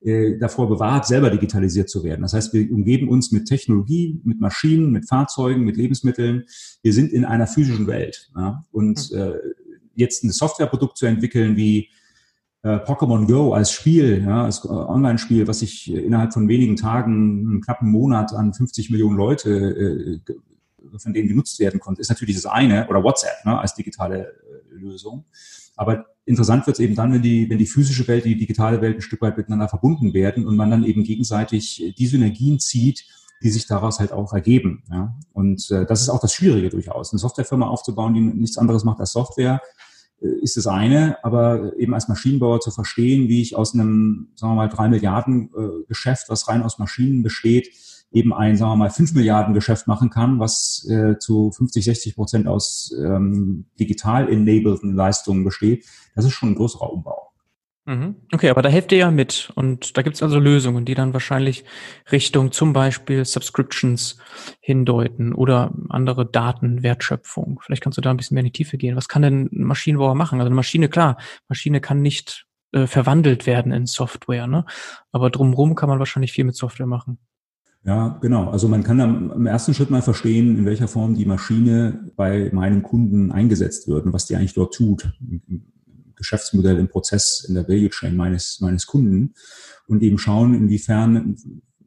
äh, 0.01 0.37
davor 0.37 0.69
bewahrt, 0.69 1.05
selber 1.05 1.29
digitalisiert 1.29 1.89
zu 1.89 2.03
werden. 2.03 2.21
Das 2.21 2.33
heißt, 2.33 2.53
wir 2.53 2.71
umgeben 2.71 3.09
uns 3.09 3.31
mit 3.31 3.47
Technologie, 3.47 4.21
mit 4.23 4.39
Maschinen, 4.39 4.91
mit 4.91 5.09
Fahrzeugen, 5.09 5.63
mit 5.63 5.75
Lebensmitteln. 5.75 6.45
Wir 6.81 6.93
sind 6.93 7.11
in 7.11 7.25
einer 7.25 7.47
physischen 7.47 7.87
Welt. 7.87 8.29
Ja? 8.35 8.63
Und 8.71 8.99
hm. 8.99 9.17
äh, 9.19 9.33
jetzt 9.95 10.23
ein 10.23 10.31
Softwareprodukt 10.31 10.97
zu 10.97 11.05
entwickeln 11.05 11.57
wie 11.57 11.89
äh, 12.65 12.79
Pokémon 12.79 13.27
Go 13.27 13.53
als 13.53 13.71
Spiel, 13.71 14.23
ja, 14.25 14.45
als 14.45 14.65
äh, 14.65 14.69
Online-Spiel, 14.69 15.47
was 15.47 15.59
sich 15.59 15.93
innerhalb 15.93 16.33
von 16.33 16.47
wenigen 16.47 16.75
Tagen, 16.75 17.45
einen 17.47 17.61
knappen 17.61 17.91
Monat 17.91 18.33
an 18.33 18.55
50 18.55 18.89
Millionen 18.89 19.15
Leute, 19.15 20.19
äh, 20.25 20.97
von 20.97 21.13
denen 21.13 21.27
genutzt 21.27 21.59
werden 21.59 21.79
konnte, 21.79 22.01
ist 22.01 22.09
natürlich 22.09 22.35
das 22.35 22.47
eine, 22.47 22.87
oder 22.87 23.03
WhatsApp 23.03 23.45
ne, 23.45 23.59
als 23.59 23.75
digitale 23.75 24.29
äh, 24.29 24.75
Lösung. 24.77 25.25
Aber 25.75 26.07
interessant 26.25 26.65
wird 26.65 26.77
es 26.77 26.79
eben 26.79 26.95
dann, 26.95 27.13
wenn 27.13 27.21
die, 27.21 27.47
wenn 27.51 27.59
die 27.59 27.67
physische 27.67 28.07
Welt, 28.07 28.25
die 28.25 28.35
digitale 28.35 28.81
Welt 28.81 28.97
ein 28.97 29.01
Stück 29.01 29.21
weit 29.21 29.37
miteinander 29.37 29.67
verbunden 29.67 30.15
werden 30.15 30.47
und 30.47 30.55
man 30.55 30.71
dann 30.71 30.85
eben 30.85 31.03
gegenseitig 31.03 31.93
die 31.95 32.07
Synergien 32.07 32.59
zieht, 32.59 33.05
die 33.43 33.51
sich 33.51 33.67
daraus 33.67 33.99
halt 33.99 34.11
auch 34.11 34.33
ergeben. 34.33 34.83
Ja. 34.89 35.15
Und 35.33 35.69
äh, 35.69 35.85
das 35.85 36.01
ist 36.01 36.09
auch 36.09 36.21
das 36.21 36.33
Schwierige 36.33 36.69
durchaus. 36.69 37.11
Eine 37.11 37.19
Softwarefirma 37.19 37.67
aufzubauen, 37.67 38.15
die 38.15 38.21
nichts 38.21 38.57
anderes 38.57 38.83
macht 38.83 38.99
als 39.01 39.11
Software, 39.11 39.61
äh, 39.61 39.84
ist 40.19 40.57
das 40.57 40.67
eine, 40.67 41.17
aber 41.23 41.77
eben 41.77 41.93
als 41.93 42.07
Maschinenbauer 42.07 42.59
zu 42.59 42.71
verstehen, 42.71 43.27
wie 43.27 43.41
ich 43.41 43.55
aus 43.55 43.73
einem, 43.73 44.29
sagen 44.35 44.53
wir 44.53 44.55
mal, 44.55 44.69
drei 44.69 44.87
Milliarden 44.87 45.49
äh, 45.55 45.85
Geschäft, 45.87 46.25
was 46.29 46.47
rein 46.47 46.63
aus 46.63 46.79
Maschinen 46.79 47.23
besteht, 47.23 47.69
eben 48.11 48.33
ein, 48.33 48.55
sagen 48.55 48.71
wir 48.71 48.75
mal, 48.77 48.89
fünf 48.89 49.13
Milliarden 49.13 49.53
Geschäft 49.53 49.87
machen 49.87 50.09
kann, 50.09 50.39
was 50.39 50.87
äh, 50.89 51.17
zu 51.19 51.51
50, 51.51 51.83
60 51.83 52.15
Prozent 52.15 52.47
aus 52.47 52.95
ähm, 52.97 53.65
digital 53.79 54.29
enableden 54.29 54.95
Leistungen 54.95 55.43
besteht, 55.43 55.85
das 56.15 56.25
ist 56.25 56.33
schon 56.33 56.49
ein 56.49 56.55
größerer 56.55 56.91
Umbau. 56.91 57.24
Mhm. 57.87 58.15
Okay, 58.33 58.49
aber 58.49 58.63
da 58.63 58.69
helft 58.69 58.91
ihr 58.91 58.97
ja 58.97 59.11
mit 59.11 59.51
und 59.53 59.95
da 59.95 60.01
gibt 60.01 60.15
es 60.15 60.23
also 60.23 60.39
Lösungen, 60.39 60.85
die 60.85 60.95
dann 60.95 61.13
wahrscheinlich 61.13 61.65
Richtung 62.11 62.51
zum 62.51 62.73
Beispiel 62.73 63.23
Subscriptions 63.23 64.17
hindeuten 64.59 65.33
oder 65.33 65.71
andere 65.89 66.25
Datenwertschöpfung. 66.25 67.59
Vielleicht 67.63 67.83
kannst 67.83 67.97
du 67.97 68.01
da 68.01 68.09
ein 68.09 68.17
bisschen 68.17 68.35
mehr 68.35 68.41
in 68.41 68.51
die 68.51 68.57
Tiefe 68.57 68.77
gehen. 68.77 68.95
Was 68.95 69.07
kann 69.07 69.21
denn 69.21 69.49
ein 69.51 69.63
Maschinenbauer 69.63 70.15
machen? 70.15 70.39
Also 70.39 70.47
eine 70.47 70.55
Maschine, 70.55 70.89
klar, 70.89 71.17
Maschine 71.47 71.79
kann 71.79 72.01
nicht 72.01 72.47
äh, 72.71 72.87
verwandelt 72.87 73.45
werden 73.45 73.71
in 73.71 73.85
Software, 73.85 74.47
ne? 74.47 74.65
aber 75.11 75.29
drumherum 75.29 75.75
kann 75.75 75.89
man 75.89 75.99
wahrscheinlich 75.99 76.31
viel 76.31 76.45
mit 76.45 76.55
Software 76.55 76.87
machen. 76.87 77.19
Ja, 77.83 78.17
genau. 78.19 78.49
Also 78.49 78.67
man 78.67 78.83
kann 78.83 78.99
am, 78.99 79.31
im 79.31 79.45
ersten 79.45 79.75
Schritt 79.75 79.91
mal 79.91 80.01
verstehen, 80.01 80.57
in 80.57 80.65
welcher 80.65 80.87
Form 80.87 81.13
die 81.13 81.25
Maschine 81.25 82.11
bei 82.15 82.49
meinem 82.51 82.81
Kunden 82.81 83.31
eingesetzt 83.31 83.87
wird 83.87 84.07
und 84.07 84.13
was 84.13 84.25
die 84.25 84.35
eigentlich 84.35 84.55
dort 84.55 84.73
tut 84.73 85.13
Geschäftsmodell, 86.15 86.77
im 86.77 86.87
Prozess, 86.87 87.45
in 87.47 87.55
der 87.55 87.67
Value 87.67 87.89
Chain 87.89 88.15
meines, 88.15 88.59
meines 88.61 88.85
Kunden 88.85 89.33
und 89.87 90.01
eben 90.03 90.17
schauen, 90.17 90.53
inwiefern 90.53 91.35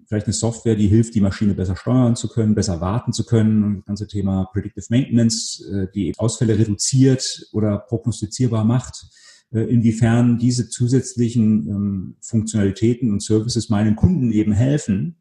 vielleicht 0.09 0.27
eine 0.27 0.33
Software, 0.33 0.75
die 0.75 0.89
hilft, 0.89 1.15
die 1.15 1.21
Maschine 1.21 1.55
besser 1.55 1.77
steuern 1.77 2.17
zu 2.17 2.29
können, 2.29 2.55
besser 2.55 2.81
warten 2.81 3.13
zu 3.13 3.25
können. 3.25 3.63
Und 3.63 3.77
das 3.79 3.85
ganze 3.85 4.07
Thema 4.07 4.49
Predictive 4.53 4.87
Maintenance, 4.89 5.63
äh, 5.71 5.87
die 5.95 6.15
Ausfälle 6.17 6.59
reduziert 6.59 7.49
oder 7.53 7.79
prognostizierbar 7.79 8.65
macht. 8.65 9.07
Äh, 9.53 9.61
inwiefern 9.61 10.39
diese 10.39 10.69
zusätzlichen 10.69 11.69
ähm, 11.69 12.17
Funktionalitäten 12.21 13.13
und 13.13 13.23
Services 13.23 13.69
meinen 13.69 13.97
Kunden 13.97 14.33
eben 14.33 14.53
helfen, 14.53 15.18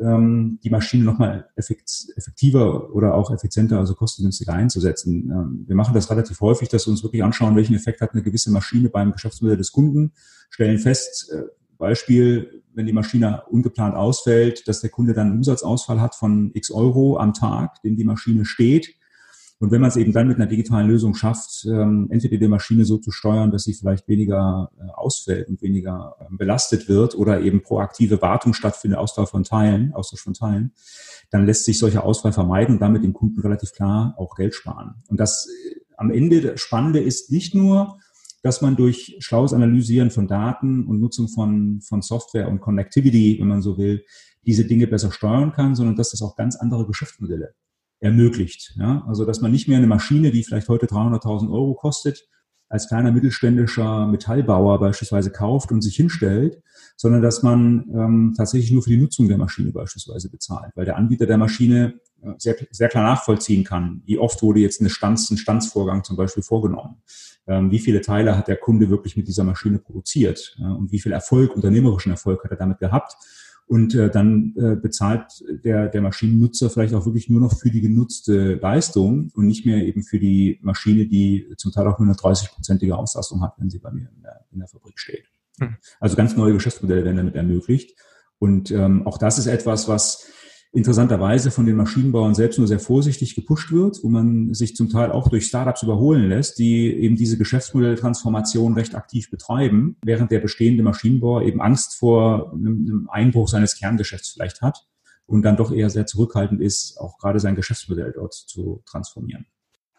ähm, 0.00 0.58
die 0.62 0.70
Maschine 0.70 1.04
nochmal 1.04 1.48
effektiver 1.56 2.94
oder 2.94 3.14
auch 3.14 3.30
effizienter, 3.30 3.78
also 3.78 3.94
kostengünstiger 3.94 4.52
einzusetzen. 4.52 5.30
Ähm, 5.30 5.64
wir 5.66 5.76
machen 5.76 5.94
das 5.94 6.10
relativ 6.10 6.40
häufig, 6.40 6.68
dass 6.68 6.86
wir 6.86 6.90
uns 6.90 7.02
wirklich 7.02 7.22
anschauen, 7.22 7.56
welchen 7.56 7.74
Effekt 7.74 8.00
hat 8.00 8.12
eine 8.12 8.22
gewisse 8.22 8.50
Maschine 8.50 8.88
beim 8.88 9.12
Geschäftsmodell 9.12 9.56
des 9.56 9.72
Kunden, 9.72 10.12
stellen 10.50 10.78
fest, 10.78 11.30
äh, 11.32 11.42
Beispiel, 11.78 12.62
wenn 12.74 12.86
die 12.86 12.92
Maschine 12.92 13.42
ungeplant 13.50 13.94
ausfällt, 13.94 14.66
dass 14.68 14.80
der 14.80 14.90
Kunde 14.90 15.12
dann 15.12 15.28
einen 15.28 15.36
Umsatzausfall 15.36 16.00
hat 16.00 16.14
von 16.14 16.50
x 16.54 16.70
Euro 16.70 17.18
am 17.18 17.34
Tag, 17.34 17.82
den 17.82 17.96
die 17.96 18.04
Maschine 18.04 18.44
steht 18.44 18.94
und 19.58 19.70
wenn 19.70 19.80
man 19.80 19.88
es 19.88 19.96
eben 19.96 20.12
dann 20.12 20.28
mit 20.28 20.36
einer 20.36 20.46
digitalen 20.46 20.86
Lösung 20.86 21.14
schafft, 21.14 21.64
ähm, 21.64 22.08
entweder 22.10 22.36
die 22.36 22.48
Maschine 22.48 22.84
so 22.84 22.98
zu 22.98 23.10
steuern, 23.10 23.50
dass 23.50 23.64
sie 23.64 23.72
vielleicht 23.72 24.06
weniger 24.06 24.70
äh, 24.78 24.90
ausfällt 24.92 25.48
und 25.48 25.62
weniger 25.62 26.14
äh, 26.20 26.24
belastet 26.30 26.88
wird 26.90 27.14
oder 27.14 27.40
eben 27.40 27.62
proaktive 27.62 28.20
Wartung 28.20 28.52
stattfindet, 28.52 28.98
Austausch 28.98 29.30
von 29.30 29.44
Teilen, 29.44 29.94
Austausch 29.94 30.20
von 30.20 30.34
Teilen, 30.34 30.72
dann 31.30 31.46
lässt 31.46 31.64
sich 31.64 31.78
solcher 31.78 32.04
Ausfall 32.04 32.32
vermeiden 32.32 32.74
und 32.74 32.82
damit 32.82 33.02
dem 33.02 33.14
Kunden 33.14 33.40
relativ 33.40 33.72
klar 33.72 34.14
auch 34.18 34.34
Geld 34.34 34.54
sparen. 34.54 34.96
Und 35.08 35.20
das 35.20 35.48
äh, 35.48 35.80
am 35.96 36.10
Ende 36.10 36.42
das 36.42 36.60
Spannende 36.60 37.00
ist 37.00 37.32
nicht 37.32 37.54
nur, 37.54 37.98
dass 38.42 38.60
man 38.60 38.76
durch 38.76 39.16
schlaues 39.20 39.54
Analysieren 39.54 40.10
von 40.10 40.28
Daten 40.28 40.84
und 40.84 41.00
Nutzung 41.00 41.28
von, 41.28 41.80
von 41.80 42.02
Software 42.02 42.48
und 42.48 42.60
Connectivity, 42.60 43.38
wenn 43.40 43.48
man 43.48 43.62
so 43.62 43.78
will, 43.78 44.04
diese 44.44 44.66
Dinge 44.66 44.86
besser 44.86 45.10
steuern 45.10 45.52
kann, 45.52 45.74
sondern 45.74 45.96
dass 45.96 46.10
das 46.10 46.20
auch 46.20 46.36
ganz 46.36 46.56
andere 46.56 46.86
Geschäftsmodelle 46.86 47.54
ermöglicht. 48.00 48.74
Ja? 48.76 49.04
Also 49.06 49.24
dass 49.24 49.40
man 49.40 49.52
nicht 49.52 49.68
mehr 49.68 49.78
eine 49.78 49.86
Maschine, 49.86 50.30
die 50.30 50.44
vielleicht 50.44 50.68
heute 50.68 50.86
300.000 50.86 51.50
Euro 51.50 51.74
kostet, 51.74 52.28
als 52.68 52.88
kleiner 52.88 53.12
mittelständischer 53.12 54.06
Metallbauer 54.08 54.80
beispielsweise 54.80 55.30
kauft 55.30 55.70
und 55.70 55.82
sich 55.82 55.96
hinstellt, 55.96 56.62
sondern 56.96 57.22
dass 57.22 57.42
man 57.42 57.84
ähm, 57.94 58.34
tatsächlich 58.36 58.72
nur 58.72 58.82
für 58.82 58.90
die 58.90 58.96
Nutzung 58.96 59.28
der 59.28 59.38
Maschine 59.38 59.70
beispielsweise 59.70 60.30
bezahlt, 60.30 60.72
weil 60.74 60.84
der 60.84 60.96
Anbieter 60.96 61.26
der 61.26 61.38
Maschine 61.38 62.00
äh, 62.22 62.32
sehr, 62.38 62.56
sehr 62.70 62.88
klar 62.88 63.04
nachvollziehen 63.04 63.62
kann, 63.62 64.02
wie 64.04 64.18
oft 64.18 64.42
wurde 64.42 64.60
jetzt 64.60 64.80
eine 64.80 64.90
Stands, 64.90 65.30
ein 65.30 65.36
Standsvorgang 65.36 66.02
zum 66.02 66.16
Beispiel 66.16 66.42
vorgenommen, 66.42 66.96
ähm, 67.46 67.70
wie 67.70 67.78
viele 67.78 68.00
Teile 68.00 68.36
hat 68.36 68.48
der 68.48 68.56
Kunde 68.56 68.90
wirklich 68.90 69.16
mit 69.16 69.28
dieser 69.28 69.44
Maschine 69.44 69.78
produziert 69.78 70.56
ja, 70.58 70.72
und 70.72 70.90
wie 70.90 70.98
viel 70.98 71.12
Erfolg, 71.12 71.54
unternehmerischen 71.54 72.10
Erfolg 72.10 72.42
hat 72.42 72.50
er 72.50 72.56
damit 72.56 72.80
gehabt 72.80 73.16
und 73.66 73.94
äh, 73.94 74.10
dann 74.10 74.54
äh, 74.56 74.76
bezahlt 74.76 75.44
der, 75.64 75.88
der 75.88 76.00
Maschinennutzer 76.00 76.70
vielleicht 76.70 76.94
auch 76.94 77.04
wirklich 77.04 77.28
nur 77.28 77.40
noch 77.40 77.58
für 77.58 77.70
die 77.70 77.80
genutzte 77.80 78.54
Leistung 78.54 79.30
und 79.34 79.46
nicht 79.46 79.66
mehr 79.66 79.84
eben 79.84 80.04
für 80.04 80.20
die 80.20 80.60
Maschine, 80.62 81.06
die 81.06 81.52
zum 81.56 81.72
Teil 81.72 81.86
auch 81.88 81.98
nur 81.98 82.06
eine 82.06 82.16
30-prozentige 82.16 82.92
Auslastung 82.92 83.42
hat, 83.42 83.54
wenn 83.58 83.70
sie 83.70 83.80
bei 83.80 83.90
mir 83.90 84.08
in 84.14 84.22
der, 84.22 84.44
in 84.52 84.60
der 84.60 84.68
Fabrik 84.68 84.98
steht. 84.98 85.24
Hm. 85.58 85.76
Also 85.98 86.16
ganz 86.16 86.36
neue 86.36 86.52
Geschäftsmodelle 86.52 87.04
werden 87.04 87.16
damit 87.16 87.34
ermöglicht. 87.34 87.98
Und 88.38 88.70
ähm, 88.70 89.06
auch 89.06 89.18
das 89.18 89.38
ist 89.38 89.46
etwas, 89.46 89.88
was 89.88 90.30
interessanterweise 90.76 91.50
von 91.50 91.64
den 91.64 91.76
Maschinenbauern 91.76 92.34
selbst 92.34 92.58
nur 92.58 92.68
sehr 92.68 92.78
vorsichtig 92.78 93.34
gepusht 93.34 93.72
wird, 93.72 93.98
wo 94.02 94.08
man 94.08 94.52
sich 94.52 94.76
zum 94.76 94.90
Teil 94.90 95.10
auch 95.10 95.28
durch 95.28 95.46
Startups 95.46 95.82
überholen 95.82 96.28
lässt, 96.28 96.58
die 96.58 96.92
eben 96.92 97.16
diese 97.16 97.38
Geschäftsmodelltransformation 97.38 98.74
recht 98.74 98.94
aktiv 98.94 99.30
betreiben, 99.30 99.96
während 100.04 100.30
der 100.30 100.40
bestehende 100.40 100.82
Maschinenbauer 100.82 101.42
eben 101.42 101.62
Angst 101.62 101.96
vor 101.96 102.52
einem 102.52 103.08
Einbruch 103.10 103.48
seines 103.48 103.78
Kerngeschäfts 103.78 104.30
vielleicht 104.30 104.60
hat 104.60 104.86
und 105.24 105.42
dann 105.42 105.56
doch 105.56 105.72
eher 105.72 105.88
sehr 105.88 106.06
zurückhaltend 106.06 106.60
ist, 106.60 106.98
auch 106.98 107.16
gerade 107.18 107.40
sein 107.40 107.56
Geschäftsmodell 107.56 108.12
dort 108.12 108.34
zu 108.34 108.82
transformieren. 108.84 109.46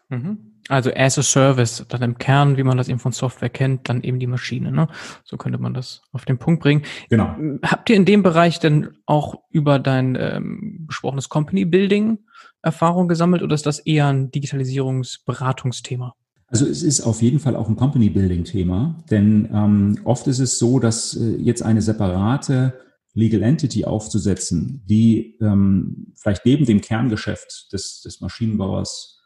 Mhm. 0.08 0.38
Also 0.68 0.90
as 0.94 1.18
a 1.18 1.22
Service, 1.22 1.84
dann 1.88 2.02
im 2.02 2.18
Kern, 2.18 2.56
wie 2.56 2.62
man 2.62 2.76
das 2.76 2.88
eben 2.88 2.98
von 2.98 3.12
Software 3.12 3.48
kennt, 3.48 3.88
dann 3.88 4.02
eben 4.02 4.18
die 4.18 4.26
Maschine. 4.26 4.70
Ne? 4.70 4.88
So 5.24 5.36
könnte 5.36 5.58
man 5.58 5.72
das 5.72 6.02
auf 6.12 6.26
den 6.26 6.38
Punkt 6.38 6.62
bringen. 6.62 6.82
Genau. 7.08 7.34
Habt 7.62 7.88
ihr 7.88 7.96
in 7.96 8.04
dem 8.04 8.22
Bereich 8.22 8.58
denn 8.60 8.90
auch 9.06 9.36
über 9.50 9.78
dein 9.78 10.16
ähm, 10.20 10.84
besprochenes 10.86 11.28
Company 11.28 11.64
Building 11.64 12.18
Erfahrung 12.60 13.08
gesammelt 13.08 13.42
oder 13.42 13.54
ist 13.54 13.66
das 13.66 13.78
eher 13.78 14.08
ein 14.08 14.30
Digitalisierungsberatungsthema? 14.30 16.14
Also 16.48 16.66
es 16.66 16.82
ist 16.82 17.02
auf 17.02 17.22
jeden 17.22 17.40
Fall 17.40 17.56
auch 17.56 17.68
ein 17.68 17.76
Company 17.76 18.08
Building 18.08 18.44
Thema, 18.44 18.96
denn 19.10 19.48
ähm, 19.52 19.98
oft 20.04 20.26
ist 20.26 20.38
es 20.38 20.58
so, 20.58 20.78
dass 20.78 21.14
äh, 21.14 21.36
jetzt 21.36 21.62
eine 21.62 21.82
separate 21.82 22.74
Legal 23.14 23.42
Entity 23.42 23.84
aufzusetzen, 23.84 24.82
die 24.86 25.36
ähm, 25.40 26.12
vielleicht 26.14 26.46
neben 26.46 26.64
dem 26.64 26.80
Kerngeschäft 26.80 27.72
des, 27.72 28.00
des 28.00 28.20
Maschinenbauers 28.20 29.17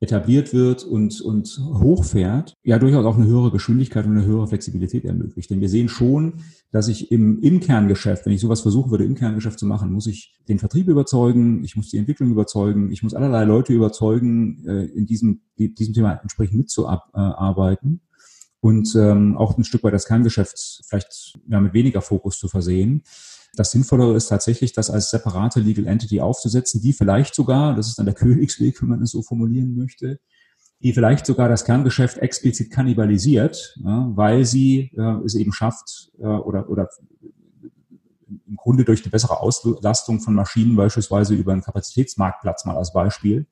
etabliert 0.00 0.54
wird 0.54 0.84
und, 0.84 1.20
und 1.20 1.58
hochfährt, 1.58 2.54
ja 2.62 2.78
durchaus 2.78 3.04
auch 3.04 3.16
eine 3.16 3.26
höhere 3.26 3.50
Geschwindigkeit 3.50 4.06
und 4.06 4.12
eine 4.12 4.24
höhere 4.24 4.46
Flexibilität 4.46 5.04
ermöglicht. 5.04 5.50
Denn 5.50 5.60
wir 5.60 5.68
sehen 5.68 5.88
schon, 5.88 6.34
dass 6.70 6.86
ich 6.86 7.10
im, 7.10 7.40
im 7.40 7.58
Kerngeschäft, 7.58 8.24
wenn 8.24 8.32
ich 8.32 8.40
sowas 8.40 8.60
versuchen 8.60 8.92
würde, 8.92 9.04
im 9.04 9.16
Kerngeschäft 9.16 9.58
zu 9.58 9.66
machen, 9.66 9.92
muss 9.92 10.06
ich 10.06 10.36
den 10.48 10.60
Vertrieb 10.60 10.86
überzeugen, 10.86 11.64
ich 11.64 11.74
muss 11.74 11.90
die 11.90 11.98
Entwicklung 11.98 12.30
überzeugen, 12.30 12.92
ich 12.92 13.02
muss 13.02 13.14
allerlei 13.14 13.44
Leute 13.44 13.72
überzeugen, 13.72 14.64
äh, 14.66 14.84
in 14.84 15.06
diesem, 15.06 15.40
die, 15.58 15.74
diesem 15.74 15.94
Thema 15.94 16.12
entsprechend 16.12 16.58
mitzuarbeiten 16.58 18.00
und 18.60 18.94
ähm, 18.94 19.36
auch 19.36 19.56
ein 19.58 19.64
Stück 19.64 19.82
weit 19.82 19.94
das 19.94 20.06
Kerngeschäft 20.06 20.82
vielleicht 20.88 21.38
ja, 21.48 21.60
mit 21.60 21.74
weniger 21.74 22.02
Fokus 22.02 22.38
zu 22.38 22.48
versehen. 22.48 23.02
Das 23.54 23.70
Sinnvollere 23.70 24.14
ist 24.14 24.28
tatsächlich, 24.28 24.72
das 24.72 24.90
als 24.90 25.10
separate 25.10 25.60
Legal 25.60 25.86
Entity 25.86 26.20
aufzusetzen, 26.20 26.80
die 26.80 26.92
vielleicht 26.92 27.34
sogar, 27.34 27.74
das 27.74 27.88
ist 27.88 27.98
dann 27.98 28.06
der 28.06 28.14
Königsweg, 28.16 28.80
wenn 28.82 28.88
man 28.88 29.02
es 29.02 29.10
so 29.10 29.22
formulieren 29.22 29.76
möchte, 29.76 30.20
die 30.80 30.92
vielleicht 30.92 31.26
sogar 31.26 31.48
das 31.48 31.64
Kerngeschäft 31.64 32.18
explizit 32.18 32.70
kannibalisiert, 32.70 33.76
ja, 33.82 34.10
weil 34.14 34.44
sie 34.44 34.92
äh, 34.96 35.24
es 35.24 35.34
eben 35.34 35.52
schafft 35.52 36.12
äh, 36.20 36.26
oder, 36.26 36.68
oder 36.68 36.88
im 38.28 38.56
Grunde 38.56 38.84
durch 38.84 39.02
die 39.02 39.08
bessere 39.08 39.40
Auslastung 39.40 40.20
von 40.20 40.34
Maschinen 40.34 40.76
beispielsweise 40.76 41.34
über 41.34 41.52
einen 41.52 41.62
Kapazitätsmarktplatz 41.62 42.64
mal 42.64 42.76
als 42.76 42.92
Beispiel, 42.92 43.46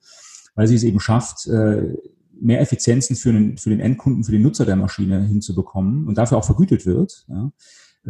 weil 0.55 0.69
sie 0.69 0.77
es 0.77 0.85
eben 0.85 1.01
schafft, 1.01 1.49
äh, 1.49 1.97
mehr 2.39 2.61
Effizienzen 2.61 3.17
für 3.17 3.33
den, 3.33 3.57
für 3.57 3.71
den 3.71 3.81
Endkunden, 3.81 4.23
für 4.23 4.33
den 4.33 4.43
Nutzer 4.43 4.67
der 4.67 4.77
Maschine 4.77 5.25
hinzubekommen 5.25 6.07
und 6.07 6.19
dafür 6.19 6.39
auch 6.39 6.45
vergütet 6.45 6.87
wird. 6.87 7.25
Ja 7.29 7.51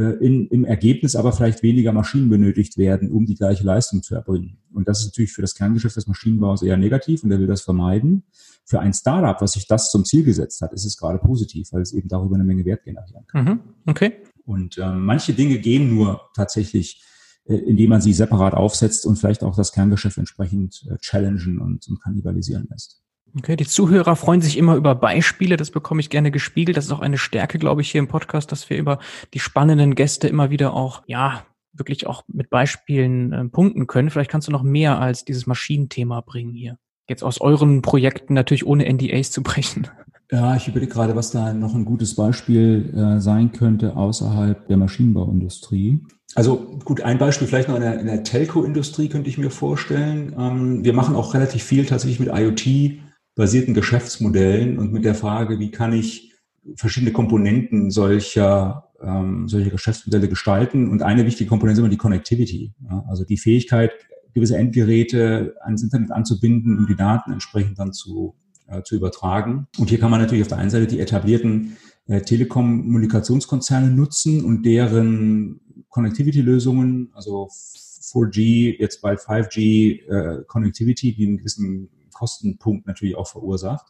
in, 0.03 0.47
im 0.49 0.65
Ergebnis 0.65 1.17
aber 1.17 1.33
vielleicht 1.33 1.63
weniger 1.63 1.93
Maschinen 1.93 2.29
benötigt 2.29 2.77
werden, 2.77 3.11
um 3.11 3.25
die 3.25 3.35
gleiche 3.35 3.65
Leistung 3.65 4.03
zu 4.03 4.15
erbringen. 4.15 4.59
Und 4.73 4.89
das 4.89 5.01
ist 5.01 5.07
natürlich 5.07 5.33
für 5.33 5.41
das 5.41 5.55
Kerngeschäft 5.55 5.97
des 5.97 6.07
Maschinenbaus 6.07 6.63
eher 6.63 6.77
negativ 6.77 7.23
und 7.23 7.31
der 7.31 7.39
will 7.39 7.47
das 7.47 7.63
vermeiden. 7.63 8.25
Für 8.67 8.81
ein 8.81 8.93
Startup, 8.93 9.41
was 9.41 9.53
sich 9.53 9.67
das 9.67 9.91
zum 9.91 10.05
Ziel 10.05 10.25
gesetzt 10.25 10.61
hat, 10.61 10.73
ist 10.75 10.85
es 10.85 10.99
gerade 10.99 11.19
positiv, 11.19 11.73
weil 11.73 11.83
es 11.83 11.93
eben 11.93 12.09
darüber 12.09 12.35
eine 12.35 12.45
Menge 12.45 12.65
Wert 12.65 12.85
generieren 12.85 13.27
kann. 13.27 13.45
Mhm, 13.45 13.61
okay. 13.87 14.13
Und 14.45 14.77
äh, 14.77 14.93
manche 14.93 15.33
Dinge 15.33 15.59
gehen 15.59 15.95
nur 15.95 16.21
tatsächlich, 16.35 17.03
äh, 17.47 17.55
indem 17.55 17.91
man 17.91 18.01
sie 18.01 18.13
separat 18.13 18.55
aufsetzt 18.55 19.07
und 19.07 19.17
vielleicht 19.17 19.43
auch 19.43 19.57
das 19.57 19.73
Kerngeschäft 19.73 20.19
entsprechend 20.19 20.87
äh, 20.91 20.99
challengen 20.99 21.59
und, 21.59 21.89
und 21.89 22.03
kannibalisieren 22.03 22.67
lässt. 22.71 23.03
Okay, 23.39 23.57
die 23.57 23.67
Zuhörer 23.67 24.17
freuen 24.17 24.41
sich 24.41 24.57
immer 24.57 24.77
über 24.77 24.95
Beispiele, 24.95 25.59
das 25.59 25.71
bekomme 25.71 26.01
ich 26.01 26.09
gerne 26.09 26.31
gespiegelt. 26.31 26.77
Das 26.77 26.87
ist 26.87 26.93
auch 26.93 27.01
eine 27.01 27.19
Stärke, 27.19 27.59
glaube 27.59 27.83
ich, 27.83 27.91
hier 27.91 27.99
im 27.99 28.09
Podcast, 28.09 28.51
dass 28.51 28.71
wir 28.71 28.79
über 28.79 28.99
die 29.35 29.41
spannenden 29.41 29.95
Gäste 29.95 30.27
immer 30.27 30.51
wieder 30.51 30.73
auch, 30.73 31.03
ja, 31.07 31.45
wirklich 31.75 32.07
auch 32.07 32.23
mit 32.29 32.49
Beispielen 32.49 33.33
äh, 33.33 33.45
punkten 33.45 33.87
können. 33.87 34.09
Vielleicht 34.09 34.31
kannst 34.31 34.49
du 34.49 34.53
noch 34.53 34.63
mehr 34.63 34.99
als 34.99 35.27
dieses 35.27 35.47
Maschinenthema 35.47 36.23
bringen 36.23 36.55
hier. 36.55 36.79
Jetzt 37.11 37.23
aus 37.23 37.41
euren 37.41 37.83
Projekten 37.83 38.33
natürlich 38.33 38.67
ohne 38.67 38.91
NDAs 38.91 39.31
zu 39.31 39.43
brechen. 39.43 39.87
Ja, 40.33 40.57
ich 40.57 40.67
überlege 40.67 40.93
gerade, 40.93 41.15
was 41.15 41.31
da 41.31 41.53
noch 41.53 41.75
ein 41.75 41.85
gutes 41.85 42.17
Beispiel 42.17 42.93
äh, 42.97 43.21
sein 43.21 43.53
könnte 43.53 43.97
außerhalb 43.97 44.67
der 44.67 44.79
Maschinenbauindustrie. 44.79 46.01
Also 46.35 46.79
gut, 46.85 47.03
ein 47.03 47.19
Beispiel 47.19 47.47
vielleicht 47.47 47.69
noch 47.69 47.77
in 47.77 47.83
der, 47.83 48.01
in 48.01 48.07
der 48.07 48.25
Telco-Industrie 48.25 49.09
könnte 49.09 49.29
ich 49.29 49.39
mir 49.39 49.51
vorstellen. 49.51 50.35
Ähm, 50.37 50.85
wir 50.85 50.95
machen 50.95 51.15
auch 51.15 51.35
relativ 51.35 51.63
viel 51.63 51.87
tatsächlich 51.87 52.19
mit 52.19 52.31
IoT 52.35 53.06
basierten 53.37 53.75
Geschäftsmodellen 53.75 54.79
und 54.79 54.93
mit 54.93 55.05
der 55.05 55.15
Frage, 55.15 55.61
wie 55.61 55.71
kann 55.71 55.93
ich 55.93 56.33
verschiedene 56.75 57.13
Komponenten 57.13 57.93
solcher 57.93 58.87
ähm, 59.03 59.49
solche 59.49 59.71
Geschäftsmodelle 59.71 60.29
gestalten. 60.29 60.91
Und 60.91 61.03
eine 61.03 61.27
wichtige 61.27 61.49
Komponente 61.49 61.81
ist 61.81 61.85
immer 61.85 61.91
die 61.91 61.97
Connectivity. 61.97 62.73
Ja? 62.89 63.05
Also 63.09 63.25
die 63.25 63.37
Fähigkeit, 63.37 63.93
gewisse 64.35 64.57
Endgeräte 64.57 65.55
ans 65.63 65.83
Internet 65.83 66.11
anzubinden, 66.11 66.79
um 66.79 66.87
die 66.87 66.97
Daten 66.97 67.33
entsprechend 67.33 67.79
dann 67.79 67.93
zu, 67.93 68.35
äh, 68.67 68.83
zu 68.83 68.97
übertragen. 68.97 69.67
Und 69.79 69.91
hier 69.91 69.99
kann 69.99 70.11
man 70.11 70.21
natürlich 70.21 70.43
auf 70.43 70.49
der 70.49 70.59
einen 70.59 70.71
Seite 70.71 70.87
die 70.87 71.01
etablierten 71.01 71.77
äh, 72.07 72.21
Telekommunikationskonzerne 72.21 73.91
nutzen 73.91 74.45
und 74.45 74.65
deren 74.65 75.61
Connectivity-Lösungen, 75.89 77.11
also 77.15 77.49
4G, 77.49 78.79
jetzt 78.79 79.01
bald 79.01 79.21
5G 79.21 80.07
äh, 80.07 80.45
Connectivity, 80.47 81.15
die 81.15 81.27
einen 81.27 81.39
gewissen 81.39 81.89
Kostenpunkt 82.17 82.87
natürlich 82.87 83.17
auch 83.17 83.29
verursacht. 83.29 83.87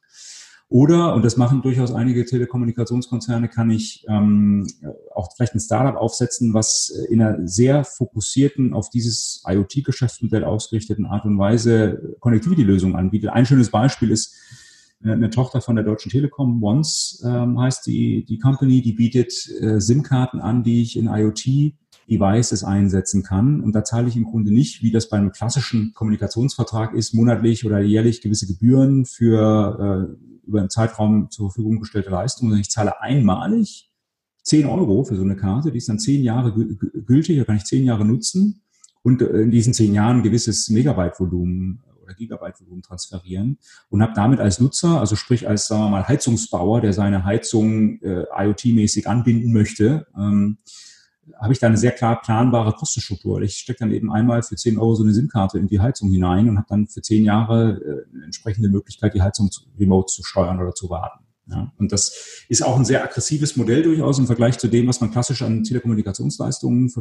Oder, 0.68 1.14
und 1.14 1.24
das 1.24 1.36
machen 1.36 1.62
durchaus 1.62 1.92
einige 1.92 2.24
Telekommunikationskonzerne, 2.24 3.48
kann 3.48 3.70
ich 3.70 4.04
ähm, 4.08 4.66
auch 5.14 5.30
vielleicht 5.36 5.54
ein 5.54 5.60
Startup 5.60 5.94
aufsetzen, 5.94 6.54
was 6.54 6.88
in 7.08 7.22
einer 7.22 7.46
sehr 7.46 7.84
fokussierten, 7.84 8.74
auf 8.74 8.90
dieses 8.90 9.44
IoT-Geschäftsmodell 9.46 10.42
ausgerichteten 10.42 11.06
Art 11.06 11.24
und 11.24 11.38
Weise 11.38 12.16
Connectivity-Lösungen 12.18 12.96
anbietet. 12.96 13.30
Ein 13.30 13.46
schönes 13.46 13.70
Beispiel 13.70 14.10
ist 14.10 14.34
äh, 15.04 15.12
eine 15.12 15.30
Tochter 15.30 15.60
von 15.60 15.76
der 15.76 15.84
Deutschen 15.84 16.10
Telekom, 16.10 16.60
Once 16.60 17.22
ähm, 17.24 17.60
heißt 17.60 17.86
die, 17.86 18.24
die 18.24 18.38
Company, 18.40 18.82
die 18.82 18.94
bietet 18.94 19.48
äh, 19.60 19.80
SIM-Karten 19.80 20.40
an, 20.40 20.64
die 20.64 20.82
ich 20.82 20.96
in 20.96 21.06
IoT 21.06 21.74
Devices 22.08 22.64
einsetzen 22.64 23.22
kann. 23.22 23.60
Und 23.60 23.72
da 23.72 23.84
zahle 23.84 24.08
ich 24.08 24.16
im 24.16 24.24
Grunde 24.24 24.52
nicht, 24.52 24.82
wie 24.82 24.92
das 24.92 25.08
beim 25.08 25.32
klassischen 25.32 25.92
Kommunikationsvertrag 25.94 26.94
ist, 26.94 27.14
monatlich 27.14 27.66
oder 27.66 27.80
jährlich 27.80 28.20
gewisse 28.20 28.46
Gebühren 28.46 29.06
für 29.06 30.16
äh, 30.18 30.46
über 30.46 30.60
einen 30.60 30.70
Zeitraum 30.70 31.30
zur 31.30 31.50
Verfügung 31.50 31.80
gestellte 31.80 32.10
Leistungen, 32.10 32.50
sondern 32.50 32.60
ich 32.60 32.70
zahle 32.70 33.00
einmalig 33.00 33.90
10 34.44 34.66
Euro 34.66 35.02
für 35.02 35.16
so 35.16 35.22
eine 35.22 35.36
Karte, 35.36 35.72
die 35.72 35.78
ist 35.78 35.88
dann 35.88 35.98
zehn 35.98 36.22
Jahre 36.22 36.52
gültig, 36.52 37.36
da 37.36 37.44
kann 37.44 37.56
ich 37.56 37.64
zehn 37.64 37.84
Jahre 37.84 38.04
nutzen 38.04 38.62
und 39.02 39.20
äh, 39.20 39.40
in 39.40 39.50
diesen 39.50 39.74
zehn 39.74 39.92
Jahren 39.92 40.18
ein 40.18 40.22
gewisses 40.22 40.68
Megabyte-Volumen 40.70 41.82
oder 42.04 42.14
Gigabyte-Volumen 42.14 42.82
transferieren 42.82 43.58
und 43.90 44.02
habe 44.02 44.12
damit 44.14 44.38
als 44.38 44.60
Nutzer, 44.60 45.00
also 45.00 45.16
sprich 45.16 45.48
als, 45.48 45.66
sagen 45.66 45.82
wir 45.82 45.90
mal, 45.90 46.06
Heizungsbauer, 46.06 46.80
der 46.80 46.92
seine 46.92 47.24
Heizung 47.24 48.00
äh, 48.02 48.24
IoT-mäßig 48.32 49.08
anbinden 49.08 49.52
möchte, 49.52 50.06
ähm, 50.16 50.58
habe 51.38 51.52
ich 51.52 51.58
da 51.58 51.66
eine 51.66 51.76
sehr 51.76 51.92
klar 51.92 52.20
planbare 52.20 52.72
Kostenstruktur. 52.72 53.42
Ich 53.42 53.56
stecke 53.56 53.80
dann 53.80 53.92
eben 53.92 54.12
einmal 54.12 54.42
für 54.42 54.56
10 54.56 54.78
Euro 54.78 54.94
so 54.94 55.02
eine 55.02 55.12
SIM-Karte 55.12 55.58
in 55.58 55.66
die 55.66 55.80
Heizung 55.80 56.10
hinein 56.10 56.48
und 56.48 56.56
habe 56.56 56.66
dann 56.68 56.86
für 56.86 57.02
10 57.02 57.24
Jahre 57.24 57.80
äh, 57.80 58.14
eine 58.14 58.24
entsprechende 58.24 58.68
Möglichkeit, 58.68 59.14
die 59.14 59.22
Heizung 59.22 59.50
zu, 59.50 59.62
remote 59.78 60.12
zu 60.12 60.22
steuern 60.22 60.60
oder 60.60 60.74
zu 60.74 60.88
warten. 60.90 61.24
Ja, 61.48 61.72
und 61.78 61.92
das 61.92 62.44
ist 62.48 62.64
auch 62.64 62.76
ein 62.76 62.84
sehr 62.84 63.04
aggressives 63.04 63.56
Modell 63.56 63.84
durchaus 63.84 64.18
im 64.18 64.26
Vergleich 64.26 64.58
zu 64.58 64.66
dem, 64.66 64.88
was 64.88 65.00
man 65.00 65.12
klassisch 65.12 65.42
an 65.42 65.62
Telekommunikationsleistungen 65.62 66.92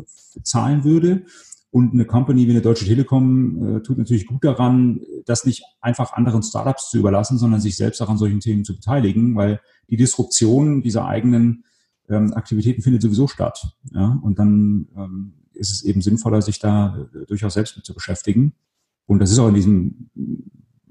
zahlen 0.43 0.83
würde. 0.83 1.25
Und 1.71 1.93
eine 1.93 2.05
Company 2.05 2.47
wie 2.47 2.51
eine 2.51 2.61
Deutsche 2.61 2.85
Telekom 2.85 3.77
äh, 3.77 3.81
tut 3.81 3.97
natürlich 3.97 4.27
gut 4.27 4.43
daran, 4.43 5.01
das 5.25 5.45
nicht 5.45 5.63
einfach 5.81 6.13
anderen 6.13 6.43
Startups 6.43 6.89
zu 6.89 6.97
überlassen, 6.99 7.37
sondern 7.37 7.59
sich 7.59 7.75
selbst 7.75 8.01
auch 8.01 8.09
an 8.09 8.17
solchen 8.17 8.39
Themen 8.39 8.63
zu 8.63 8.75
beteiligen, 8.75 9.35
weil 9.35 9.59
die 9.89 9.97
Disruption 9.97 10.83
dieser 10.83 11.05
eigenen 11.05 11.65
ähm, 12.09 12.33
Aktivitäten 12.33 12.81
findet 12.81 13.01
sowieso 13.01 13.27
statt. 13.27 13.75
Ja? 13.91 14.19
Und 14.21 14.39
dann 14.39 14.87
ähm, 14.95 15.33
ist 15.53 15.71
es 15.71 15.83
eben 15.83 16.01
sinnvoller, 16.01 16.41
sich 16.41 16.59
da 16.59 17.07
äh, 17.13 17.25
durchaus 17.25 17.53
selbst 17.53 17.75
mit 17.75 17.85
zu 17.85 17.93
beschäftigen. 17.93 18.53
Und 19.05 19.19
das 19.19 19.31
ist 19.31 19.39
auch 19.39 19.47
in 19.47 19.55
diesem 19.55 20.09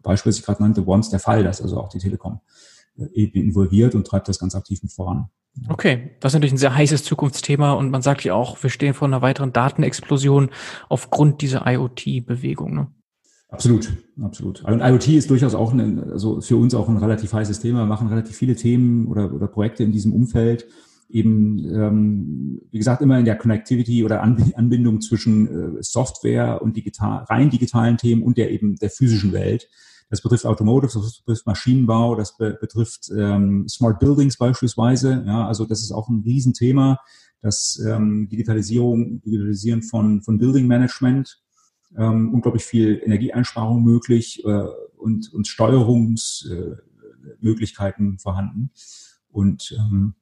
Beispiel, 0.02 0.30
das 0.30 0.38
ich 0.38 0.44
gerade 0.44 0.62
nannte, 0.62 0.86
Once 0.86 1.10
der 1.10 1.20
Fall, 1.20 1.42
dass 1.44 1.60
also 1.60 1.78
auch 1.78 1.88
die 1.88 1.98
Telekom 1.98 2.40
äh, 2.96 3.06
eben 3.12 3.40
involviert 3.40 3.94
und 3.94 4.06
treibt 4.06 4.28
das 4.28 4.38
ganz 4.38 4.54
aktiv 4.54 4.82
mit 4.82 4.92
voran. 4.92 5.28
Okay, 5.68 6.10
das 6.18 6.30
ist 6.30 6.34
natürlich 6.34 6.54
ein 6.54 6.58
sehr 6.58 6.74
heißes 6.74 7.04
Zukunftsthema 7.04 7.74
und 7.74 7.90
man 7.90 8.02
sagt 8.02 8.24
ja 8.24 8.34
auch, 8.34 8.60
wir 8.62 8.70
stehen 8.70 8.92
vor 8.92 9.06
einer 9.06 9.22
weiteren 9.22 9.52
Datenexplosion 9.52 10.50
aufgrund 10.88 11.42
dieser 11.42 11.64
IoT-Bewegung. 11.64 12.74
Ne? 12.74 12.88
Absolut, 13.50 13.92
absolut. 14.20 14.64
Und 14.64 14.80
IoT 14.80 15.08
ist 15.08 15.30
durchaus 15.30 15.54
auch 15.54 15.72
ein, 15.72 16.10
also 16.10 16.40
für 16.40 16.56
uns 16.56 16.74
auch 16.74 16.88
ein 16.88 16.96
relativ 16.96 17.32
heißes 17.32 17.60
Thema. 17.60 17.80
Wir 17.80 17.86
machen 17.86 18.08
relativ 18.08 18.36
viele 18.36 18.56
Themen 18.56 19.06
oder, 19.06 19.32
oder 19.32 19.46
Projekte 19.46 19.84
in 19.84 19.92
diesem 19.92 20.12
Umfeld 20.12 20.66
eben, 21.14 21.64
ähm, 21.72 22.60
wie 22.72 22.78
gesagt, 22.78 23.00
immer 23.00 23.20
in 23.20 23.24
der 23.24 23.36
Connectivity 23.36 24.04
oder 24.04 24.20
Anbindung 24.20 25.00
zwischen 25.00 25.78
äh, 25.78 25.82
Software 25.82 26.60
und 26.60 26.76
digital, 26.76 27.22
rein 27.24 27.50
digitalen 27.50 27.96
Themen 27.96 28.24
und 28.24 28.36
der 28.36 28.50
eben 28.50 28.74
der 28.76 28.90
physischen 28.90 29.32
Welt. 29.32 29.68
Das 30.10 30.20
betrifft 30.22 30.44
Automotive, 30.44 30.92
das 30.92 31.20
betrifft 31.20 31.46
Maschinenbau, 31.46 32.16
das 32.16 32.36
be 32.36 32.58
betrifft 32.60 33.12
ähm, 33.16 33.68
Smart 33.68 34.00
Buildings 34.00 34.36
beispielsweise. 34.36 35.22
Ja, 35.24 35.46
also 35.46 35.64
das 35.64 35.82
ist 35.82 35.92
auch 35.92 36.08
ein 36.08 36.22
Riesenthema, 36.24 36.98
das 37.40 37.80
ähm, 37.86 38.28
Digitalisierung, 38.28 39.22
Digitalisieren 39.22 39.82
von, 39.82 40.20
von 40.20 40.38
Building 40.38 40.66
Management, 40.66 41.40
ähm, 41.96 42.34
unglaublich 42.34 42.64
viel 42.64 43.00
Energieeinsparung 43.04 43.84
möglich 43.84 44.44
äh, 44.44 44.64
und, 44.96 45.32
und 45.32 45.46
Steuerungsmöglichkeiten 45.46 48.14
äh, 48.14 48.18
vorhanden. 48.18 48.70
Und 49.30 49.76
ähm, 49.78 50.14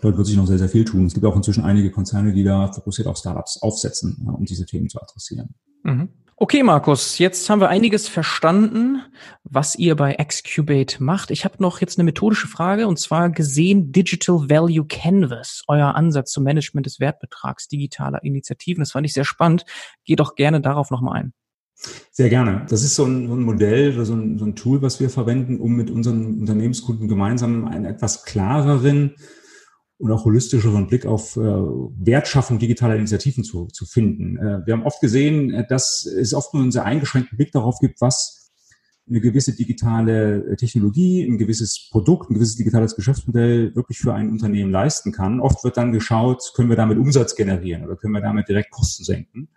dort 0.00 0.16
wird 0.16 0.26
sich 0.26 0.36
noch 0.36 0.46
sehr, 0.46 0.58
sehr 0.58 0.68
viel 0.68 0.84
tun. 0.84 1.06
Es 1.06 1.14
gibt 1.14 1.26
auch 1.26 1.36
inzwischen 1.36 1.64
einige 1.64 1.90
Konzerne, 1.90 2.32
die 2.32 2.44
da 2.44 2.72
fokussiert 2.72 3.08
auf 3.08 3.16
Startups 3.16 3.60
aufsetzen, 3.62 4.26
um 4.26 4.44
diese 4.44 4.66
Themen 4.66 4.88
zu 4.88 5.00
adressieren. 5.00 5.54
Mhm. 5.82 6.08
Okay, 6.36 6.64
Markus, 6.64 7.18
jetzt 7.18 7.48
haben 7.48 7.60
wir 7.60 7.68
einiges 7.68 8.08
verstanden, 8.08 9.00
was 9.44 9.76
ihr 9.76 9.94
bei 9.94 10.14
Xcubate 10.14 11.00
macht. 11.00 11.30
Ich 11.30 11.44
habe 11.44 11.54
noch 11.60 11.80
jetzt 11.80 11.98
eine 11.98 12.04
methodische 12.04 12.48
Frage 12.48 12.88
und 12.88 12.98
zwar 12.98 13.30
gesehen 13.30 13.92
Digital 13.92 14.48
Value 14.50 14.84
Canvas, 14.86 15.62
euer 15.68 15.94
Ansatz 15.94 16.32
zum 16.32 16.42
Management 16.42 16.86
des 16.86 16.98
Wertbetrags 16.98 17.68
digitaler 17.68 18.24
Initiativen. 18.24 18.82
Das 18.82 18.90
fand 18.90 19.06
ich 19.06 19.12
sehr 19.12 19.24
spannend. 19.24 19.64
Geh 20.04 20.16
doch 20.16 20.34
gerne 20.34 20.60
darauf 20.60 20.90
nochmal 20.90 21.20
ein. 21.20 21.32
Sehr 22.10 22.28
gerne. 22.28 22.66
Das 22.68 22.82
ist 22.82 22.96
so 22.96 23.04
ein, 23.04 23.28
so 23.28 23.34
ein 23.34 23.42
Modell 23.42 23.94
oder 23.94 24.04
so 24.04 24.14
ein, 24.14 24.38
so 24.38 24.44
ein, 24.44 24.56
Tool, 24.56 24.82
was 24.82 24.98
wir 24.98 25.10
verwenden, 25.10 25.60
um 25.60 25.76
mit 25.76 25.90
unseren 25.90 26.40
Unternehmenskunden 26.40 27.06
gemeinsam 27.06 27.66
einen 27.66 27.84
etwas 27.84 28.24
klareren 28.24 29.14
und 30.02 30.10
auch 30.10 30.24
holistischeren 30.24 30.88
Blick 30.88 31.06
auf 31.06 31.36
äh, 31.36 31.40
Wertschaffung 31.40 32.58
digitaler 32.58 32.96
Initiativen 32.96 33.44
zu, 33.44 33.68
zu 33.68 33.86
finden. 33.86 34.36
Äh, 34.36 34.66
wir 34.66 34.74
haben 34.74 34.82
oft 34.82 35.00
gesehen, 35.00 35.54
äh, 35.54 35.64
dass 35.64 36.04
es 36.04 36.34
oft 36.34 36.52
nur 36.52 36.62
einen 36.64 36.72
sehr 36.72 36.84
eingeschränkten 36.84 37.38
Blick 37.38 37.52
darauf 37.52 37.78
gibt, 37.78 38.00
was 38.00 38.50
eine 39.08 39.20
gewisse 39.20 39.54
digitale 39.54 40.44
äh, 40.44 40.56
Technologie, 40.56 41.22
ein 41.22 41.38
gewisses 41.38 41.88
Produkt, 41.92 42.30
ein 42.30 42.34
gewisses 42.34 42.56
digitales 42.56 42.96
Geschäftsmodell 42.96 43.76
wirklich 43.76 43.98
für 43.98 44.12
ein 44.12 44.28
Unternehmen 44.28 44.72
leisten 44.72 45.12
kann. 45.12 45.38
Oft 45.38 45.62
wird 45.62 45.76
dann 45.76 45.92
geschaut, 45.92 46.52
können 46.56 46.68
wir 46.68 46.76
damit 46.76 46.98
Umsatz 46.98 47.36
generieren 47.36 47.84
oder 47.84 47.94
können 47.94 48.14
wir 48.14 48.22
damit 48.22 48.48
direkt 48.48 48.72
Kosten 48.72 49.04
senken. 49.04 49.50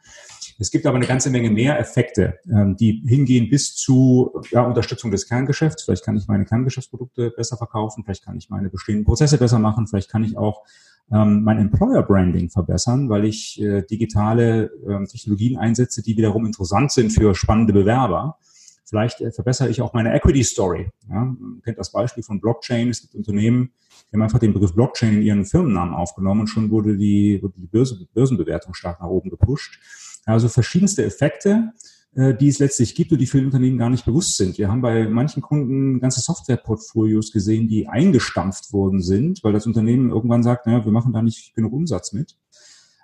Es 0.58 0.72
gibt 0.72 0.86
aber 0.86 0.96
eine 0.96 1.06
ganze 1.06 1.30
Menge 1.30 1.50
mehr 1.50 1.80
Effekte, 1.80 2.40
ähm, 2.50 2.78
die 2.78 3.04
hingehen 3.06 3.50
bis 3.50 3.76
zu 3.76 4.42
ja, 4.52 4.64
Unterstützung 4.64 5.12
des 5.12 5.28
Kerngeschäfts. 5.28 5.84
Vielleicht 5.84 6.06
kann 6.06 6.16
ich 6.16 6.28
meine 6.28 6.46
Kerngeschäftsprodukte 6.46 7.32
besser 7.32 7.58
verkaufen, 7.58 8.04
vielleicht 8.06 8.24
kann 8.24 8.38
ich 8.38 8.50
meine 8.50 8.70
bestehenden 8.70 9.06
Prozesse 9.06 9.38
besser 9.38 9.60
machen, 9.60 9.88
vielleicht 9.88 10.10
kann 10.10 10.24
ich 10.24 10.38
auch 10.38 10.64
ähm, 11.12 11.44
mein 11.44 11.60
Employer 11.60 12.04
Branding 12.04 12.50
verbessern, 12.50 13.10
weil 13.10 13.26
ich 13.26 13.62
äh, 13.62 13.84
digitale 13.84 14.72
ähm, 14.88 15.06
Technologien 15.06 15.58
einsetze, 15.58 16.02
die 16.02 16.18
wiederum 16.18 16.46
interessant 16.46 16.92
sind 16.92 17.12
für 17.12 17.36
spannende 17.36 17.74
Bewerber. 17.74 18.38
Vielleicht 18.86 19.20
äh, 19.22 19.32
verbessere 19.32 19.70
ich 19.70 19.82
auch 19.82 19.94
meine 19.94 20.16
Equity 20.16 20.44
Story. 20.44 20.90
Ja, 21.10 21.26
man 21.26 21.62
kennt 21.64 21.78
das 21.78 21.92
Beispiel 21.92 22.24
von 22.24 22.40
Blockchain. 22.40 22.90
Es 22.90 23.02
gibt 23.02 23.16
Unternehmen, 23.16 23.72
die 24.10 24.16
haben 24.16 24.22
einfach 24.22 24.40
den 24.40 24.54
Begriff 24.54 24.74
Blockchain 24.74 25.16
in 25.16 25.22
ihren 25.22 25.46
Firmennamen 25.46 25.94
aufgenommen 25.94 26.42
und 26.42 26.48
schon 26.48 26.72
wurde 26.72 26.96
die, 26.96 27.40
wurde 27.42 27.56
die 27.58 27.68
Börse, 27.68 28.08
Börsenbewertung 28.14 28.74
stark 28.74 29.02
nach 29.02 29.10
oben 29.10 29.30
gepusht. 29.30 29.80
Also 30.26 30.50
verschiedenste 30.50 31.06
Effekte, 31.06 31.72
äh, 32.16 32.34
die 32.34 32.48
es 32.48 32.60
letztlich 32.60 32.96
gibt 32.96 33.12
und 33.12 33.20
die 33.20 33.28
vielen 33.28 33.46
Unternehmen 33.46 33.78
gar 33.78 33.90
nicht 33.90 34.06
bewusst 34.06 34.38
sind. 34.38 34.58
Wir 34.58 34.70
haben 34.70 34.82
bei 34.82 35.08
manchen 35.08 35.42
Kunden 35.42 36.00
ganze 36.00 36.22
Softwareportfolios 36.22 37.32
gesehen, 37.32 37.68
die 37.68 37.88
eingestampft 37.88 38.74
worden 38.74 39.02
sind, 39.02 39.44
weil 39.44 39.54
das 39.54 39.68
Unternehmen 39.68 40.10
irgendwann 40.10 40.44
sagt, 40.44 40.66
naja, 40.66 40.84
wir 40.86 40.92
machen 40.92 41.14
da 41.14 41.22
nicht 41.22 41.54
genug 41.56 41.74
Umsatz 41.74 42.14
mit. 42.14 42.38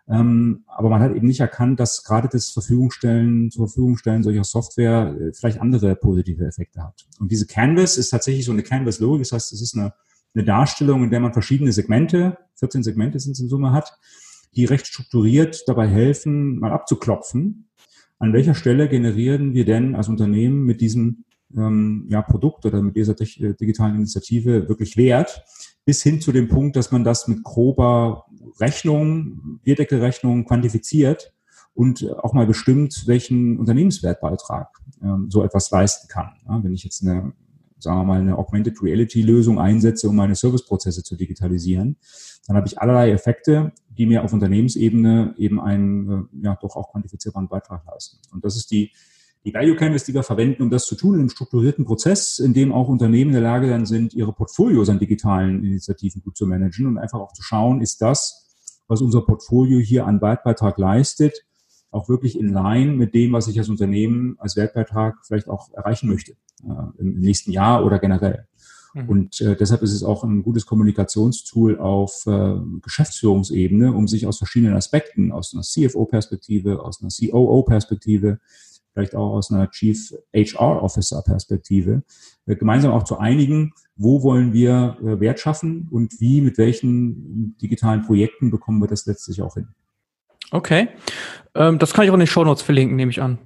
Ähm, 0.09 0.63
aber 0.67 0.89
man 0.89 1.01
hat 1.01 1.15
eben 1.15 1.28
nicht 1.28 1.39
erkannt, 1.39 1.80
dass 1.80 2.03
gerade 2.03 2.28
das 2.28 2.49
Verfügungstellen, 2.49 3.51
zur 3.51 3.67
Verfügung 3.67 3.97
stellen 3.97 4.24
solcher 4.24 4.43
Software 4.43 5.15
äh, 5.19 5.34
vielleicht 5.34 5.61
andere 5.61 5.95
positive 5.95 6.45
Effekte 6.45 6.84
hat. 6.84 7.05
Und 7.19 7.32
diese 7.32 7.45
Canvas 7.45 7.97
ist 7.97 8.09
tatsächlich 8.09 8.45
so 8.45 8.51
eine 8.51 8.63
Canvas-Logik. 8.63 9.22
Das 9.22 9.32
heißt, 9.32 9.53
es 9.53 9.61
ist 9.61 9.76
eine, 9.76 9.93
eine 10.34 10.43
Darstellung, 10.43 11.03
in 11.03 11.11
der 11.11 11.19
man 11.19 11.34
verschiedene 11.34 11.72
Segmente, 11.72 12.38
14 12.55 12.84
Segmente 12.84 13.19
sind 13.19 13.34
es 13.34 13.39
in 13.39 13.49
Summe 13.49 13.72
hat, 13.72 13.97
die 14.56 14.66
recht 14.66 14.88
strukturiert 14.88 15.64
dabei 15.68 15.88
helfen, 15.88 16.60
mal 16.60 16.72
abzuklopfen, 16.72 17.70
an 18.20 18.34
welcher 18.34 18.54
Stelle 18.54 18.88
generieren 18.88 19.54
wir 19.54 19.66
denn 19.66 19.95
als 19.95 20.08
Unternehmen 20.08 20.64
mit 20.64 20.82
diesem 20.82 21.26
ähm, 21.58 22.06
ja, 22.10 22.22
Produkt 22.22 22.66
oder 22.66 22.82
mit 22.82 22.95
dieser 22.95 23.20
äh, 23.20 23.56
digitalen 23.56 23.95
Initiative 23.95 24.70
wirklich 24.70 24.95
Wert, 24.97 25.43
bis 25.86 26.04
hin 26.04 26.22
zu 26.22 26.32
dem 26.32 26.47
Punkt, 26.47 26.76
dass 26.76 26.91
man 26.91 27.04
das 27.04 27.28
mit 27.28 27.43
grober 27.43 28.26
Rechnung, 28.60 29.60
Bierdeckelrechnung 29.64 30.45
quantifiziert 30.45 31.34
und 31.74 32.08
auch 32.20 32.34
mal 32.34 32.45
bestimmt, 32.45 33.04
welchen 33.08 33.58
Unternehmenswertbeitrag 33.58 34.70
ähm, 35.02 35.28
so 35.30 35.43
etwas 35.43 35.72
leisten 35.72 36.08
kann. 36.08 36.32
Ja, 36.47 36.64
wenn 36.64 36.74
ich 36.74 36.84
jetzt 36.84 37.02
eine 37.02 37.34
sagen 37.82 38.00
wir 38.00 38.06
mal, 38.06 38.20
eine 38.20 38.38
Augmented 38.38 38.82
Reality 38.82 39.22
Lösung 39.22 39.60
einsetze, 39.60 40.10
um 40.10 40.16
meine 40.16 40.36
Serviceprozesse 40.36 41.04
zu 41.04 41.16
digitalisieren, 41.16 41.98
dann 42.48 42.58
habe 42.58 42.68
ich 42.68 42.80
allerlei 42.80 43.12
Effekte, 43.12 43.74
die 43.90 44.06
mir 44.06 44.24
auf 44.24 44.34
Unternehmensebene 44.34 45.36
eben 45.38 45.60
einen, 45.60 46.10
äh, 46.10 46.46
ja, 46.46 46.58
doch 46.62 46.76
auch 46.76 46.92
quantifizierbaren 46.92 47.48
Beitrag 47.48 47.86
leisten. 47.86 48.20
Und 48.32 48.44
das 48.46 48.56
ist 48.56 48.72
die, 48.72 48.92
die 49.44 49.54
Value 49.54 49.76
Canvas, 49.76 50.04
die 50.04 50.14
wir 50.14 50.24
verwenden, 50.24 50.62
um 50.62 50.70
das 50.70 50.86
zu 50.86 50.96
tun, 50.96 51.16
in 51.16 51.22
einem 51.22 51.30
strukturierten 51.30 51.86
Prozess, 51.86 52.40
in 52.40 52.54
dem 52.54 52.72
auch 52.72 52.88
Unternehmen 52.88 53.32
in 53.32 53.34
der 53.34 53.42
Lage 53.42 53.68
dann 53.70 53.86
sind, 53.86 54.14
ihre 54.14 54.34
Portfolios 54.34 54.90
an 54.90 55.00
digitalen 55.00 55.64
Initiativen 55.64 56.22
gut 56.22 56.38
zu 56.38 56.46
managen 56.46 56.86
und 56.86 56.98
einfach 56.98 57.20
auch 57.20 57.34
zu 57.34 57.42
schauen, 57.42 57.82
ist 57.82 58.02
das, 58.02 58.48
was 58.88 59.02
unser 59.02 59.22
Portfolio 59.22 59.80
hier 59.80 60.06
an 60.06 60.22
Wertbeitrag 60.22 60.78
leistet, 60.78 61.44
auch 61.92 62.10
wirklich 62.10 62.39
in 62.39 62.50
line 62.52 62.94
mit 62.94 63.14
dem, 63.14 63.34
was 63.34 63.48
ich 63.48 63.60
als 63.60 63.70
Unternehmen 63.70 64.36
als 64.39 64.56
Wertbeitrag 64.56 65.26
vielleicht 65.26 65.50
auch 65.50 65.72
erreichen 65.74 66.10
möchte 66.10 66.32
äh, 66.64 67.00
im 67.00 67.20
nächsten 67.20 67.52
Jahr 67.52 67.86
oder 67.86 68.00
generell. 68.00 68.48
Mhm. 68.94 69.10
Und 69.10 69.42
äh, 69.42 69.56
deshalb 69.56 69.82
ist 69.82 69.94
es 69.94 70.04
auch 70.04 70.24
ein 70.24 70.44
gutes 70.44 70.66
Kommunikationstool 70.66 71.80
auf 71.80 72.26
äh, 72.28 72.56
Geschäftsführungsebene, 72.82 73.94
um 73.94 74.08
sich 74.08 74.28
aus 74.28 74.38
verschiedenen 74.38 74.76
Aspekten, 74.76 75.32
aus 75.32 75.54
einer 75.54 75.64
CFO-Perspektive, 75.64 76.84
aus 76.84 77.02
einer 77.02 77.12
COO-Perspektive, 77.12 78.39
vielleicht 78.94 79.16
auch 79.16 79.34
aus 79.34 79.52
einer 79.52 79.70
Chief 79.70 80.14
HR 80.34 80.84
Officer 80.84 81.22
Perspektive, 81.22 82.04
äh, 82.46 82.56
gemeinsam 82.56 82.92
auch 82.92 83.04
zu 83.04 83.18
einigen, 83.18 83.74
wo 83.96 84.24
wollen 84.24 84.54
wir 84.54 84.98
äh, 85.02 85.20
Wert 85.20 85.39
schaffen 85.39 85.88
und 85.92 86.20
wie, 86.20 86.42
mit 86.42 86.58
welchen 86.58 87.58
digitalen 87.62 88.02
Projekten 88.02 88.52
bekommen 88.52 88.82
wir 88.82 88.88
das 88.88 89.06
letztlich 89.06 89.42
auch 89.42 89.54
hin. 89.56 89.68
Okay. 90.52 90.89
Ähm, 91.56 91.80
das 91.80 91.93
kann 91.93 92.06
ich 92.06 92.12
auch 92.12 92.16
in 92.16 92.20
den 92.20 92.28
Show 92.28 92.43
Notes 92.43 92.62
verlinken, 92.62 92.95
nehme 92.95 93.12
ich 93.12 93.22
an. 93.22 93.39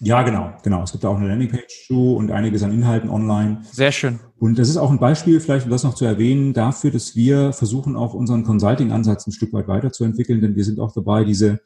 Ja, 0.00 0.22
genau, 0.22 0.52
genau. 0.62 0.82
Es 0.82 0.92
gibt 0.92 1.06
auch 1.06 1.16
eine 1.16 1.28
Landingpage 1.28 1.86
zu 1.86 2.16
und 2.16 2.30
einiges 2.30 2.62
an 2.62 2.72
Inhalten 2.72 3.08
online. 3.08 3.62
Sehr 3.62 3.92
schön. 3.92 4.20
Und 4.38 4.58
das 4.58 4.68
ist 4.68 4.76
auch 4.76 4.90
ein 4.90 4.98
Beispiel, 4.98 5.40
vielleicht 5.40 5.64
um 5.64 5.70
das 5.70 5.84
noch 5.84 5.94
zu 5.94 6.04
erwähnen, 6.04 6.52
dafür, 6.52 6.90
dass 6.90 7.16
wir 7.16 7.54
versuchen, 7.54 7.96
auch 7.96 8.12
unseren 8.12 8.44
Consulting-Ansatz 8.44 9.26
ein 9.26 9.32
Stück 9.32 9.54
weit 9.54 9.68
weiterzuentwickeln, 9.68 10.42
denn 10.42 10.54
wir 10.54 10.64
sind 10.64 10.80
auch 10.80 10.92
dabei, 10.92 11.24
diese 11.24 11.60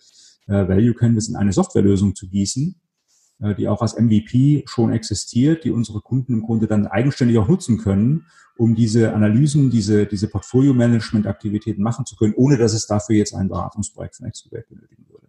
äh, 0.46 0.68
Value 0.68 0.94
Canvas 0.94 1.28
in 1.28 1.34
eine 1.34 1.52
Softwarelösung 1.52 2.14
zu 2.14 2.28
gießen, 2.28 2.80
die 3.40 3.68
auch 3.68 3.82
als 3.82 3.98
MVP 3.98 4.64
schon 4.66 4.92
existiert, 4.92 5.64
die 5.64 5.70
unsere 5.70 6.00
Kunden 6.00 6.34
im 6.34 6.42
Grunde 6.42 6.66
dann 6.66 6.86
eigenständig 6.86 7.38
auch 7.38 7.48
nutzen 7.48 7.78
können, 7.78 8.26
um 8.56 8.74
diese 8.74 9.14
Analysen, 9.14 9.70
diese, 9.70 10.06
diese 10.06 10.28
Portfolio-Management-Aktivitäten 10.28 11.82
machen 11.82 12.04
zu 12.04 12.16
können, 12.16 12.34
ohne 12.34 12.58
dass 12.58 12.74
es 12.74 12.86
dafür 12.86 13.16
jetzt 13.16 13.34
ein 13.34 13.48
Beratungsprojekt 13.48 14.16
von 14.16 14.26
Exobert 14.26 14.68
benötigen 14.68 15.06
würde. 15.08 15.26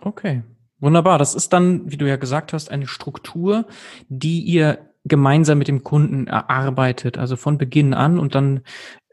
Okay, 0.00 0.42
wunderbar. 0.80 1.18
Das 1.18 1.34
ist 1.34 1.52
dann, 1.52 1.90
wie 1.90 1.98
du 1.98 2.08
ja 2.08 2.16
gesagt 2.16 2.54
hast, 2.54 2.70
eine 2.70 2.86
Struktur, 2.86 3.66
die 4.08 4.40
ihr 4.40 4.90
gemeinsam 5.04 5.58
mit 5.58 5.68
dem 5.68 5.84
Kunden 5.84 6.26
erarbeitet, 6.26 7.18
also 7.18 7.36
von 7.36 7.58
Beginn 7.58 7.92
an 7.92 8.18
und 8.18 8.34
dann, 8.34 8.62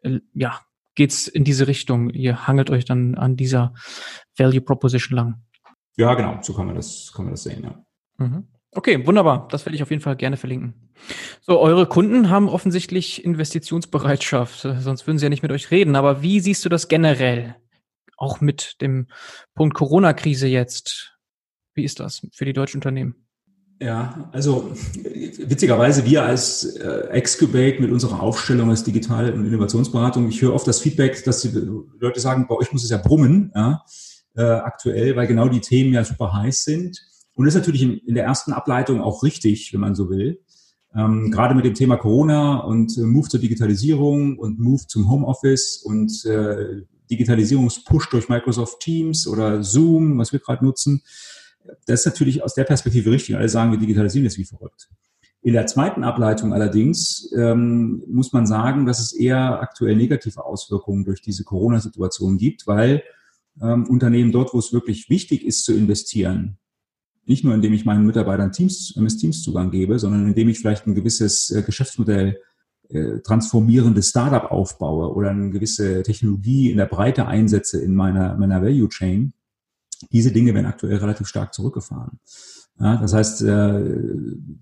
äh, 0.04 0.20
ja, 0.34 0.62
geht's 0.96 1.28
in 1.28 1.44
diese 1.44 1.68
Richtung. 1.68 2.10
Ihr 2.10 2.48
hangelt 2.48 2.70
euch 2.70 2.86
dann 2.86 3.16
an 3.16 3.36
dieser 3.36 3.74
Value 4.38 4.62
Proposition 4.62 5.18
lang. 5.18 5.44
Ja, 5.98 6.14
genau, 6.14 6.40
so 6.42 6.54
kann 6.54 6.68
man 6.68 6.76
das, 6.76 7.12
kann 7.14 7.26
man 7.26 7.34
das 7.34 7.44
sehen, 7.44 7.64
ja. 7.64 7.84
Mhm. 8.22 8.48
Okay, 8.74 9.06
wunderbar. 9.06 9.48
Das 9.52 9.66
werde 9.66 9.76
ich 9.76 9.84
auf 9.84 9.90
jeden 9.90 10.02
Fall 10.02 10.16
gerne 10.16 10.38
verlinken. 10.38 10.92
So, 11.42 11.60
eure 11.60 11.88
Kunden 11.88 12.30
haben 12.30 12.48
offensichtlich 12.48 13.26
Investitionsbereitschaft, 13.26 14.62
sonst 14.80 15.08
würden 15.08 15.18
sie 15.18 15.26
ja 15.26 15.30
nicht 15.30 15.44
mit 15.44 15.52
euch 15.52 15.72
reden. 15.72 15.96
Aber 15.96 16.22
wie 16.22 16.40
siehst 16.40 16.64
du 16.64 16.70
das 16.70 16.88
generell? 16.88 17.56
Auch 18.18 18.40
mit 18.40 18.82
dem 18.82 19.08
Punkt 19.56 19.76
Corona-Krise 19.76 20.48
jetzt. 20.48 21.18
Wie 21.74 21.84
ist 21.84 22.00
das 22.00 22.28
für 22.34 22.46
die 22.46 22.54
deutschen 22.54 22.78
Unternehmen? 22.78 23.16
Ja, 23.82 24.30
also 24.32 24.72
witzigerweise 25.04 26.06
wir 26.06 26.24
als 26.24 26.76
äh, 26.76 27.08
Excubate 27.10 27.82
mit 27.82 27.90
unserer 27.90 28.22
Aufstellung 28.22 28.70
als 28.70 28.84
Digital- 28.84 29.34
und 29.34 29.48
Innovationsberatung, 29.48 30.30
ich 30.30 30.40
höre 30.40 30.54
oft 30.54 30.68
das 30.68 30.82
Feedback, 30.82 31.24
dass 31.24 31.42
die 31.42 31.50
Leute 32.00 32.20
sagen, 32.20 32.46
bei 32.48 32.54
euch 32.56 32.72
muss 32.72 32.84
es 32.84 32.92
ja 32.92 32.98
brummen, 32.98 33.52
ja, 33.56 33.84
äh, 34.36 34.44
aktuell, 34.44 35.16
weil 35.16 35.26
genau 35.26 35.48
die 35.48 35.62
Themen 35.62 35.94
ja 35.94 36.04
super 36.04 36.32
heiß 36.32 36.64
sind. 36.64 37.02
Und 37.34 37.46
das 37.46 37.56
ist 37.56 37.62
natürlich 37.62 37.84
in, 37.84 37.98
in 37.98 38.16
der 38.16 38.26
ersten 38.26 38.54
Ableitung 38.54 39.02
auch 39.02 39.24
richtig, 39.24 39.72
wenn 39.74 39.80
man 39.80 39.96
so 39.96 40.10
will. 40.10 40.42
Ähm, 40.94 41.32
gerade 41.32 41.56
mit 41.56 41.64
dem 41.64 41.74
Thema 41.74 41.96
Corona 41.98 42.60
und 42.60 42.98
äh, 42.98 43.02
Move 43.02 43.30
zur 43.30 43.40
Digitalisierung 43.40 44.38
und 44.38 44.60
Move 44.60 44.86
zum 44.88 45.10
Homeoffice 45.10 45.78
und 45.78 46.26
äh, 46.26 46.82
Digitalisierungspush 47.10 48.10
durch 48.10 48.30
Microsoft 48.30 48.82
Teams 48.82 49.28
oder 49.28 49.64
Zoom, 49.64 50.18
was 50.18 50.34
wir 50.34 50.40
gerade 50.40 50.66
nutzen, 50.66 51.02
das 51.86 52.02
ist 52.02 52.06
natürlich 52.06 52.44
aus 52.44 52.56
der 52.56 52.64
Perspektive 52.64 53.12
richtig. 53.12 53.36
Alle 53.36 53.50
sagen, 53.50 53.72
wir 53.72 53.80
digitalisieren 53.80 54.26
jetzt 54.26 54.38
wie 54.38 54.46
verrückt. 54.46 54.90
In 55.44 55.54
der 55.54 55.66
zweiten 55.66 56.04
Ableitung 56.04 56.54
allerdings 56.54 57.32
ähm, 57.36 58.04
muss 58.08 58.32
man 58.32 58.46
sagen, 58.46 58.86
dass 58.86 59.00
es 59.00 59.14
eher 59.14 59.60
aktuell 59.60 59.96
negative 59.96 60.44
Auswirkungen 60.46 61.04
durch 61.04 61.22
diese 61.22 61.44
Corona-Situation 61.44 62.38
gibt, 62.38 62.68
weil 62.68 63.04
ähm, 63.62 63.86
Unternehmen 63.88 64.32
dort, 64.32 64.54
wo 64.54 64.60
es 64.60 64.72
wirklich 64.72 65.10
wichtig 65.10 65.44
ist 65.44 65.66
zu 65.66 65.74
investieren, 65.74 66.58
nicht 67.26 67.44
nur 67.44 67.54
indem 67.54 67.74
ich 67.74 67.86
meinen 67.86 68.06
Mitarbeitern 68.06 68.52
Teams, 68.52 68.94
MS 68.96 69.18
Teams 69.18 69.42
Zugang 69.42 69.72
gebe, 69.72 70.00
sondern 70.00 70.28
indem 70.28 70.50
ich 70.50 70.60
vielleicht 70.60 70.88
ein 70.88 70.96
gewisses 70.96 71.50
äh, 71.52 71.62
Geschäftsmodell 71.62 72.40
äh, 72.90 73.20
transformierendes 73.20 74.10
Startup 74.10 74.52
aufbaue 74.52 75.14
oder 75.14 75.30
eine 75.30 75.50
gewisse 75.52 76.04
Technologie 76.04 76.72
in 76.72 76.78
der 76.78 76.88
Breite 76.88 77.28
einsetze 77.28 77.82
in 77.82 77.96
meiner, 77.96 78.36
meiner 78.38 78.62
Value 78.62 78.90
Chain. 78.90 79.34
Diese 80.12 80.32
Dinge 80.32 80.54
werden 80.54 80.66
aktuell 80.66 80.98
relativ 80.98 81.28
stark 81.28 81.54
zurückgefahren. 81.54 82.20
Ja, 82.80 82.98
das 82.98 83.14
heißt, 83.14 83.44
äh, 83.44 83.82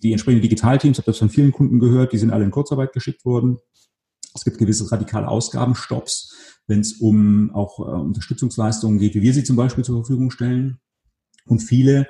die 0.04 0.12
entsprechenden 0.12 0.42
Digitalteams, 0.42 0.98
ich 0.98 1.02
habe 1.02 1.12
das 1.12 1.18
von 1.18 1.30
vielen 1.30 1.52
Kunden 1.52 1.80
gehört, 1.80 2.12
die 2.12 2.18
sind 2.18 2.32
alle 2.32 2.44
in 2.44 2.52
Kurzarbeit 2.52 2.92
geschickt 2.92 3.24
worden. 3.24 3.58
Es 4.36 4.44
gibt 4.44 4.58
gewisse 4.58 4.92
radikale 4.92 5.28
Ausgabenstopps, 5.28 6.60
wenn 6.68 6.82
es 6.82 6.94
um 6.94 7.52
auch 7.56 7.80
äh, 7.80 7.84
Unterstützungsleistungen 7.84 9.00
geht, 9.00 9.16
wie 9.16 9.22
wir 9.22 9.34
sie 9.34 9.44
zum 9.44 9.56
Beispiel 9.56 9.84
zur 9.84 10.04
Verfügung 10.04 10.32
stellen. 10.32 10.80
Und 11.46 11.60
viele 11.60 12.08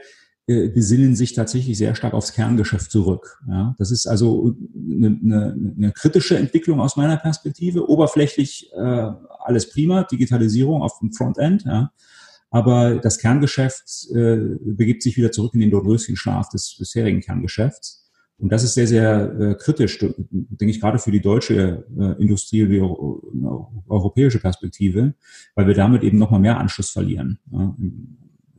besinnen 0.50 1.16
sich 1.16 1.34
tatsächlich 1.34 1.78
sehr 1.78 1.94
stark 1.94 2.14
aufs 2.14 2.34
Kerngeschäft 2.34 2.90
zurück. 2.90 3.40
Ja, 3.48 3.76
das 3.78 3.92
ist 3.92 4.08
also 4.08 4.56
eine, 4.76 5.08
eine, 5.08 5.74
eine 5.78 5.92
kritische 5.92 6.38
Entwicklung 6.38 6.80
aus 6.80 6.96
meiner 6.98 7.18
Perspektive. 7.18 7.88
Oberflächlich 7.88 8.72
äh, 8.74 9.12
alles 9.40 9.70
prima, 9.70 10.04
Digitalisierung 10.04 10.82
auf 10.82 10.98
dem 11.00 11.14
Frontend, 11.14 11.66
ja. 11.66 11.92
aber 12.50 12.96
das 12.96 13.20
Kerngeschäft 13.20 14.08
äh, 14.16 14.58
begibt 14.62 15.04
sich 15.04 15.18
wieder 15.18 15.32
zurück 15.32 15.54
in 15.54 15.60
den 15.60 15.70
Dornröschenschlaf 15.70 16.50
des 16.50 16.76
bisherigen 16.80 17.22
Kerngeschäfts. 17.22 18.10
Und 18.40 18.52
das 18.52 18.64
ist 18.64 18.74
sehr, 18.74 18.88
sehr 18.88 19.40
äh, 19.40 19.56
kritisch, 19.56 20.00
denke 20.00 20.72
ich, 20.72 20.80
gerade 20.80 20.98
für 20.98 21.12
die 21.12 21.22
deutsche 21.22 21.86
äh, 22.00 22.22
Industrie, 22.22 22.66
die 22.68 22.80
europäische 22.80 24.40
Perspektive, 24.40 25.14
weil 25.56 25.68
wir 25.68 25.76
damit 25.76 26.04
eben 26.04 26.18
nochmal 26.18 26.40
mehr 26.40 26.58
Anschluss 26.58 26.90
verlieren. 26.90 27.38
Ja, 27.52 27.76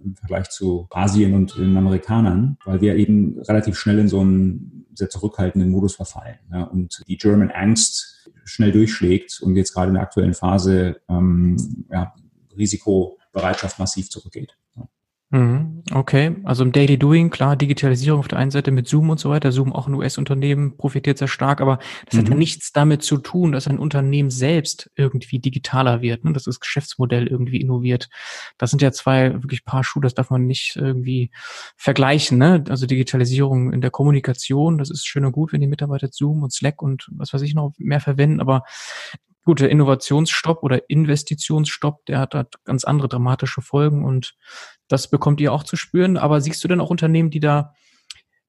im 0.04 0.16
Vergleich 0.16 0.50
zu 0.50 0.86
Asien 0.90 1.34
und 1.34 1.56
den 1.56 1.76
Amerikanern, 1.76 2.58
weil 2.64 2.80
wir 2.80 2.96
eben 2.96 3.38
relativ 3.40 3.78
schnell 3.78 3.98
in 3.98 4.08
so 4.08 4.20
einen 4.20 4.86
sehr 4.94 5.10
zurückhaltenden 5.10 5.70
Modus 5.70 5.94
verfallen 5.96 6.38
ja, 6.52 6.64
und 6.64 7.02
die 7.08 7.16
German 7.16 7.50
Angst 7.50 8.30
schnell 8.44 8.72
durchschlägt 8.72 9.40
und 9.42 9.56
jetzt 9.56 9.72
gerade 9.72 9.88
in 9.88 9.94
der 9.94 10.02
aktuellen 10.02 10.34
Phase 10.34 11.00
ähm, 11.08 11.86
ja, 11.90 12.14
Risikobereitschaft 12.56 13.78
massiv 13.78 14.10
zurückgeht. 14.10 14.56
Mhm. 15.32 15.84
Okay, 15.92 16.36
also 16.42 16.64
im 16.64 16.72
Daily 16.72 16.98
Doing, 16.98 17.30
klar, 17.30 17.54
Digitalisierung 17.54 18.18
auf 18.18 18.26
der 18.26 18.38
einen 18.38 18.50
Seite 18.50 18.72
mit 18.72 18.88
Zoom 18.88 19.10
und 19.10 19.20
so 19.20 19.30
weiter. 19.30 19.52
Zoom 19.52 19.72
auch 19.72 19.86
ein 19.86 19.94
US-Unternehmen, 19.94 20.76
profitiert 20.76 21.18
sehr 21.18 21.28
stark, 21.28 21.60
aber 21.60 21.78
das 22.06 22.14
mhm. 22.14 22.18
hat 22.18 22.28
ja 22.30 22.34
nichts 22.34 22.72
damit 22.72 23.04
zu 23.04 23.16
tun, 23.16 23.52
dass 23.52 23.68
ein 23.68 23.78
Unternehmen 23.78 24.30
selbst 24.30 24.90
irgendwie 24.96 25.38
digitaler 25.38 26.02
wird, 26.02 26.24
ne? 26.24 26.32
dass 26.32 26.44
das 26.44 26.58
Geschäftsmodell 26.58 27.28
irgendwie 27.28 27.60
innoviert. 27.60 28.08
Das 28.58 28.70
sind 28.70 28.82
ja 28.82 28.90
zwei 28.90 29.32
wirklich 29.34 29.64
Paar 29.64 29.84
Schuhe, 29.84 30.02
das 30.02 30.14
darf 30.14 30.30
man 30.30 30.46
nicht 30.46 30.74
irgendwie 30.74 31.30
vergleichen. 31.76 32.38
Ne? 32.38 32.64
Also 32.68 32.86
Digitalisierung 32.86 33.72
in 33.72 33.80
der 33.80 33.92
Kommunikation, 33.92 34.78
das 34.78 34.90
ist 34.90 35.06
schön 35.06 35.24
und 35.24 35.32
gut, 35.32 35.52
wenn 35.52 35.60
die 35.60 35.68
Mitarbeiter 35.68 36.08
Zoom 36.10 36.42
und 36.42 36.52
Slack 36.52 36.82
und 36.82 37.06
was 37.12 37.32
weiß 37.32 37.42
ich 37.42 37.54
noch 37.54 37.72
mehr 37.78 38.00
verwenden, 38.00 38.40
aber 38.40 38.64
gut, 39.44 39.60
der 39.60 39.70
Innovationsstopp 39.70 40.62
oder 40.62 40.88
Investitionsstopp, 40.88 42.04
der 42.06 42.18
hat, 42.18 42.34
hat 42.34 42.54
ganz 42.64 42.84
andere 42.84 43.08
dramatische 43.08 43.62
Folgen 43.62 44.04
und 44.04 44.34
das 44.88 45.08
bekommt 45.08 45.40
ihr 45.40 45.52
auch 45.52 45.64
zu 45.64 45.76
spüren. 45.76 46.16
Aber 46.16 46.40
siehst 46.40 46.62
du 46.62 46.68
denn 46.68 46.80
auch 46.80 46.90
Unternehmen, 46.90 47.30
die 47.30 47.40
da 47.40 47.74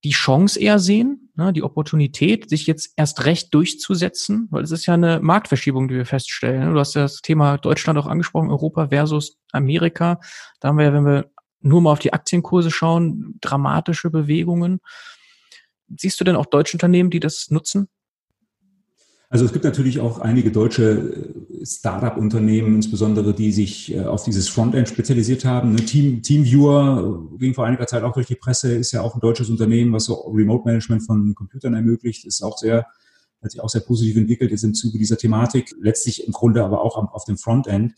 die 0.03 0.11
Chance 0.11 0.59
eher 0.59 0.79
sehen, 0.79 1.31
ne, 1.35 1.53
die 1.53 1.63
Opportunität, 1.63 2.49
sich 2.49 2.65
jetzt 2.65 2.93
erst 2.97 3.25
recht 3.25 3.53
durchzusetzen? 3.53 4.47
Weil 4.49 4.63
es 4.63 4.71
ist 4.71 4.85
ja 4.87 4.95
eine 4.95 5.19
Marktverschiebung, 5.21 5.87
die 5.87 5.95
wir 5.95 6.05
feststellen. 6.05 6.73
Du 6.73 6.79
hast 6.79 6.95
ja 6.95 7.03
das 7.03 7.21
Thema 7.21 7.57
Deutschland 7.57 7.99
auch 7.99 8.07
angesprochen, 8.07 8.49
Europa 8.49 8.87
versus 8.89 9.37
Amerika. 9.51 10.19
Da 10.59 10.69
haben 10.69 10.77
wir 10.77 10.85
ja, 10.85 10.93
wenn 10.93 11.05
wir 11.05 11.31
nur 11.61 11.81
mal 11.81 11.91
auf 11.91 11.99
die 11.99 12.13
Aktienkurse 12.13 12.71
schauen, 12.71 13.37
dramatische 13.41 14.09
Bewegungen. 14.09 14.79
Siehst 15.95 16.19
du 16.19 16.23
denn 16.23 16.35
auch 16.35 16.47
deutsche 16.47 16.75
Unternehmen, 16.75 17.11
die 17.11 17.19
das 17.19 17.51
nutzen? 17.51 17.87
Also 19.32 19.45
es 19.45 19.53
gibt 19.53 19.63
natürlich 19.63 20.01
auch 20.01 20.19
einige 20.19 20.51
deutsche 20.51 21.34
äh, 21.61 21.65
Startup-Unternehmen, 21.65 22.75
insbesondere 22.75 23.34
die 23.34 23.53
sich 23.53 23.95
äh, 23.95 24.01
auf 24.01 24.25
dieses 24.25 24.49
Frontend 24.49 24.89
spezialisiert 24.89 25.45
haben. 25.45 25.71
Ne, 25.71 25.86
Team, 25.86 26.21
Teamviewer 26.21 27.29
äh, 27.34 27.38
ging 27.38 27.53
vor 27.53 27.65
einiger 27.65 27.88
Zeit 27.88 28.03
auch 28.03 28.11
durch 28.11 28.27
die 28.27 28.36
Presse, 28.36 28.73
ist 28.73 28.91
ja 28.91 29.01
auch 29.01 29.15
ein 29.15 29.21
deutsches 29.21 29.49
Unternehmen, 29.49 29.93
was 29.93 30.03
so 30.03 30.15
Remote-Management 30.15 31.05
von 31.05 31.34
Computern 31.34 31.73
ermöglicht, 31.73 32.25
ist 32.25 32.43
auch 32.43 32.57
sehr, 32.57 32.86
hat 33.41 33.51
sich 33.51 33.61
auch 33.61 33.69
sehr 33.69 33.79
positiv 33.79 34.17
entwickelt, 34.17 34.51
ist 34.51 34.65
im 34.65 34.73
Zuge 34.73 34.97
dieser 34.97 35.17
Thematik, 35.17 35.73
letztlich 35.79 36.27
im 36.27 36.34
Grunde 36.34 36.61
aber 36.65 36.82
auch 36.82 36.97
auf 36.97 37.23
dem 37.23 37.38
Frontend. 37.38 37.93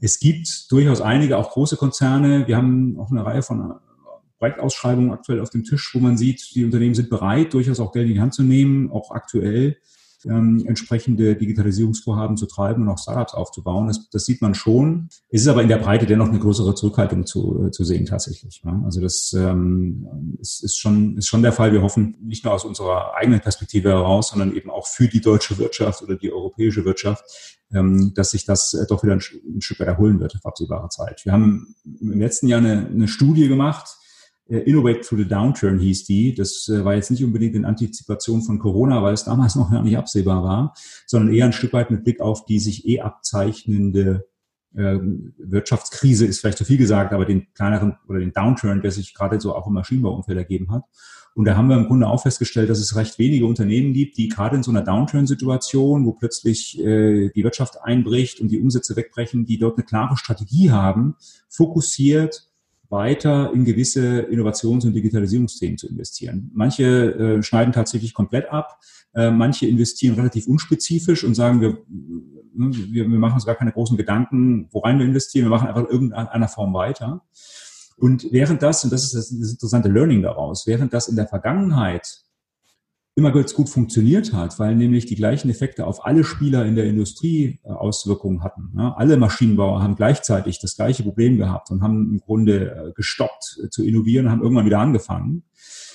Es 0.00 0.18
gibt 0.18 0.72
durchaus 0.72 1.02
einige, 1.02 1.36
auch 1.36 1.50
große 1.50 1.76
Konzerne. 1.76 2.46
Wir 2.46 2.56
haben 2.56 2.98
auch 2.98 3.10
eine 3.10 3.26
Reihe 3.26 3.42
von 3.42 3.74
Projektausschreibungen 4.38 5.12
aktuell 5.12 5.40
auf 5.40 5.50
dem 5.50 5.64
Tisch, 5.64 5.94
wo 5.94 5.98
man 5.98 6.16
sieht, 6.16 6.54
die 6.54 6.64
Unternehmen 6.64 6.94
sind 6.94 7.10
bereit, 7.10 7.52
durchaus 7.52 7.78
auch 7.78 7.92
Geld 7.92 8.08
in 8.08 8.14
die 8.14 8.20
Hand 8.20 8.32
zu 8.32 8.42
nehmen, 8.42 8.90
auch 8.90 9.10
aktuell 9.10 9.76
ähm, 10.24 10.64
entsprechende 10.66 11.36
Digitalisierungsvorhaben 11.36 12.36
zu 12.36 12.46
treiben 12.46 12.82
und 12.82 12.88
auch 12.88 12.98
Startups 12.98 13.34
aufzubauen. 13.34 13.86
Das, 13.86 14.08
das 14.10 14.24
sieht 14.24 14.42
man 14.42 14.54
schon. 14.54 15.08
Es 15.30 15.42
ist 15.42 15.48
aber 15.48 15.62
in 15.62 15.68
der 15.68 15.78
Breite 15.78 16.06
dennoch 16.06 16.28
eine 16.28 16.38
größere 16.38 16.74
Zurückhaltung 16.74 17.26
zu, 17.26 17.66
äh, 17.66 17.70
zu 17.70 17.84
sehen 17.84 18.06
tatsächlich. 18.06 18.62
Ja. 18.64 18.80
Also 18.84 19.00
das 19.00 19.32
ähm, 19.32 20.36
ist, 20.40 20.64
ist, 20.64 20.76
schon, 20.76 21.16
ist 21.16 21.28
schon 21.28 21.42
der 21.42 21.52
Fall. 21.52 21.72
Wir 21.72 21.82
hoffen 21.82 22.16
nicht 22.20 22.44
nur 22.44 22.54
aus 22.54 22.64
unserer 22.64 23.14
eigenen 23.14 23.40
Perspektive 23.40 23.90
heraus, 23.90 24.30
sondern 24.30 24.54
eben 24.54 24.70
auch 24.70 24.86
für 24.86 25.08
die 25.08 25.20
deutsche 25.20 25.58
Wirtschaft 25.58 26.02
oder 26.02 26.16
die 26.16 26.32
europäische 26.32 26.84
Wirtschaft, 26.84 27.24
ähm, 27.72 28.12
dass 28.14 28.32
sich 28.32 28.44
das 28.44 28.74
äh, 28.74 28.86
doch 28.88 29.02
wieder 29.02 29.12
ein, 29.12 29.22
ein 29.54 29.60
Stück 29.60 29.80
weit 29.80 29.88
erholen 29.88 30.20
wird 30.20 30.34
auf 30.34 30.46
absehbare 30.46 30.88
Zeit. 30.88 31.24
Wir 31.24 31.32
haben 31.32 31.74
im 32.00 32.18
letzten 32.18 32.48
Jahr 32.48 32.60
eine, 32.60 32.86
eine 32.86 33.08
Studie 33.08 33.48
gemacht, 33.48 33.98
Innovate 34.56 35.00
Through 35.00 35.18
the 35.18 35.28
Downturn 35.28 35.78
hieß 35.78 36.04
die. 36.04 36.34
Das 36.34 36.68
äh, 36.68 36.84
war 36.84 36.94
jetzt 36.94 37.10
nicht 37.10 37.22
unbedingt 37.22 37.54
in 37.54 37.64
Antizipation 37.64 38.42
von 38.42 38.58
Corona, 38.58 39.02
weil 39.02 39.14
es 39.14 39.24
damals 39.24 39.54
noch 39.56 39.70
gar 39.70 39.82
nicht 39.82 39.98
absehbar 39.98 40.42
war, 40.42 40.74
sondern 41.06 41.34
eher 41.34 41.44
ein 41.44 41.52
Stück 41.52 41.72
weit 41.72 41.90
mit 41.90 42.04
Blick 42.04 42.20
auf 42.20 42.44
die 42.46 42.58
sich 42.58 42.88
eh 42.88 43.00
abzeichnende 43.00 44.26
ähm, 44.76 45.34
Wirtschaftskrise 45.38 46.26
ist 46.26 46.40
vielleicht 46.40 46.58
zu 46.58 46.64
viel 46.64 46.76
gesagt, 46.76 47.12
aber 47.12 47.24
den 47.24 47.52
kleineren 47.54 47.96
oder 48.06 48.18
den 48.20 48.32
Downturn, 48.32 48.82
der 48.82 48.90
sich 48.90 49.14
gerade 49.14 49.40
so 49.40 49.54
auch 49.54 49.66
im 49.66 49.72
Maschinenbauumfeld 49.74 50.38
ergeben 50.38 50.70
hat. 50.70 50.84
Und 51.34 51.44
da 51.44 51.56
haben 51.56 51.68
wir 51.68 51.76
im 51.76 51.86
Grunde 51.86 52.08
auch 52.08 52.22
festgestellt, 52.22 52.68
dass 52.68 52.80
es 52.80 52.96
recht 52.96 53.18
wenige 53.18 53.46
Unternehmen 53.46 53.92
gibt, 53.92 54.18
die 54.18 54.28
gerade 54.28 54.56
in 54.56 54.62
so 54.62 54.70
einer 54.70 54.82
Downturn-Situation, 54.82 56.04
wo 56.04 56.12
plötzlich 56.12 56.78
äh, 56.80 57.30
die 57.30 57.44
Wirtschaft 57.44 57.80
einbricht 57.82 58.40
und 58.40 58.48
die 58.48 58.60
Umsätze 58.60 58.96
wegbrechen, 58.96 59.46
die 59.46 59.58
dort 59.58 59.78
eine 59.78 59.84
klare 59.84 60.16
Strategie 60.16 60.70
haben, 60.70 61.14
fokussiert 61.48 62.47
weiter 62.90 63.52
in 63.52 63.64
gewisse 63.64 64.20
Innovations- 64.20 64.84
und 64.84 64.94
Digitalisierungsthemen 64.94 65.78
zu 65.78 65.88
investieren. 65.88 66.50
Manche 66.54 66.84
äh, 66.84 67.42
schneiden 67.42 67.72
tatsächlich 67.72 68.14
komplett 68.14 68.50
ab, 68.50 68.80
äh, 69.14 69.30
manche 69.30 69.66
investieren 69.66 70.14
relativ 70.14 70.46
unspezifisch 70.46 71.24
und 71.24 71.34
sagen, 71.34 71.60
wir, 71.60 71.78
wir, 72.54 73.08
wir 73.08 73.18
machen 73.18 73.34
uns 73.34 73.46
gar 73.46 73.56
keine 73.56 73.72
großen 73.72 73.96
Gedanken, 73.96 74.68
worein 74.72 74.98
wir 74.98 75.06
investieren, 75.06 75.46
wir 75.46 75.50
machen 75.50 75.68
einfach 75.68 75.82
in 75.82 75.90
irgendeiner 75.90 76.48
Form 76.48 76.72
weiter. 76.74 77.22
Und 77.96 78.28
während 78.30 78.62
das, 78.62 78.84
und 78.84 78.92
das 78.92 79.04
ist 79.04 79.14
das 79.14 79.30
interessante 79.30 79.88
Learning 79.88 80.22
daraus, 80.22 80.66
während 80.66 80.94
das 80.94 81.08
in 81.08 81.16
der 81.16 81.26
Vergangenheit 81.26 82.22
immer 83.18 83.32
ganz 83.32 83.52
gut 83.52 83.68
funktioniert 83.68 84.32
hat, 84.32 84.60
weil 84.60 84.76
nämlich 84.76 85.04
die 85.06 85.16
gleichen 85.16 85.50
Effekte 85.50 85.88
auf 85.88 86.06
alle 86.06 86.22
Spieler 86.22 86.64
in 86.64 86.76
der 86.76 86.84
Industrie 86.84 87.58
äh, 87.64 87.70
Auswirkungen 87.70 88.44
hatten. 88.44 88.72
Ja, 88.76 88.94
alle 88.96 89.16
Maschinenbauer 89.16 89.82
haben 89.82 89.96
gleichzeitig 89.96 90.60
das 90.60 90.76
gleiche 90.76 91.02
Problem 91.02 91.36
gehabt 91.36 91.72
und 91.72 91.82
haben 91.82 92.12
im 92.12 92.20
Grunde 92.20 92.70
äh, 92.70 92.92
gestoppt 92.92 93.58
äh, 93.64 93.70
zu 93.70 93.84
innovieren 93.84 94.26
und 94.26 94.32
haben 94.32 94.42
irgendwann 94.42 94.66
wieder 94.66 94.78
angefangen. 94.78 95.42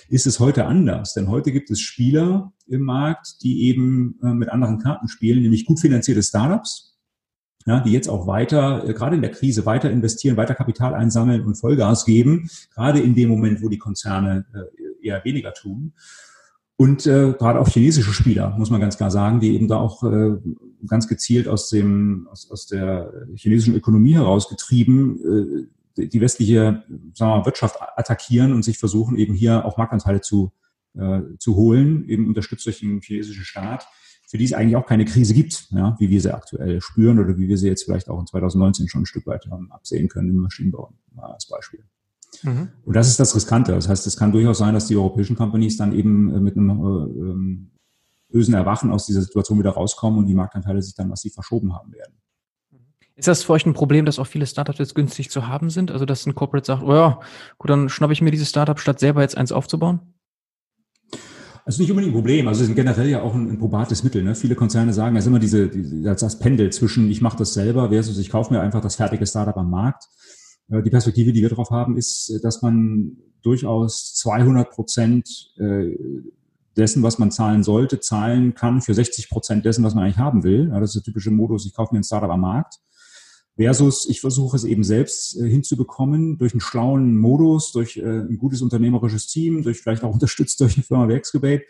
Ist 0.09 0.27
es 0.27 0.41
heute 0.41 0.65
anders? 0.65 1.13
Denn 1.13 1.29
heute 1.29 1.53
gibt 1.53 1.71
es 1.71 1.79
Spieler 1.79 2.51
im 2.67 2.81
Markt, 2.81 3.41
die 3.41 3.63
eben 3.63 4.17
mit 4.21 4.49
anderen 4.49 4.79
Karten 4.79 5.07
spielen, 5.07 5.41
nämlich 5.41 5.65
gut 5.65 5.79
finanzierte 5.79 6.21
Startups, 6.21 6.99
die 7.65 7.91
jetzt 7.91 8.09
auch 8.09 8.27
weiter, 8.27 8.83
gerade 8.93 9.15
in 9.15 9.21
der 9.21 9.31
Krise, 9.31 9.65
weiter 9.65 9.89
investieren, 9.89 10.35
weiter 10.35 10.55
Kapital 10.55 10.93
einsammeln 10.93 11.45
und 11.45 11.55
Vollgas 11.55 12.03
geben, 12.03 12.49
gerade 12.75 12.99
in 12.99 13.15
dem 13.15 13.29
Moment, 13.29 13.63
wo 13.63 13.69
die 13.69 13.77
Konzerne 13.77 14.45
eher 15.01 15.23
weniger 15.23 15.53
tun. 15.53 15.93
Und 16.75 17.05
äh, 17.05 17.33
gerade 17.33 17.59
auch 17.59 17.67
chinesische 17.67 18.13
Spieler, 18.13 18.55
muss 18.57 18.71
man 18.71 18.81
ganz 18.81 18.97
klar 18.97 19.11
sagen, 19.11 19.39
die 19.39 19.53
eben 19.53 19.67
da 19.67 19.77
auch 19.77 20.03
äh, 20.03 20.37
ganz 20.87 21.07
gezielt 21.07 21.47
aus, 21.47 21.69
dem, 21.69 22.27
aus, 22.31 22.49
aus 22.49 22.65
der 22.65 23.13
chinesischen 23.35 23.75
Ökonomie 23.75 24.15
herausgetrieben 24.15 25.67
äh, 25.67 25.67
die 25.97 26.21
westliche 26.21 26.83
sagen 27.13 27.31
wir 27.31 27.37
mal, 27.37 27.45
Wirtschaft 27.45 27.77
attackieren 27.79 28.53
und 28.53 28.63
sich 28.63 28.77
versuchen, 28.77 29.17
eben 29.17 29.33
hier 29.33 29.65
auch 29.65 29.77
Marktanteile 29.77 30.21
zu, 30.21 30.51
äh, 30.95 31.21
zu 31.37 31.55
holen, 31.55 32.07
eben 32.09 32.27
unterstützt 32.27 32.65
durch 32.65 32.79
den 32.79 33.01
chinesischen 33.01 33.45
Staat, 33.45 33.87
für 34.27 34.37
die 34.37 34.45
es 34.45 34.53
eigentlich 34.53 34.75
auch 34.75 34.87
keine 34.87 35.05
Krise 35.05 35.33
gibt, 35.33 35.67
ja, 35.71 35.95
wie 35.99 36.09
wir 36.09 36.19
sie 36.19 36.33
aktuell 36.33 36.81
spüren 36.81 37.19
oder 37.19 37.37
wie 37.37 37.47
wir 37.47 37.57
sie 37.57 37.67
jetzt 37.67 37.83
vielleicht 37.83 38.09
auch 38.09 38.19
in 38.19 38.25
2019 38.25 38.89
schon 38.89 39.03
ein 39.03 39.05
Stück 39.05 39.27
weit 39.27 39.45
haben 39.51 39.71
absehen 39.71 40.07
können 40.09 40.29
im 40.29 40.37
Maschinenbau 40.37 40.93
als 41.17 41.47
Beispiel. 41.47 41.83
Mhm. 42.41 42.69
Und 42.85 42.95
das 42.95 43.07
ist 43.07 43.19
das 43.19 43.35
Riskante. 43.35 43.73
Das 43.73 43.87
heißt, 43.87 44.07
es 44.07 44.17
kann 44.17 44.31
durchaus 44.31 44.57
sein, 44.57 44.73
dass 44.73 44.87
die 44.87 44.97
europäischen 44.97 45.35
Companies 45.35 45.77
dann 45.77 45.93
eben 45.93 46.33
äh, 46.33 46.39
mit 46.39 46.57
einem 46.57 46.69
äh, 46.69 46.83
ähm, 46.83 47.71
bösen 48.29 48.53
Erwachen 48.53 48.91
aus 48.91 49.05
dieser 49.05 49.21
Situation 49.21 49.59
wieder 49.59 49.71
rauskommen 49.71 50.19
und 50.19 50.25
die 50.25 50.33
Marktanteile 50.33 50.81
sich 50.81 50.95
dann 50.95 51.09
massiv 51.09 51.33
verschoben 51.33 51.75
haben 51.75 51.93
werden. 51.93 52.15
Ist 53.15 53.27
das 53.27 53.43
für 53.43 53.53
euch 53.53 53.65
ein 53.65 53.73
Problem, 53.73 54.05
dass 54.05 54.17
auch 54.17 54.25
viele 54.25 54.47
Startups 54.47 54.79
jetzt 54.79 54.95
günstig 54.95 55.29
zu 55.29 55.47
haben 55.47 55.69
sind? 55.69 55.91
Also, 55.91 56.05
dass 56.05 56.25
ein 56.25 56.33
Corporate 56.33 56.65
sagt, 56.65 56.81
oh 56.81 56.93
ja, 56.93 57.19
gut, 57.59 57.69
dann 57.69 57.89
schnappe 57.89 58.13
ich 58.13 58.21
mir 58.21 58.31
dieses 58.31 58.49
Startup, 58.49 58.79
statt 58.79 58.99
selber 58.99 59.21
jetzt 59.21 59.37
eins 59.37 59.51
aufzubauen? 59.51 59.99
Das 61.65 61.75
ist 61.75 61.79
nicht 61.79 61.91
unbedingt 61.91 62.11
ein 62.11 62.17
Problem. 62.17 62.47
Also 62.47 62.63
es 62.63 62.69
ist 62.69 62.75
generell 62.75 63.07
ja 63.07 63.21
auch 63.21 63.33
ein, 63.33 63.49
ein 63.49 63.57
probates 63.57 64.03
Mittel. 64.03 64.23
Ne? 64.23 64.35
Viele 64.35 64.55
Konzerne 64.55 64.91
sagen, 64.91 65.15
es 65.15 65.23
ist 65.23 65.27
immer 65.27 65.39
diese, 65.39 65.69
diese 65.69 66.01
das 66.01 66.39
Pendel 66.39 66.73
zwischen 66.73 67.09
ich 67.09 67.21
mache 67.21 67.37
das 67.37 67.53
selber 67.53 67.89
versus 67.89 68.17
ich 68.17 68.29
kaufe 68.29 68.53
mir 68.53 68.59
einfach 68.59 68.81
das 68.81 68.95
fertige 68.95 69.25
Startup 69.25 69.55
am 69.55 69.69
Markt. 69.69 70.09
Äh, 70.69 70.81
die 70.83 70.89
Perspektive, 70.89 71.33
die 71.33 71.41
wir 71.41 71.49
darauf 71.49 71.69
haben, 71.71 71.97
ist, 71.97 72.29
äh, 72.29 72.41
dass 72.41 72.61
man 72.61 73.17
durchaus 73.41 74.13
200 74.15 74.69
Prozent 74.69 75.53
äh, 75.57 75.95
dessen, 76.77 77.03
was 77.03 77.19
man 77.19 77.31
zahlen 77.31 77.63
sollte, 77.63 77.99
zahlen 77.99 78.55
kann 78.55 78.81
für 78.81 78.93
60 78.93 79.29
Prozent 79.29 79.65
dessen, 79.65 79.83
was 79.83 79.93
man 79.93 80.05
eigentlich 80.05 80.17
haben 80.17 80.43
will. 80.43 80.69
das 80.69 80.95
ist 80.95 80.95
der 80.95 81.03
typische 81.03 81.29
Modus, 81.29 81.65
ich 81.65 81.73
kaufe 81.73 81.93
mir 81.93 81.99
ein 81.99 82.03
Startup 82.03 82.31
am 82.31 82.41
Markt. 82.41 82.79
Versus, 83.55 84.09
ich 84.09 84.19
versuche 84.19 84.57
es 84.57 84.63
eben 84.63 84.83
selbst 84.83 85.33
hinzubekommen 85.33 86.39
durch 86.39 86.53
einen 86.53 86.61
schlauen 86.61 87.15
Modus, 87.15 87.71
durch 87.71 88.03
ein 88.03 88.39
gutes 88.39 88.63
unternehmerisches 88.63 89.27
Team, 89.27 89.61
durch 89.61 89.81
vielleicht 89.81 90.03
auch 90.03 90.11
unterstützt 90.13 90.59
durch 90.59 90.75
eine 90.75 90.83
Firma 90.83 91.07
wie 91.07 91.13
Excubate 91.13 91.61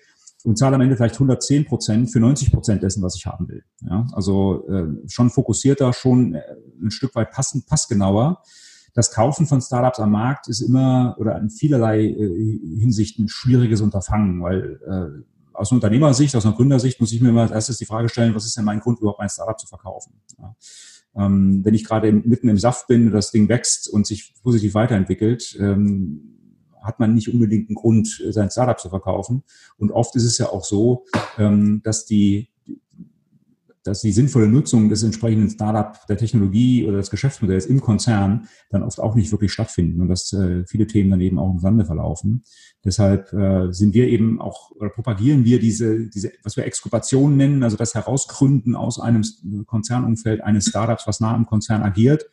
und 0.45 0.57
zahle 0.57 0.75
am 0.75 0.81
Ende 0.81 0.95
vielleicht 0.95 1.15
110 1.15 1.65
Prozent 1.65 2.09
für 2.09 2.21
90 2.21 2.53
Prozent 2.53 2.83
dessen, 2.83 3.03
was 3.03 3.17
ich 3.17 3.25
haben 3.25 3.49
will. 3.49 3.65
Ja, 3.81 4.07
also 4.13 4.65
äh, 4.69 5.09
schon 5.09 5.29
fokussierter, 5.29 5.91
schon 5.91 6.37
ein 6.81 6.91
Stück 6.91 7.13
weit 7.15 7.31
passend, 7.31 7.65
passgenauer 7.65 8.41
das 8.93 9.11
Kaufen 9.11 9.47
von 9.47 9.61
Startups 9.61 9.99
am 9.99 10.11
Markt 10.11 10.47
ist 10.47 10.61
immer 10.61 11.15
oder 11.19 11.37
in 11.39 11.49
vielerlei 11.49 12.01
äh, 12.01 12.59
Hinsicht 12.79 13.19
ein 13.19 13.27
schwieriges 13.27 13.81
Unterfangen, 13.81 14.41
weil 14.41 14.79
äh, 14.85 15.23
aus 15.53 15.71
einer 15.71 15.77
Unternehmersicht, 15.77 16.35
aus 16.35 16.45
einer 16.45 16.55
Gründersicht 16.55 16.99
muss 16.99 17.11
ich 17.11 17.21
mir 17.21 17.29
immer 17.29 17.41
als 17.41 17.51
erstes 17.51 17.77
die 17.77 17.85
Frage 17.85 18.09
stellen, 18.09 18.35
was 18.35 18.45
ist 18.45 18.57
denn 18.57 18.65
mein 18.65 18.79
Grund, 18.79 18.99
überhaupt 18.99 19.19
ein 19.19 19.29
Startup 19.29 19.59
zu 19.59 19.67
verkaufen? 19.67 20.13
Ja. 20.39 20.55
Ähm, 21.15 21.63
wenn 21.63 21.73
ich 21.73 21.85
gerade 21.85 22.11
mitten 22.11 22.49
im 22.49 22.57
Saft 22.57 22.87
bin, 22.87 23.11
das 23.11 23.31
Ding 23.31 23.49
wächst 23.49 23.87
und 23.87 24.07
sich 24.07 24.33
positiv 24.41 24.73
weiterentwickelt, 24.73 25.55
ähm, 25.59 26.33
hat 26.81 26.99
man 26.99 27.13
nicht 27.13 27.31
unbedingt 27.33 27.69
einen 27.69 27.75
Grund, 27.75 28.21
sein 28.29 28.49
Startup 28.49 28.79
zu 28.79 28.89
verkaufen. 28.89 29.43
Und 29.77 29.91
oft 29.91 30.15
ist 30.15 30.25
es 30.25 30.37
ja 30.37 30.47
auch 30.49 30.65
so, 30.65 31.05
ähm, 31.37 31.81
dass 31.83 32.05
die 32.05 32.49
dass 33.83 34.01
die 34.01 34.11
sinnvolle 34.11 34.47
Nutzung 34.47 34.89
des 34.89 35.03
entsprechenden 35.03 35.49
Startup, 35.49 35.99
der 36.07 36.17
Technologie 36.17 36.85
oder 36.87 36.97
des 36.97 37.09
Geschäftsmodells 37.09 37.65
im 37.65 37.81
Konzern 37.81 38.47
dann 38.69 38.83
oft 38.83 38.99
auch 38.99 39.15
nicht 39.15 39.31
wirklich 39.31 39.51
stattfinden 39.51 40.01
und 40.01 40.07
dass 40.07 40.31
äh, 40.33 40.65
viele 40.65 40.87
Themen 40.87 41.11
dann 41.11 41.21
eben 41.21 41.37
auch 41.37 41.51
im 41.51 41.59
Sande 41.59 41.85
verlaufen. 41.85 42.43
Deshalb 42.85 43.31
äh, 43.33 43.71
sind 43.71 43.93
wir 43.93 44.07
eben 44.07 44.41
auch 44.41 44.71
oder 44.71 44.89
propagieren 44.89 45.45
wir 45.45 45.59
diese, 45.59 46.07
diese, 46.07 46.31
was 46.43 46.57
wir 46.57 46.65
Exkulpation 46.65 47.35
nennen, 47.35 47.63
also 47.63 47.77
das 47.77 47.93
Herausgründen 47.93 48.75
aus 48.75 48.99
einem 48.99 49.23
Konzernumfeld 49.65 50.41
eines 50.41 50.67
Startups, 50.67 51.05
was 51.05 51.19
nah 51.19 51.33
am 51.33 51.45
Konzern 51.45 51.83
agiert 51.83 52.25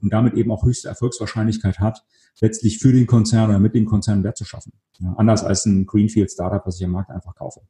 und 0.00 0.12
damit 0.12 0.34
eben 0.34 0.50
auch 0.50 0.64
höchste 0.64 0.88
Erfolgswahrscheinlichkeit 0.88 1.80
hat, 1.80 2.04
letztlich 2.40 2.78
für 2.78 2.92
den 2.92 3.06
Konzern 3.06 3.50
oder 3.50 3.58
mit 3.58 3.74
dem 3.74 3.84
Konzern 3.84 4.24
Wert 4.24 4.36
zu 4.36 4.44
schaffen. 4.44 4.72
Ja, 4.98 5.14
anders 5.16 5.44
als 5.44 5.66
ein 5.66 5.86
Greenfield 5.86 6.30
Startup, 6.30 6.64
was 6.66 6.78
ich 6.78 6.84
am 6.84 6.92
Markt 6.92 7.10
einfach 7.10 7.34
kaufe. 7.34 7.60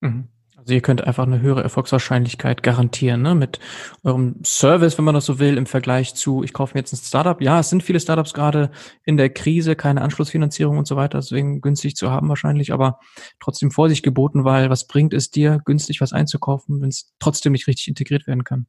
Mhm. 0.00 0.28
Also 0.66 0.74
ihr 0.74 0.80
könnt 0.80 1.06
einfach 1.06 1.22
eine 1.22 1.40
höhere 1.40 1.62
Erfolgswahrscheinlichkeit 1.62 2.64
garantieren, 2.64 3.22
ne? 3.22 3.36
Mit 3.36 3.60
eurem 4.02 4.34
Service, 4.44 4.98
wenn 4.98 5.04
man 5.04 5.14
das 5.14 5.24
so 5.24 5.38
will, 5.38 5.58
im 5.58 5.66
Vergleich 5.66 6.16
zu, 6.16 6.42
ich 6.42 6.52
kaufe 6.52 6.74
mir 6.74 6.80
jetzt 6.80 6.92
ein 6.92 6.96
Startup. 6.96 7.40
Ja, 7.40 7.60
es 7.60 7.70
sind 7.70 7.84
viele 7.84 8.00
Startups 8.00 8.34
gerade 8.34 8.72
in 9.04 9.16
der 9.16 9.30
Krise, 9.30 9.76
keine 9.76 10.02
Anschlussfinanzierung 10.02 10.76
und 10.76 10.88
so 10.88 10.96
weiter, 10.96 11.18
deswegen 11.18 11.60
günstig 11.60 11.94
zu 11.94 12.10
haben 12.10 12.28
wahrscheinlich, 12.28 12.72
aber 12.72 12.98
trotzdem 13.38 13.70
Vorsicht 13.70 14.02
geboten, 14.02 14.42
weil 14.42 14.68
was 14.68 14.88
bringt 14.88 15.14
es 15.14 15.30
dir, 15.30 15.60
günstig 15.64 16.00
was 16.00 16.12
einzukaufen, 16.12 16.80
wenn 16.80 16.88
es 16.88 17.14
trotzdem 17.20 17.52
nicht 17.52 17.68
richtig 17.68 17.86
integriert 17.86 18.26
werden 18.26 18.42
kann? 18.42 18.66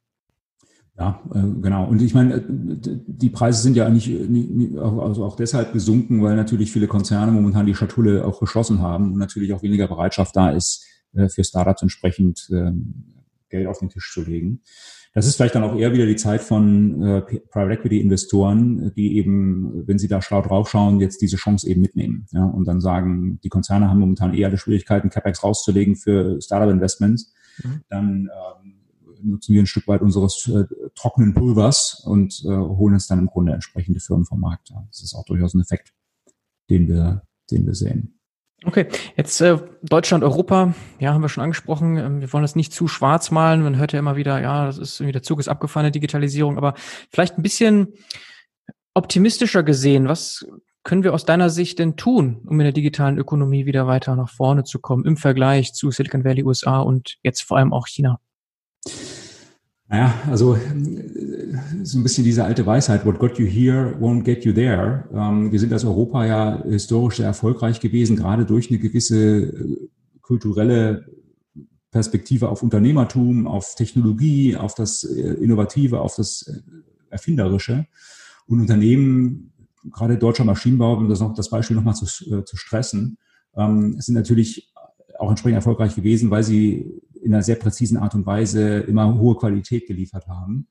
Ja, 0.96 1.20
äh, 1.34 1.40
genau. 1.60 1.84
Und 1.84 2.00
ich 2.00 2.14
meine, 2.14 2.34
äh, 2.34 2.42
die 2.46 3.30
Preise 3.30 3.60
sind 3.60 3.76
ja 3.76 3.86
eigentlich 3.86 4.08
also 4.78 5.24
auch 5.24 5.34
deshalb 5.34 5.72
gesunken, 5.72 6.22
weil 6.22 6.36
natürlich 6.36 6.70
viele 6.70 6.86
Konzerne 6.86 7.32
momentan 7.32 7.66
die 7.66 7.74
Schatulle 7.74 8.24
auch 8.24 8.38
geschlossen 8.38 8.82
haben 8.82 9.14
und 9.14 9.18
natürlich 9.18 9.52
auch 9.52 9.64
weniger 9.64 9.88
Bereitschaft 9.88 10.36
da 10.36 10.50
ist, 10.50 10.84
äh, 10.84 10.97
für 11.28 11.44
Startups 11.44 11.82
entsprechend 11.82 12.48
ähm, 12.52 13.14
Geld 13.48 13.66
auf 13.66 13.78
den 13.78 13.88
Tisch 13.88 14.12
zu 14.12 14.22
legen. 14.22 14.62
Das 15.14 15.26
ist 15.26 15.36
vielleicht 15.36 15.54
dann 15.54 15.64
auch 15.64 15.76
eher 15.76 15.92
wieder 15.92 16.06
die 16.06 16.16
Zeit 16.16 16.42
von 16.42 17.02
äh, 17.02 17.22
Private 17.22 17.72
Equity 17.72 18.00
Investoren, 18.00 18.92
die 18.94 19.16
eben, 19.16 19.86
wenn 19.86 19.98
sie 19.98 20.08
da 20.08 20.22
schlau 20.22 20.42
draufschauen, 20.42 21.00
jetzt 21.00 21.22
diese 21.22 21.36
Chance 21.36 21.68
eben 21.68 21.80
mitnehmen. 21.80 22.26
Ja, 22.30 22.44
und 22.44 22.66
dann 22.68 22.80
sagen, 22.80 23.40
die 23.42 23.48
Konzerne 23.48 23.88
haben 23.88 24.00
momentan 24.00 24.34
eher 24.34 24.50
die 24.50 24.58
Schwierigkeiten, 24.58 25.10
CapEx 25.10 25.42
rauszulegen 25.42 25.96
für 25.96 26.40
Startup 26.40 26.70
Investments. 26.70 27.32
Mhm. 27.64 27.80
Dann 27.88 28.28
ähm, 28.62 28.74
nutzen 29.22 29.54
wir 29.54 29.62
ein 29.62 29.66
Stück 29.66 29.88
weit 29.88 30.02
unseres 30.02 30.46
äh, 30.48 30.64
trockenen 30.94 31.34
Pulvers 31.34 32.02
und 32.04 32.42
äh, 32.44 32.48
holen 32.48 32.94
uns 32.94 33.06
dann 33.06 33.18
im 33.18 33.26
Grunde 33.26 33.52
entsprechende 33.52 34.00
Firmen 34.00 34.26
vom 34.26 34.40
Markt. 34.40 34.72
Das 34.88 35.02
ist 35.02 35.14
auch 35.14 35.24
durchaus 35.24 35.54
ein 35.54 35.60
Effekt, 35.60 35.94
den 36.70 36.86
wir, 36.86 37.22
den 37.50 37.66
wir 37.66 37.74
sehen. 37.74 38.17
Okay, 38.64 38.88
jetzt 39.16 39.40
äh, 39.40 39.56
Deutschland, 39.82 40.24
Europa, 40.24 40.74
ja, 40.98 41.14
haben 41.14 41.22
wir 41.22 41.28
schon 41.28 41.44
angesprochen. 41.44 41.96
Ähm, 41.96 42.20
wir 42.20 42.32
wollen 42.32 42.42
das 42.42 42.56
nicht 42.56 42.72
zu 42.72 42.88
schwarz 42.88 43.30
malen. 43.30 43.62
Man 43.62 43.76
hört 43.76 43.92
ja 43.92 44.00
immer 44.00 44.16
wieder, 44.16 44.40
ja, 44.40 44.66
das 44.66 44.78
ist 44.78 44.98
irgendwie 44.98 45.12
der 45.12 45.22
Zug 45.22 45.38
ist 45.38 45.48
abgefahren, 45.48 45.92
Digitalisierung, 45.92 46.56
aber 46.56 46.74
vielleicht 47.10 47.38
ein 47.38 47.42
bisschen 47.42 47.94
optimistischer 48.94 49.62
gesehen. 49.62 50.08
Was 50.08 50.44
können 50.82 51.04
wir 51.04 51.14
aus 51.14 51.24
deiner 51.24 51.50
Sicht 51.50 51.78
denn 51.78 51.96
tun, 51.96 52.40
um 52.46 52.58
in 52.58 52.64
der 52.64 52.72
digitalen 52.72 53.16
Ökonomie 53.16 53.64
wieder 53.64 53.86
weiter 53.86 54.16
nach 54.16 54.30
vorne 54.30 54.64
zu 54.64 54.80
kommen 54.80 55.04
im 55.04 55.16
Vergleich 55.16 55.72
zu 55.72 55.92
Silicon 55.92 56.24
Valley, 56.24 56.42
USA 56.42 56.80
und 56.80 57.18
jetzt 57.22 57.42
vor 57.42 57.58
allem 57.58 57.72
auch 57.72 57.86
China? 57.86 58.18
Naja, 59.88 60.14
also 60.26 60.58
so 61.82 61.98
ein 61.98 62.02
bisschen 62.02 62.24
diese 62.24 62.44
alte 62.44 62.66
Weisheit, 62.66 63.06
what 63.06 63.18
got 63.18 63.38
you 63.38 63.46
here 63.46 63.96
won't 63.98 64.22
get 64.22 64.44
you 64.44 64.52
there. 64.52 65.08
Ähm, 65.14 65.50
wir 65.50 65.58
sind 65.58 65.72
als 65.72 65.84
Europa 65.84 66.26
ja 66.26 66.62
historisch 66.64 67.16
sehr 67.16 67.26
erfolgreich 67.26 67.80
gewesen, 67.80 68.16
gerade 68.16 68.44
durch 68.44 68.68
eine 68.70 68.78
gewisse 68.78 69.44
äh, 69.44 69.88
kulturelle 70.20 71.06
Perspektive 71.90 72.50
auf 72.50 72.62
Unternehmertum, 72.62 73.46
auf 73.46 73.74
Technologie, 73.76 74.56
auf 74.56 74.74
das 74.74 75.04
äh, 75.04 75.32
Innovative, 75.34 76.00
auf 76.00 76.16
das 76.16 76.42
äh, 76.42 76.60
Erfinderische. 77.08 77.86
Und 78.46 78.60
Unternehmen, 78.60 79.52
gerade 79.90 80.18
deutscher 80.18 80.44
Maschinenbau, 80.44 80.98
um 80.98 81.08
das, 81.08 81.20
noch, 81.20 81.32
das 81.32 81.48
Beispiel 81.48 81.76
nochmal 81.76 81.94
zu, 81.94 82.04
zu 82.04 82.56
stressen, 82.56 83.16
ähm, 83.56 83.98
sind 83.98 84.14
natürlich 84.14 84.70
auch 85.18 85.30
entsprechend 85.30 85.56
erfolgreich 85.56 85.94
gewesen, 85.96 86.30
weil 86.30 86.42
sie 86.42 87.00
in 87.22 87.34
einer 87.34 87.42
sehr 87.42 87.56
präzisen 87.56 87.96
Art 87.96 88.14
und 88.14 88.26
Weise 88.26 88.78
immer 88.80 89.18
hohe 89.18 89.36
Qualität 89.36 89.86
geliefert 89.86 90.26
haben. 90.28 90.68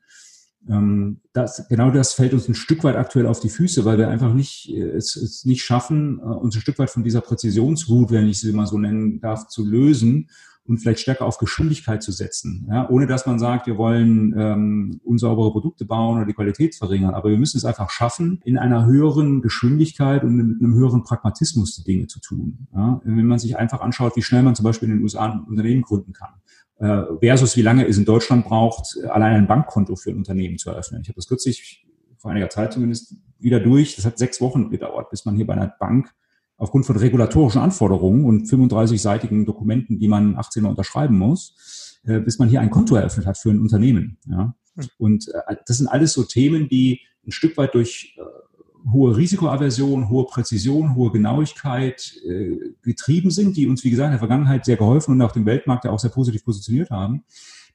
Ähm, 0.69 1.21
das, 1.33 1.67
genau 1.69 1.91
das 1.91 2.13
fällt 2.13 2.33
uns 2.33 2.47
ein 2.47 2.55
Stück 2.55 2.83
weit 2.83 2.95
aktuell 2.95 3.27
auf 3.27 3.39
die 3.39 3.49
Füße, 3.49 3.85
weil 3.85 3.97
wir 3.97 4.09
einfach 4.09 4.33
nicht, 4.33 4.69
äh, 4.69 4.89
es, 4.89 5.15
es 5.15 5.45
nicht 5.45 5.63
schaffen, 5.63 6.19
äh, 6.19 6.23
uns 6.23 6.55
ein 6.55 6.61
Stück 6.61 6.79
weit 6.79 6.89
von 6.89 7.03
dieser 7.03 7.21
Präzisionswut, 7.21 8.11
wenn 8.11 8.27
ich 8.27 8.39
sie 8.39 8.51
mal 8.51 8.67
so 8.67 8.77
nennen 8.77 9.19
darf, 9.19 9.47
zu 9.47 9.65
lösen 9.65 10.29
und 10.68 10.80
vielleicht 10.80 10.99
stärker 10.99 11.26
auf 11.26 11.38
Geschwindigkeit 11.38 12.03
zu 12.03 12.11
setzen. 12.11 12.68
Ja, 12.70 12.89
ohne 12.89 13.07
dass 13.07 13.26
man 13.26 13.39
sagt, 13.39 13.68
wir 13.68 13.78
wollen 13.78 14.36
ähm, 14.38 15.01
unsaubere 15.03 15.51
Produkte 15.51 15.86
bauen 15.86 16.18
oder 16.18 16.26
die 16.26 16.34
Qualität 16.34 16.76
verringern. 16.76 17.13
Aber 17.13 17.30
wir 17.30 17.38
müssen 17.38 17.57
es 17.57 17.65
einfach 17.65 17.89
schaffen, 17.89 18.41
in 18.43 18.57
einer 18.57 18.86
höheren 18.86 19.41
Geschwindigkeit 19.41 20.24
und 20.24 20.36
mit 20.36 20.61
einem 20.61 20.76
höheren 20.76 21.03
Pragmatismus 21.03 21.76
die 21.76 21.84
Dinge 21.84 22.07
zu 22.07 22.20
tun. 22.20 22.68
Ja, 22.74 23.01
wenn 23.03 23.26
man 23.26 23.39
sich 23.39 23.57
einfach 23.57 23.82
anschaut, 23.82 24.15
wie 24.15 24.22
schnell 24.22 24.43
man 24.43 24.55
zum 24.55 24.63
Beispiel 24.65 24.89
in 24.89 24.95
den 24.95 25.03
USA 25.03 25.32
ein 25.32 25.41
Unternehmen 25.41 25.82
gründen 25.82 26.13
kann 26.13 26.32
äh, 26.80 27.03
versus 27.20 27.55
wie 27.57 27.61
lange 27.61 27.88
es 27.88 27.97
in 27.97 28.05
Deutschland 28.05 28.45
braucht, 28.45 28.97
allein 29.09 29.36
ein 29.36 29.47
Bankkonto 29.47 29.95
für 29.95 30.11
ein 30.11 30.18
Unternehmen 30.18 30.57
zu 30.57 30.70
eröffnen. 30.70 31.01
Ich 31.01 31.07
habe 31.09 31.15
das 31.15 31.28
kürzlich 31.28 31.86
vor 32.18 32.32
einiger 32.32 32.49
Zeit 32.49 32.74
zumindest 32.74 33.15
wieder 33.39 33.59
durch. 33.59 33.95
Das 33.95 34.05
hat 34.05 34.18
sechs 34.18 34.41
Wochen 34.41 34.70
gedauert, 34.70 35.09
bis 35.09 35.26
man 35.26 35.36
hier 35.36 35.47
bei 35.47 35.53
einer 35.53 35.74
Bank 35.80 36.13
aufgrund 36.58 36.86
von 36.86 36.97
regulatorischen 36.97 37.62
Anforderungen 37.62 38.26
und 38.26 38.47
35-seitigen 38.47 39.45
Dokumenten, 39.45 39.99
die 39.99 40.08
man 40.08 40.36
18 40.38 40.64
Mal 40.64 40.70
unterschreiben 40.70 41.18
muss, 41.18 41.99
äh, 42.03 42.20
bis 42.20 42.39
man 42.39 42.49
hier 42.49 42.62
ein 42.62 42.72
Konto 42.72 42.95
eröffnet 42.95 43.26
hat 43.26 43.38
für 43.38 43.51
ein 43.51 43.62
Unternehmen. 43.62 44.18
Ja? 44.28 44.55
Hm. 44.76 44.86
Und 44.97 45.28
äh, 45.30 45.55
das 45.66 45.78
sind 45.78 45.88
alles 45.88 46.14
so 46.14 46.24
Themen, 46.24 46.68
die 46.68 47.01
ein 47.26 47.32
Stück 47.32 47.58
weit 47.58 47.76
durch 47.76 48.16
äh, 48.18 48.91
hohe 48.91 49.18
Risikoaversion, 49.18 50.10
hohe 50.10 50.26
Präzision, 50.26 50.95
hohe 50.95 51.12
Genauigkeit 51.12 52.14
äh, 52.26 52.74
getrieben 52.82 53.32
sind, 53.32 53.58
die 53.58 53.68
uns, 53.68 53.84
wie 53.84 53.89
gesagt, 53.89 54.08
in 54.08 54.12
der 54.14 54.20
Vergangenheit 54.20 54.66
sehr 54.66 54.78
geholfen 54.78 55.12
und 55.12 55.22
auf 55.22 55.34
dem 55.34 55.45
Weltmarkt 55.45 55.86
ja 55.86 55.91
auch 55.91 55.99
sehr 55.99 56.12
positiv 56.12 56.43
positioniert 56.45 56.89
haben, 56.89 57.24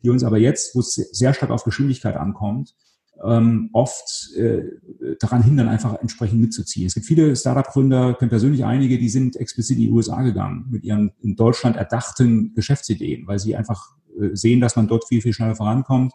die 0.03 0.11
uns 0.11 0.24
aber 0.24 0.39
jetzt, 0.39 0.74
wo 0.74 0.80
es 0.80 0.95
sehr 0.95 1.35
stark 1.35 1.51
auf 1.51 1.64
Geschwindigkeit 1.64 2.16
ankommt, 2.16 2.74
ähm, 3.24 3.70
oft 3.72 4.32
äh, 4.36 4.62
daran 5.20 5.42
hindern, 5.42 5.68
einfach 5.68 6.00
entsprechend 6.00 6.40
mitzuziehen. 6.40 6.86
Es 6.86 6.94
gibt 6.94 7.06
viele 7.06 7.36
Startup-Gründer, 7.36 8.14
kenne 8.14 8.30
persönlich 8.30 8.64
einige, 8.64 8.98
die 8.98 9.08
sind 9.08 9.36
explizit 9.36 9.76
in 9.76 9.84
die 9.84 9.90
USA 9.90 10.22
gegangen 10.22 10.66
mit 10.70 10.84
ihren 10.84 11.12
in 11.20 11.36
Deutschland 11.36 11.76
erdachten 11.76 12.52
Geschäftsideen, 12.54 13.26
weil 13.26 13.38
sie 13.38 13.56
einfach 13.56 13.96
äh, 14.20 14.34
sehen, 14.34 14.60
dass 14.60 14.76
man 14.76 14.88
dort 14.88 15.06
viel, 15.06 15.22
viel 15.22 15.32
schneller 15.32 15.54
vorankommt, 15.54 16.12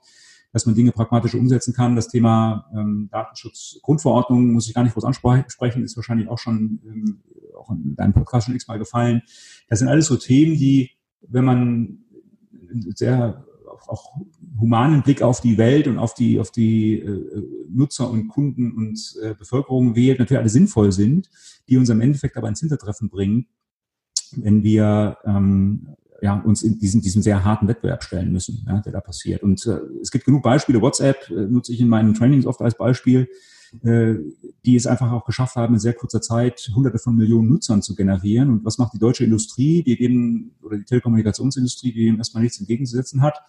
dass 0.51 0.65
man 0.65 0.75
Dinge 0.75 0.91
pragmatisch 0.91 1.35
umsetzen 1.35 1.73
kann. 1.73 1.95
Das 1.95 2.09
Thema 2.09 2.69
ähm, 2.75 3.09
Datenschutz, 3.11 3.79
Grundverordnung 3.81 4.51
muss 4.51 4.67
ich 4.67 4.73
gar 4.73 4.83
nicht 4.83 4.93
groß 4.93 5.05
ansprechen, 5.05 5.83
ist 5.83 5.95
wahrscheinlich 5.95 6.27
auch 6.27 6.39
schon 6.39 6.79
ähm, 6.85 7.21
auch 7.57 7.71
in 7.71 7.95
deinem 7.95 8.13
Podcast 8.13 8.45
schon 8.45 8.55
x-mal 8.55 8.79
gefallen. 8.79 9.21
Das 9.69 9.79
sind 9.79 9.87
alles 9.87 10.07
so 10.07 10.17
Themen, 10.17 10.57
die, 10.57 10.91
wenn 11.21 11.45
man 11.45 11.99
sehr 12.95 13.45
auch 13.87 14.15
humanen 14.59 15.03
Blick 15.03 15.21
auf 15.21 15.41
die 15.41 15.57
Welt 15.57 15.87
und 15.87 15.97
auf 15.97 16.13
die, 16.13 16.39
auf 16.39 16.51
die 16.51 16.99
äh, 16.99 17.43
Nutzer 17.69 18.09
und 18.09 18.27
Kunden 18.27 18.71
und 18.71 19.15
äh, 19.21 19.33
Bevölkerung 19.33 19.95
wählt, 19.95 20.19
natürlich 20.19 20.39
alle 20.39 20.49
sinnvoll 20.49 20.91
sind, 20.91 21.29
die 21.69 21.77
uns 21.77 21.89
im 21.89 22.01
Endeffekt 22.01 22.37
aber 22.37 22.49
ins 22.49 22.59
Hintertreffen 22.59 23.09
bringen, 23.09 23.47
wenn 24.35 24.63
wir 24.63 25.17
ähm, 25.25 25.95
ja, 26.21 26.39
uns 26.39 26.63
in 26.63 26.79
diesem, 26.79 27.01
diesem 27.01 27.21
sehr 27.21 27.43
harten 27.43 27.67
Wettbewerb 27.67 28.03
stellen 28.03 28.31
müssen, 28.31 28.65
ja, 28.67 28.79
der 28.81 28.93
da 28.93 29.01
passiert. 29.01 29.43
Und 29.43 29.65
äh, 29.65 29.79
es 30.01 30.11
gibt 30.11 30.25
genug 30.25 30.43
Beispiele. 30.43 30.81
WhatsApp 30.81 31.29
äh, 31.29 31.33
nutze 31.33 31.73
ich 31.73 31.81
in 31.81 31.89
meinen 31.89 32.13
Trainings 32.13 32.45
oft 32.45 32.61
als 32.61 32.75
Beispiel, 32.75 33.29
äh, 33.83 34.15
die 34.65 34.75
es 34.75 34.87
einfach 34.87 35.11
auch 35.11 35.25
geschafft 35.25 35.55
haben, 35.55 35.73
in 35.73 35.79
sehr 35.79 35.93
kurzer 35.93 36.21
Zeit 36.21 36.69
hunderte 36.75 36.99
von 36.99 37.15
Millionen 37.15 37.49
Nutzern 37.49 37.81
zu 37.81 37.95
generieren. 37.95 38.49
Und 38.49 38.65
was 38.65 38.77
macht 38.77 38.93
die 38.93 38.99
deutsche 38.99 39.23
Industrie, 39.23 39.83
die 39.83 40.01
eben, 40.01 40.51
oder 40.61 40.77
die 40.77 40.85
Telekommunikationsindustrie, 40.85 41.93
die 41.93 42.05
dem 42.05 42.17
erstmal 42.17 42.43
nichts 42.43 42.59
entgegenzusetzen 42.59 43.21
hat? 43.21 43.41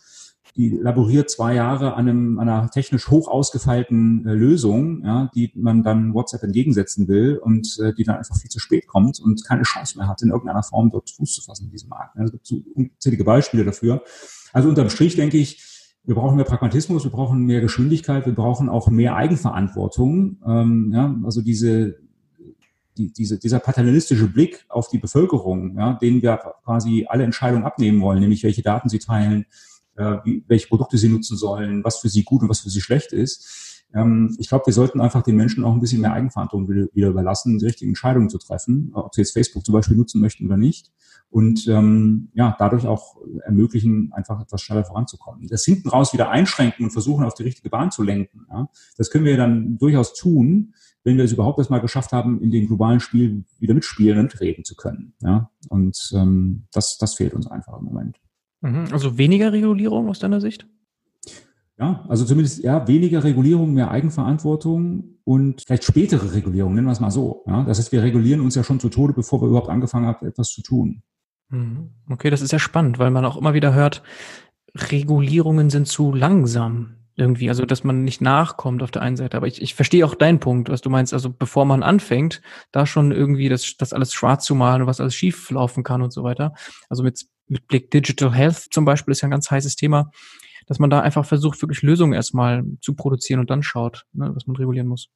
die 0.59 0.71
laboriert 0.71 1.31
zwei 1.31 1.55
Jahre 1.55 1.95
an, 1.95 2.09
einem, 2.09 2.39
einer 2.39 2.69
technisch 2.71 3.09
hoch 3.09 3.29
ausgefeilten 3.29 4.27
äh, 4.27 4.33
Lösung, 4.33 5.05
ja, 5.05 5.31
die 5.35 5.53
man 5.55 5.85
dann 5.85 6.15
WhatsApp 6.15 6.43
entgegensetzen 6.43 7.07
will 7.07 7.39
und 7.39 7.79
äh, 7.81 7.95
die 7.95 8.03
dann 8.03 8.17
einfach 8.17 8.37
viel 8.37 8.51
zu 8.51 8.59
spät 8.59 8.89
kommt 8.89 9.21
und 9.21 9.45
keine 9.45 9.63
Chance 9.63 9.97
mehr 9.97 10.09
hat, 10.09 10.21
in 10.21 10.31
irgendeiner 10.31 10.65
Form 10.65 10.91
dort 10.91 11.11
Fuß 11.11 11.35
zu 11.35 11.43
fassen 11.43 11.67
in 11.67 11.71
diesem 11.71 11.91
Markt. 11.91 12.17
Ja, 12.17 12.25
es 12.25 12.33
gibt 12.33 12.47
so 12.47 12.57
unzählige 12.75 13.25
Beispiele 13.25 13.65
dafür. 13.65 14.03
Also 14.53 14.69
unterm 14.69 14.91
Strich 14.91 15.15
denke 15.15 15.39
ich, 15.39 15.78
wir 16.05 16.15
brauchen 16.15 16.37
mehr 16.37 16.45
Pragmatismus, 16.45 17.05
wir 17.05 17.11
brauchen 17.11 17.45
mehr 17.45 17.61
Geschwindigkeit, 17.61 18.25
wir 18.27 18.35
brauchen 18.35 18.69
auch 18.69 18.89
mehr 18.89 19.17
Eigenverantwortung. 19.17 20.39
Ähm, 20.47 20.91
ja, 20.95 21.15
also 21.25 21.43
diese, 21.43 21.99
die, 22.97 23.13
diese, 23.13 23.39
dieser 23.39 23.61
paternalistische 23.61 24.29
Blick 24.29 24.65
auf 24.69 24.89
die 24.89 24.99
Bevölkerung, 24.99 25.77
ja, 25.77 25.95
denen 25.95 26.23
wir 26.23 26.39
quasi 26.65 27.07
alle 27.09 27.25
Entscheidungen 27.25 27.65
abnehmen 27.65 28.01
wollen, 28.01 28.21
nämlich 28.21 28.43
welche 28.43 28.63
Daten 28.63 28.89
sie 28.89 28.99
teilen, 28.99 29.47
äh, 29.97 30.17
wie, 30.25 30.45
welche 30.49 30.69
Produkte 30.69 30.99
sie 30.99 31.09
nutzen 31.09 31.37
sollen, 31.37 31.85
was 31.85 31.99
für 31.99 32.09
sie 32.09 32.25
gut 32.25 32.43
und 32.43 32.49
was 32.49 32.61
für 32.61 32.71
sie 32.71 32.81
schlecht 32.81 33.13
ist. 33.13 33.68
Ähm, 33.95 34.37
ich 34.39 34.49
glaube, 34.49 34.67
wir 34.67 34.73
sollten 34.73 35.01
einfach 35.01 35.23
den 35.23 35.37
Menschen 35.37 35.65
auch 35.65 35.73
ein 35.73 35.81
bisschen 35.81 36.01
mehr 36.01 36.13
Eigenverantwortung 36.13 36.69
wieder, 36.69 36.89
wieder 36.93 37.09
überlassen, 37.09 37.59
die 37.59 37.67
richtigen 37.67 37.91
Entscheidungen 37.91 38.29
zu 38.29 38.39
treffen, 38.39 38.91
ob 38.95 39.15
sie 39.15 39.23
jetzt 39.23 39.33
Facebook 39.33 39.65
zum 39.65 39.73
Beispiel 39.73 39.97
nutzen 39.97 40.21
möchten 40.21 40.47
oder 40.47 40.57
nicht. 40.57 40.93
Und 41.31 41.67
ähm, 41.69 42.31
ja, 42.33 42.57
dadurch 42.59 42.87
auch 42.87 43.17
ermöglichen, 43.45 44.13
einfach 44.15 44.41
etwas 44.41 44.63
schneller 44.63 44.85
voranzukommen. 44.85 45.47
Das 45.49 45.65
hinten 45.65 45.89
raus 45.91 46.13
wieder 46.13 46.31
einschränken 46.31 46.87
und 46.87 46.91
versuchen, 46.91 47.25
auf 47.25 47.35
die 47.35 47.43
richtige 47.43 47.69
Bahn 47.69 47.91
zu 47.91 48.03
lenken. 48.03 48.47
Ja, 48.51 48.69
das 48.97 49.11
können 49.11 49.27
wir 49.27 49.37
dann 49.37 49.79
durchaus 49.79 50.15
tun, 50.15 50.75
wenn 51.05 51.17
wir 51.17 51.25
es 51.25 51.33
überhaupt 51.33 51.59
erstmal 51.59 51.81
geschafft 51.81 52.13
haben, 52.13 52.41
in 52.41 52.51
dem 52.51 52.67
globalen 52.67 53.01
Spiel 53.01 53.45
wieder 53.59 53.75
mitspielen 53.75 54.19
und 54.19 54.41
reden 54.41 54.65
zu 54.65 54.75
können. 54.75 55.15
Ja, 55.21 55.51
und 55.69 56.11
ähm, 56.15 56.65
das, 56.73 56.97
das 56.99 57.15
fehlt 57.15 57.35
uns 57.35 57.47
einfach 57.47 57.79
im 57.79 57.85
Moment. 57.85 58.21
Mhm. 58.63 58.89
Also 58.93 59.19
weniger 59.19 59.53
Regulierung 59.53 60.09
aus 60.09 60.19
deiner 60.19 60.41
Sicht? 60.41 60.67
Ja, 61.79 62.05
also 62.09 62.25
zumindest 62.25 62.63
ja, 62.65 62.89
weniger 62.89 63.23
Regulierung, 63.23 63.73
mehr 63.73 63.91
Eigenverantwortung 63.91 65.19
und 65.23 65.63
vielleicht 65.65 65.85
spätere 65.85 66.35
Regulierung, 66.35 66.75
nennen 66.75 66.89
wir 66.89 66.93
es 66.93 66.99
mal 66.99 67.13
so. 67.13 67.45
Ja? 67.47 67.63
Das 67.63 67.79
heißt, 67.79 67.93
wir 67.93 68.03
regulieren 68.03 68.41
uns 68.41 68.57
ja 68.57 68.65
schon 68.65 68.81
zu 68.81 68.89
Tode, 68.89 69.13
bevor 69.13 69.41
wir 69.41 69.47
überhaupt 69.47 69.69
angefangen 69.69 70.07
haben, 70.07 70.27
etwas 70.27 70.51
zu 70.51 70.63
tun. 70.63 71.03
Mhm. 71.51 71.91
Okay, 72.11 72.31
das 72.31 72.41
ist 72.41 72.53
ja 72.53 72.59
spannend, 72.59 72.99
weil 72.99 73.13
man 73.13 73.25
auch 73.25 73.37
immer 73.37 73.55
wieder 73.55 73.75
hört, 73.75 74.03
Regulierungen 74.75 75.71
sind 75.71 75.87
zu 75.87 76.13
langsam 76.13 76.97
irgendwie, 77.15 77.49
also 77.49 77.65
dass 77.65 77.85
man 77.85 78.05
nicht 78.05 78.21
nachkommt 78.21 78.83
auf 78.83 78.91
der 78.91 79.03
einen 79.03 79.17
Seite. 79.17 79.37
Aber 79.37 79.47
ich, 79.47 79.63
ich 79.63 79.75
verstehe 79.75 80.05
auch 80.05 80.17
deinen 80.17 80.41
Punkt, 80.41 80.69
was 80.69 80.81
du 80.81 80.91
meinst. 80.91 81.13
Also 81.13 81.31
bevor 81.31 81.65
man 81.65 81.85
anfängt, 81.85 82.43
da 82.73 82.87
schon 82.87 83.13
irgendwie 83.13 83.49
das, 83.49 83.77
das 83.77 83.93
alles 83.93 84.13
schwarz 84.13 84.45
zu 84.45 84.55
malen 84.55 84.83
und 84.83 84.89
was 84.89 85.01
alles 85.01 85.15
schief 85.15 85.51
laufen 85.51 85.85
kann 85.85 86.03
und 86.03 86.13
so 86.13 86.25
weiter. 86.25 86.55
Also 86.89 87.03
mit 87.03 87.25
mit 87.49 87.67
Blick 87.67 87.91
Digital 87.91 88.33
Health 88.33 88.69
zum 88.71 88.85
Beispiel 88.85 89.13
ist 89.13 89.23
ja 89.23 89.29
ein 89.29 89.33
ganz 89.33 89.51
heißes 89.51 89.77
Thema, 89.77 90.11
dass 90.69 90.79
man 90.79 90.91
da 90.91 91.01
einfach 91.01 91.25
versucht, 91.25 91.61
wirklich 91.63 91.83
Lösungen 91.83 92.13
erstmal 92.13 92.65
zu 92.81 92.95
produzieren 92.95 93.41
und 93.41 93.51
dann 93.51 93.63
schaut, 93.63 94.05
ne, 94.13 94.31
was 94.35 94.47
man 94.47 94.57
regulieren 94.57 94.87
muss. 94.87 95.09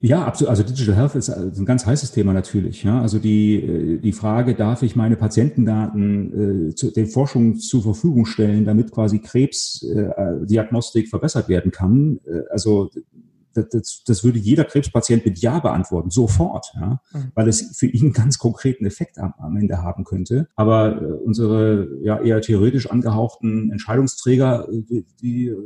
Ja, 0.00 0.26
absolut. 0.26 0.50
Also 0.50 0.62
Digital 0.62 0.94
Health 0.94 1.14
ist 1.14 1.30
ein 1.30 1.64
ganz 1.64 1.86
heißes 1.86 2.12
Thema 2.12 2.34
natürlich. 2.34 2.82
Ja. 2.82 3.00
Also 3.00 3.18
die, 3.18 3.54
äh, 3.54 3.98
die 3.98 4.12
Frage, 4.12 4.54
darf 4.54 4.82
ich 4.82 4.94
meine 4.94 5.16
Patientendaten 5.16 6.68
äh, 6.70 6.74
zu, 6.74 6.90
den 6.90 7.06
Forschungen 7.06 7.56
zur 7.56 7.82
Verfügung 7.82 8.26
stellen, 8.26 8.66
damit 8.66 8.92
quasi 8.92 9.20
Krebsdiagnostik 9.20 11.06
äh, 11.06 11.08
verbessert 11.08 11.48
werden 11.48 11.70
kann? 11.72 12.20
Äh, 12.26 12.42
also 12.50 12.90
das, 13.62 14.02
das 14.06 14.24
würde 14.24 14.38
jeder 14.38 14.64
Krebspatient 14.64 15.24
mit 15.24 15.38
Ja 15.38 15.58
beantworten, 15.58 16.10
sofort, 16.10 16.72
ja, 16.74 17.00
mhm. 17.12 17.32
weil 17.34 17.48
es 17.48 17.76
für 17.76 17.86
ihn 17.86 18.06
einen 18.06 18.12
ganz 18.12 18.38
konkreten 18.38 18.86
Effekt 18.86 19.18
am, 19.18 19.34
am 19.38 19.56
Ende 19.56 19.82
haben 19.82 20.04
könnte. 20.04 20.48
Aber 20.56 21.00
äh, 21.00 21.04
unsere 21.04 21.88
ja 22.02 22.20
eher 22.20 22.40
theoretisch 22.40 22.90
angehauchten 22.90 23.70
Entscheidungsträger, 23.70 24.68
äh, 24.70 24.82
die, 24.82 25.06
die 25.20 25.56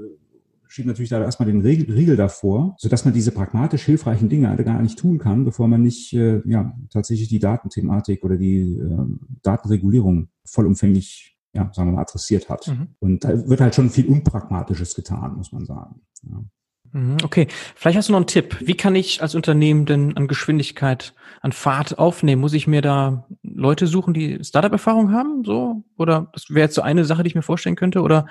schiebt 0.68 0.86
natürlich 0.86 1.11
da 1.11 1.20
erstmal 1.20 1.51
den 1.51 1.62
Riegel 1.62 2.16
davor, 2.16 2.76
sodass 2.78 3.05
man 3.05 3.12
diese 3.12 3.32
pragmatisch 3.32 3.82
hilfreichen 3.84 4.28
Dinge 4.28 4.57
gar 4.64 4.80
nicht 4.80 4.99
tun 4.99 5.18
kann, 5.18 5.45
bevor 5.45 5.66
man 5.66 5.82
nicht 5.82 6.12
äh, 6.12 6.43
ja, 6.45 6.72
tatsächlich 6.93 7.28
die 7.28 7.41
Datenthematik 7.41 8.24
oder 8.24 8.36
die 8.36 8.74
äh, 8.74 8.99
Datenregulierung 9.43 10.28
vollumfänglich 10.45 11.36
ja, 11.53 11.70
sagen 11.72 11.88
wir 11.88 11.97
mal, 11.97 12.03
adressiert 12.03 12.49
hat. 12.49 12.68
Mhm. 12.68 12.88
Und 13.01 13.24
da 13.24 13.49
wird 13.49 13.61
halt 13.61 13.74
schon 13.74 13.91
viel 13.91 14.07
Unpragmatisches 14.07 14.95
getan, 14.95 15.36
muss 15.36 15.53
man 15.53 15.66
sagen. 15.66 16.01
Ja. 16.22 16.45
Mhm, 16.93 17.18
okay, 17.22 17.47
vielleicht 17.76 17.97
hast 17.97 18.09
du 18.09 18.12
noch 18.12 18.18
einen 18.18 18.26
Tipp. 18.26 18.57
Wie 18.61 18.76
kann 18.76 18.95
ich 18.95 19.22
als 19.22 19.34
Unternehmen 19.34 19.86
denn 19.86 20.16
an 20.16 20.26
Geschwindigkeit, 20.26 21.14
an 21.41 21.53
Fahrt 21.53 21.99
aufnehmen? 21.99 22.41
Muss 22.41 22.53
ich 22.53 22.66
mir 22.66 22.82
da 22.82 23.26
Leute 23.43 23.86
suchen, 23.86 24.14
die 24.14 24.43
Startup-Erfahrung 24.43 25.12
haben? 25.12 25.45
So? 25.45 25.84
Oder 25.97 26.30
das 26.32 26.51
wäre 26.51 26.66
jetzt 26.66 26.74
so 26.74 26.82
eine 26.82 27.05
Sache, 27.05 27.22
die 27.22 27.28
ich 27.28 27.34
mir 27.34 27.43
vorstellen 27.43 27.76
könnte? 27.76 28.03
Oder 28.03 28.26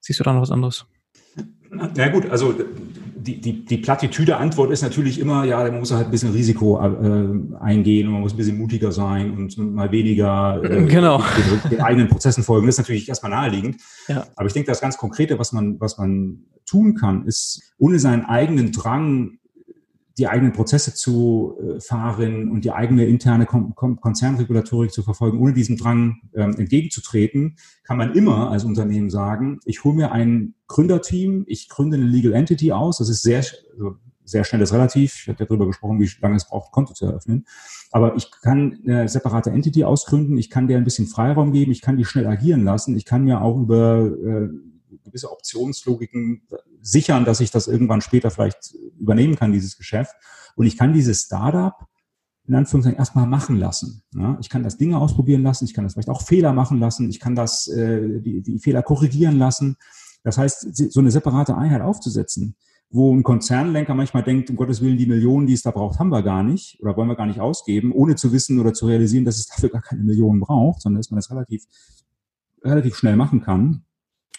siehst 0.00 0.18
du 0.18 0.24
da 0.24 0.32
noch 0.32 0.42
was 0.42 0.50
anderes? 0.50 0.86
Na 1.70 2.08
gut, 2.08 2.28
also 2.28 2.54
die, 3.22 3.40
die, 3.40 3.64
die 3.64 3.76
Plattitüde 3.78 4.36
Antwort 4.36 4.70
ist 4.70 4.82
natürlich 4.82 5.18
immer, 5.18 5.44
ja, 5.44 5.62
man 5.62 5.78
muss 5.78 5.92
halt 5.92 6.06
ein 6.06 6.10
bisschen 6.10 6.32
Risiko 6.32 6.78
äh, 6.80 7.60
eingehen 7.60 8.08
und 8.08 8.14
man 8.14 8.22
muss 8.22 8.34
ein 8.34 8.36
bisschen 8.36 8.58
mutiger 8.58 8.90
sein 8.90 9.32
und 9.32 9.56
mal 9.56 9.90
weniger 9.92 10.60
äh, 10.62 10.84
genau. 10.86 11.18
den, 11.18 11.70
den, 11.70 11.80
eigenen 11.80 12.08
Prozessen 12.08 12.42
folgen. 12.42 12.66
Das 12.66 12.74
ist 12.76 12.80
natürlich 12.80 13.08
erstmal 13.08 13.30
naheliegend. 13.30 13.76
Ja. 14.08 14.26
Aber 14.36 14.46
ich 14.46 14.52
denke, 14.52 14.70
das 14.70 14.80
ganz 14.80 14.96
Konkrete, 14.96 15.38
was 15.38 15.52
man, 15.52 15.80
was 15.80 15.98
man 15.98 16.44
tun 16.66 16.94
kann, 16.94 17.26
ist, 17.26 17.74
ohne 17.78 17.98
seinen 17.98 18.24
eigenen 18.24 18.72
Drang 18.72 19.38
die 20.18 20.28
eigenen 20.28 20.52
Prozesse 20.52 20.94
zu 20.94 21.56
äh, 21.60 21.80
fahren 21.80 22.50
und 22.50 22.64
die 22.64 22.72
eigene 22.72 23.06
interne 23.06 23.46
Kon 23.46 23.74
Kon 23.74 24.00
Konzernregulatorik 24.00 24.92
zu 24.92 25.02
verfolgen, 25.02 25.38
ohne 25.38 25.52
diesem 25.52 25.76
Drang 25.76 26.20
ähm, 26.34 26.54
entgegenzutreten, 26.56 27.56
kann 27.84 27.96
man 27.96 28.14
immer 28.14 28.50
als 28.50 28.64
Unternehmen 28.64 29.10
sagen, 29.10 29.60
ich 29.64 29.84
hole 29.84 29.94
mir 29.94 30.12
ein 30.12 30.54
Gründerteam, 30.66 31.44
ich 31.46 31.68
gründe 31.68 31.96
eine 31.96 32.06
Legal 32.06 32.32
Entity 32.32 32.72
aus, 32.72 32.98
das 32.98 33.08
ist 33.08 33.22
sehr, 33.22 33.44
also 33.72 33.96
sehr 34.24 34.44
schnell 34.44 34.62
ist 34.62 34.72
relativ, 34.72 35.14
ich 35.14 35.28
habe 35.28 35.40
ja 35.40 35.46
darüber 35.46 35.66
gesprochen, 35.66 36.00
wie 36.00 36.08
lange 36.20 36.36
es 36.36 36.46
braucht, 36.46 36.72
Konto 36.72 36.94
zu 36.94 37.06
eröffnen, 37.06 37.44
aber 37.90 38.16
ich 38.16 38.30
kann 38.42 38.78
eine 38.86 39.08
separate 39.08 39.50
Entity 39.50 39.84
ausgründen, 39.84 40.38
ich 40.38 40.50
kann 40.50 40.68
der 40.68 40.78
ein 40.78 40.84
bisschen 40.84 41.06
Freiraum 41.06 41.52
geben, 41.52 41.72
ich 41.72 41.82
kann 41.82 41.96
die 41.96 42.04
schnell 42.04 42.26
agieren 42.26 42.64
lassen, 42.64 42.96
ich 42.96 43.04
kann 43.04 43.24
mir 43.24 43.42
auch 43.42 43.58
über 43.58 44.06
äh, 44.06 44.48
gewisse 45.12 45.30
Optionslogiken 45.30 46.42
sichern, 46.80 47.24
dass 47.24 47.40
ich 47.40 47.50
das 47.50 47.68
irgendwann 47.68 48.00
später 48.00 48.30
vielleicht 48.30 48.74
übernehmen 48.98 49.36
kann, 49.36 49.52
dieses 49.52 49.76
Geschäft. 49.76 50.14
Und 50.56 50.66
ich 50.66 50.78
kann 50.78 50.94
dieses 50.94 51.22
Startup 51.22 51.74
in 52.48 52.54
Anführungszeichen 52.54 52.98
erstmal 52.98 53.26
machen 53.26 53.56
lassen. 53.56 54.02
Ja, 54.14 54.36
ich 54.40 54.48
kann 54.48 54.62
das 54.62 54.76
Dinge 54.76 54.98
ausprobieren 54.98 55.42
lassen, 55.42 55.64
ich 55.64 55.74
kann 55.74 55.84
das 55.84 55.92
vielleicht 55.92 56.08
auch 56.08 56.22
Fehler 56.22 56.52
machen 56.52 56.80
lassen, 56.80 57.08
ich 57.08 57.20
kann 57.20 57.36
das, 57.36 57.68
äh, 57.68 58.20
die, 58.20 58.42
die 58.42 58.58
Fehler 58.58 58.82
korrigieren 58.82 59.38
lassen. 59.38 59.76
Das 60.24 60.38
heißt, 60.38 60.92
so 60.92 61.00
eine 61.00 61.10
separate 61.10 61.56
Einheit 61.56 61.82
aufzusetzen, 61.82 62.56
wo 62.90 63.14
ein 63.14 63.22
Konzernlenker 63.22 63.94
manchmal 63.94 64.22
denkt, 64.22 64.50
um 64.50 64.56
Gottes 64.56 64.80
Willen, 64.80 64.98
die 64.98 65.06
Millionen, 65.06 65.46
die 65.46 65.52
es 65.52 65.62
da 65.62 65.70
braucht, 65.70 65.98
haben 65.98 66.10
wir 66.10 66.22
gar 66.22 66.42
nicht 66.42 66.80
oder 66.80 66.96
wollen 66.96 67.08
wir 67.08 67.16
gar 67.16 67.26
nicht 67.26 67.40
ausgeben, 67.40 67.92
ohne 67.92 68.16
zu 68.16 68.32
wissen 68.32 68.58
oder 68.58 68.72
zu 68.72 68.86
realisieren, 68.86 69.24
dass 69.24 69.38
es 69.38 69.46
dafür 69.46 69.68
gar 69.68 69.82
keine 69.82 70.02
Millionen 70.02 70.40
braucht, 70.40 70.82
sondern 70.82 71.00
dass 71.00 71.10
man 71.10 71.18
das 71.18 71.30
relativ, 71.30 71.64
relativ 72.64 72.96
schnell 72.96 73.16
machen 73.16 73.40
kann 73.40 73.84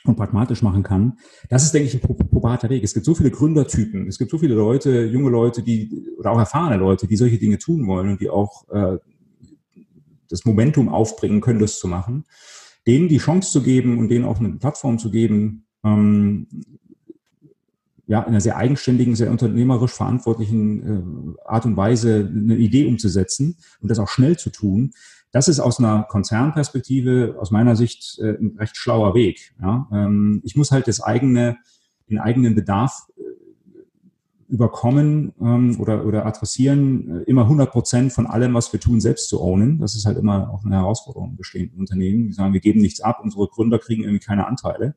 und 0.05 0.15
pragmatisch 0.15 0.61
machen 0.61 0.83
kann. 0.83 1.17
Das 1.49 1.63
ist, 1.63 1.73
denke 1.73 1.87
ich, 1.87 1.95
ein 1.95 2.29
probater 2.29 2.69
Weg. 2.69 2.83
Es 2.83 2.93
gibt 2.93 3.05
so 3.05 3.15
viele 3.15 3.31
Gründertypen, 3.31 4.07
es 4.07 4.17
gibt 4.17 4.31
so 4.31 4.37
viele 4.37 4.55
Leute, 4.55 5.05
junge 5.05 5.29
Leute, 5.29 5.63
die 5.63 6.09
oder 6.17 6.31
auch 6.31 6.39
erfahrene 6.39 6.77
Leute, 6.77 7.07
die 7.07 7.15
solche 7.15 7.37
Dinge 7.37 7.57
tun 7.57 7.87
wollen 7.87 8.09
und 8.09 8.21
die 8.21 8.29
auch 8.29 8.67
äh, 8.69 8.97
das 10.29 10.45
Momentum 10.45 10.89
aufbringen 10.89 11.41
können, 11.41 11.59
das 11.59 11.79
zu 11.79 11.87
machen. 11.87 12.25
Denen 12.85 13.07
die 13.07 13.17
Chance 13.17 13.51
zu 13.51 13.63
geben 13.63 13.97
und 13.97 14.09
denen 14.09 14.25
auch 14.25 14.39
eine 14.39 14.49
Plattform 14.49 14.99
zu 14.99 15.09
geben, 15.09 15.65
ähm, 15.85 16.47
ja, 18.05 18.21
in 18.21 18.29
einer 18.29 18.41
sehr 18.41 18.57
eigenständigen, 18.57 19.15
sehr 19.15 19.31
unternehmerisch 19.31 19.93
verantwortlichen 19.93 21.37
äh, 21.37 21.47
Art 21.47 21.65
und 21.65 21.77
Weise 21.77 22.29
eine 22.29 22.57
Idee 22.57 22.85
umzusetzen 22.87 23.57
und 23.79 23.89
das 23.89 23.99
auch 23.99 24.09
schnell 24.09 24.37
zu 24.37 24.49
tun, 24.49 24.91
das 25.33 25.47
ist 25.47 25.59
aus 25.59 25.79
einer 25.79 26.03
Konzernperspektive 26.03 27.35
aus 27.39 27.49
meiner 27.49 27.75
Sicht 27.75 28.19
äh, 28.19 28.37
ein 28.39 28.55
recht 28.57 28.77
schlauer 28.77 29.15
Weg. 29.15 29.53
Ja? 29.59 29.87
Ähm, 29.91 30.41
ich 30.45 30.55
muss 30.55 30.71
halt 30.71 30.87
das 30.87 31.01
eigene, 31.01 31.57
den 32.07 32.19
eigenen 32.19 32.53
Bedarf 32.53 33.07
äh, 33.17 33.21
überkommen 34.47 35.33
ähm, 35.41 35.81
oder, 35.81 36.05
oder 36.05 36.27
adressieren, 36.27 37.09
äh, 37.09 37.23
immer 37.23 37.41
100 37.41 37.71
Prozent 37.71 38.13
von 38.13 38.27
allem, 38.27 38.53
was 38.53 38.71
wir 38.71 38.79
tun, 38.79 39.01
selbst 39.01 39.27
zu 39.27 39.41
ownen. 39.41 39.79
Das 39.79 39.95
ist 39.95 40.05
halt 40.05 40.19
immer 40.19 40.51
auch 40.51 40.65
eine 40.65 40.75
Herausforderung 40.75 41.35
bestehenden 41.35 41.79
Unternehmen. 41.79 42.27
Die 42.27 42.33
sagen, 42.33 42.53
wir 42.53 42.61
geben 42.61 42.79
nichts 42.79 43.01
ab, 43.01 43.19
unsere 43.23 43.47
Gründer 43.47 43.79
kriegen 43.79 44.03
irgendwie 44.03 44.23
keine 44.23 44.45
Anteile. 44.45 44.95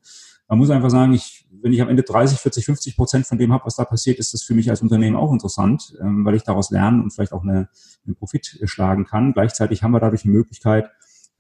Man 0.49 0.59
muss 0.59 0.71
einfach 0.71 0.91
sagen, 0.91 1.13
ich, 1.13 1.49
wenn 1.63 1.73
ich 1.73 1.83
am 1.83 1.89
Ende 1.89 2.03
30, 2.03 2.39
40, 2.39 2.65
50 2.65 2.97
Prozent 2.97 3.27
von 3.27 3.39
dem 3.39 3.53
habe, 3.53 3.67
was 3.67 3.77
da 3.77 3.85
passiert, 3.85 4.19
ist 4.19 4.33
das 4.33 4.43
für 4.43 4.55
mich 4.55 4.71
als 4.71 4.81
Unternehmen 4.81 5.17
auch 5.17 5.33
interessant, 5.33 5.97
ähm, 6.01 6.25
weil 6.25 6.37
ich 6.37 6.45
daraus 6.45 6.71
lernen 6.71 7.03
und 7.03 7.13
vielleicht 7.13 7.33
auch 7.33 7.43
eine, 7.43 7.69
einen 8.05 8.15
Profit 8.15 8.61
schlagen 8.65 9.05
kann. 9.05 9.33
Gleichzeitig 9.33 9.83
haben 9.83 9.93
wir 9.93 10.01
dadurch 10.01 10.25
eine 10.25 10.33
Möglichkeit, 10.33 10.91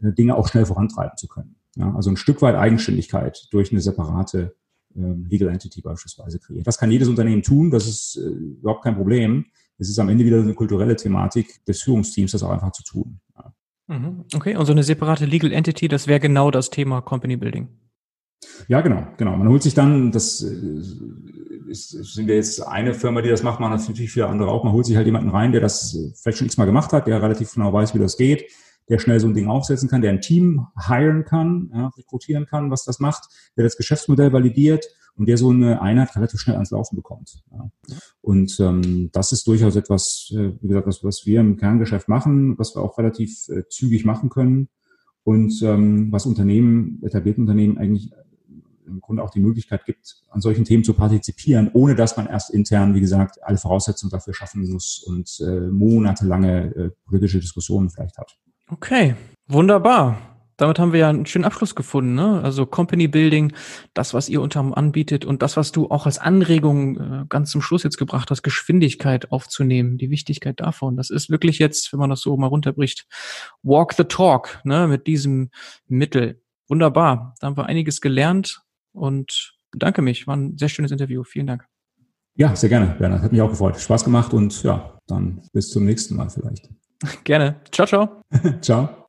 äh, 0.00 0.12
Dinge 0.12 0.34
auch 0.36 0.48
schnell 0.48 0.66
vorantreiben 0.66 1.16
zu 1.16 1.28
können. 1.28 1.56
Ja, 1.76 1.94
also 1.94 2.10
ein 2.10 2.16
Stück 2.16 2.42
weit 2.42 2.56
Eigenständigkeit 2.56 3.48
durch 3.50 3.70
eine 3.70 3.80
separate 3.80 4.56
äh, 4.96 5.00
Legal 5.28 5.50
Entity 5.50 5.82
beispielsweise 5.82 6.38
kreieren. 6.38 6.64
Das 6.64 6.78
kann 6.78 6.90
jedes 6.90 7.08
Unternehmen 7.08 7.42
tun, 7.42 7.70
das 7.70 7.86
ist 7.86 8.16
äh, 8.16 8.28
überhaupt 8.28 8.82
kein 8.82 8.96
Problem. 8.96 9.46
Es 9.78 9.90
ist 9.90 9.98
am 9.98 10.08
Ende 10.08 10.24
wieder 10.24 10.40
eine 10.40 10.54
kulturelle 10.54 10.96
Thematik 10.96 11.64
des 11.66 11.82
Führungsteams, 11.82 12.32
das 12.32 12.42
auch 12.42 12.50
einfach 12.50 12.72
zu 12.72 12.82
tun. 12.82 13.20
Ja. 13.36 13.52
Mhm. 13.88 14.24
Okay, 14.34 14.56
und 14.56 14.64
so 14.66 14.72
eine 14.72 14.82
separate 14.82 15.26
Legal 15.26 15.52
Entity, 15.52 15.86
das 15.86 16.06
wäre 16.06 16.18
genau 16.18 16.50
das 16.50 16.70
Thema 16.70 17.02
Company 17.02 17.36
Building. 17.36 17.68
Ja, 18.68 18.80
genau, 18.80 19.06
genau. 19.16 19.36
Man 19.36 19.48
holt 19.48 19.62
sich 19.62 19.74
dann, 19.74 20.12
das 20.12 20.42
äh, 20.42 21.70
ist, 21.70 21.90
sind 21.90 22.28
ja 22.28 22.34
jetzt 22.34 22.60
eine 22.60 22.94
Firma, 22.94 23.22
die 23.22 23.28
das 23.28 23.42
macht, 23.42 23.60
man 23.60 23.72
hat 23.72 23.86
natürlich 23.88 24.12
viele 24.12 24.26
andere 24.26 24.50
auch. 24.50 24.64
Man 24.64 24.72
holt 24.72 24.86
sich 24.86 24.96
halt 24.96 25.06
jemanden 25.06 25.30
rein, 25.30 25.52
der 25.52 25.60
das 25.60 25.94
äh, 25.94 26.12
vielleicht 26.16 26.38
schon 26.38 26.46
x-mal 26.46 26.66
gemacht 26.66 26.92
hat, 26.92 27.06
der 27.06 27.22
relativ 27.22 27.52
genau 27.52 27.72
weiß, 27.72 27.94
wie 27.94 27.98
das 27.98 28.16
geht, 28.16 28.44
der 28.88 28.98
schnell 28.98 29.20
so 29.20 29.26
ein 29.26 29.34
Ding 29.34 29.48
aufsetzen 29.48 29.88
kann, 29.88 30.02
der 30.02 30.10
ein 30.10 30.20
Team 30.20 30.66
hiren 30.86 31.24
kann, 31.24 31.70
ja, 31.74 31.90
rekrutieren 31.96 32.46
kann, 32.46 32.70
was 32.70 32.84
das 32.84 33.00
macht, 33.00 33.28
der 33.56 33.64
das 33.64 33.76
Geschäftsmodell 33.76 34.32
validiert 34.32 34.86
und 35.16 35.28
der 35.28 35.38
so 35.38 35.50
eine 35.50 35.80
Einheit 35.80 36.14
relativ 36.14 36.40
schnell 36.40 36.56
ans 36.56 36.70
Laufen 36.70 36.96
bekommt. 36.96 37.42
Ja. 37.50 37.70
Und 38.20 38.58
ähm, 38.60 39.10
das 39.12 39.32
ist 39.32 39.46
durchaus 39.46 39.76
etwas, 39.76 40.32
äh, 40.32 40.52
wie 40.60 40.68
gesagt, 40.68 40.86
was, 40.86 41.02
was 41.02 41.26
wir 41.26 41.40
im 41.40 41.56
Kerngeschäft 41.56 42.08
machen, 42.08 42.58
was 42.58 42.76
wir 42.76 42.82
auch 42.82 42.98
relativ 42.98 43.48
äh, 43.48 43.66
zügig 43.68 44.04
machen 44.04 44.28
können 44.28 44.68
und 45.24 45.60
ähm, 45.62 46.12
was 46.12 46.26
Unternehmen, 46.26 47.00
etablierte 47.02 47.40
Unternehmen 47.40 47.78
eigentlich 47.78 48.12
im 48.86 49.00
Grunde 49.00 49.22
auch 49.22 49.30
die 49.30 49.40
Möglichkeit 49.40 49.84
gibt, 49.84 50.22
an 50.30 50.40
solchen 50.40 50.64
Themen 50.64 50.84
zu 50.84 50.94
partizipieren, 50.94 51.70
ohne 51.72 51.94
dass 51.94 52.16
man 52.16 52.26
erst 52.26 52.50
intern, 52.50 52.94
wie 52.94 53.00
gesagt, 53.00 53.42
alle 53.42 53.58
Voraussetzungen 53.58 54.10
dafür 54.10 54.34
schaffen 54.34 54.70
muss 54.70 55.02
und 55.06 55.40
äh, 55.40 55.68
monatelange 55.68 56.74
äh, 56.74 56.90
politische 57.06 57.40
Diskussionen 57.40 57.90
vielleicht 57.90 58.18
hat. 58.18 58.36
Okay, 58.68 59.14
wunderbar. 59.48 60.18
Damit 60.56 60.78
haben 60.78 60.92
wir 60.92 61.00
ja 61.00 61.10
einen 61.10 61.26
schönen 61.26 61.44
Abschluss 61.44 61.74
gefunden. 61.74 62.14
Ne? 62.14 62.40
Also 62.42 62.64
Company 62.64 63.08
Building, 63.08 63.52
das, 63.92 64.14
was 64.14 64.28
ihr 64.30 64.40
unter 64.40 64.60
anbietet 64.76 65.26
und 65.26 65.42
das, 65.42 65.56
was 65.56 65.70
du 65.70 65.90
auch 65.90 66.06
als 66.06 66.18
Anregung 66.18 66.96
äh, 66.98 67.24
ganz 67.28 67.50
zum 67.50 67.60
Schluss 67.60 67.82
jetzt 67.82 67.98
gebracht 67.98 68.30
hast, 68.30 68.42
Geschwindigkeit 68.42 69.30
aufzunehmen, 69.30 69.98
die 69.98 70.10
Wichtigkeit 70.10 70.58
davon. 70.60 70.96
Das 70.96 71.10
ist 71.10 71.28
wirklich 71.28 71.58
jetzt, 71.58 71.92
wenn 71.92 72.00
man 72.00 72.08
das 72.08 72.20
so 72.20 72.36
mal 72.38 72.46
runterbricht, 72.46 73.06
walk 73.62 73.92
the 73.92 74.04
talk 74.04 74.60
ne? 74.64 74.88
mit 74.88 75.06
diesem 75.06 75.50
Mittel. 75.88 76.40
Wunderbar. 76.68 77.34
Da 77.40 77.48
haben 77.48 77.56
wir 77.58 77.66
einiges 77.66 78.00
gelernt 78.00 78.62
und 78.96 79.54
bedanke 79.70 80.02
mich. 80.02 80.26
War 80.26 80.36
ein 80.36 80.56
sehr 80.58 80.68
schönes 80.68 80.90
Interview. 80.90 81.22
Vielen 81.24 81.46
Dank. 81.46 81.66
Ja, 82.36 82.54
sehr 82.54 82.68
gerne, 82.68 82.94
Bernhard. 82.98 83.22
Hat 83.22 83.32
mich 83.32 83.40
auch 83.40 83.50
gefreut. 83.50 83.80
Spaß 83.80 84.04
gemacht 84.04 84.34
und 84.34 84.62
ja, 84.62 84.98
dann 85.06 85.40
bis 85.52 85.70
zum 85.70 85.84
nächsten 85.84 86.16
Mal 86.16 86.28
vielleicht. 86.28 86.68
Gerne. 87.24 87.60
Ciao, 87.70 87.86
ciao. 87.86 88.22
ciao. 88.60 89.05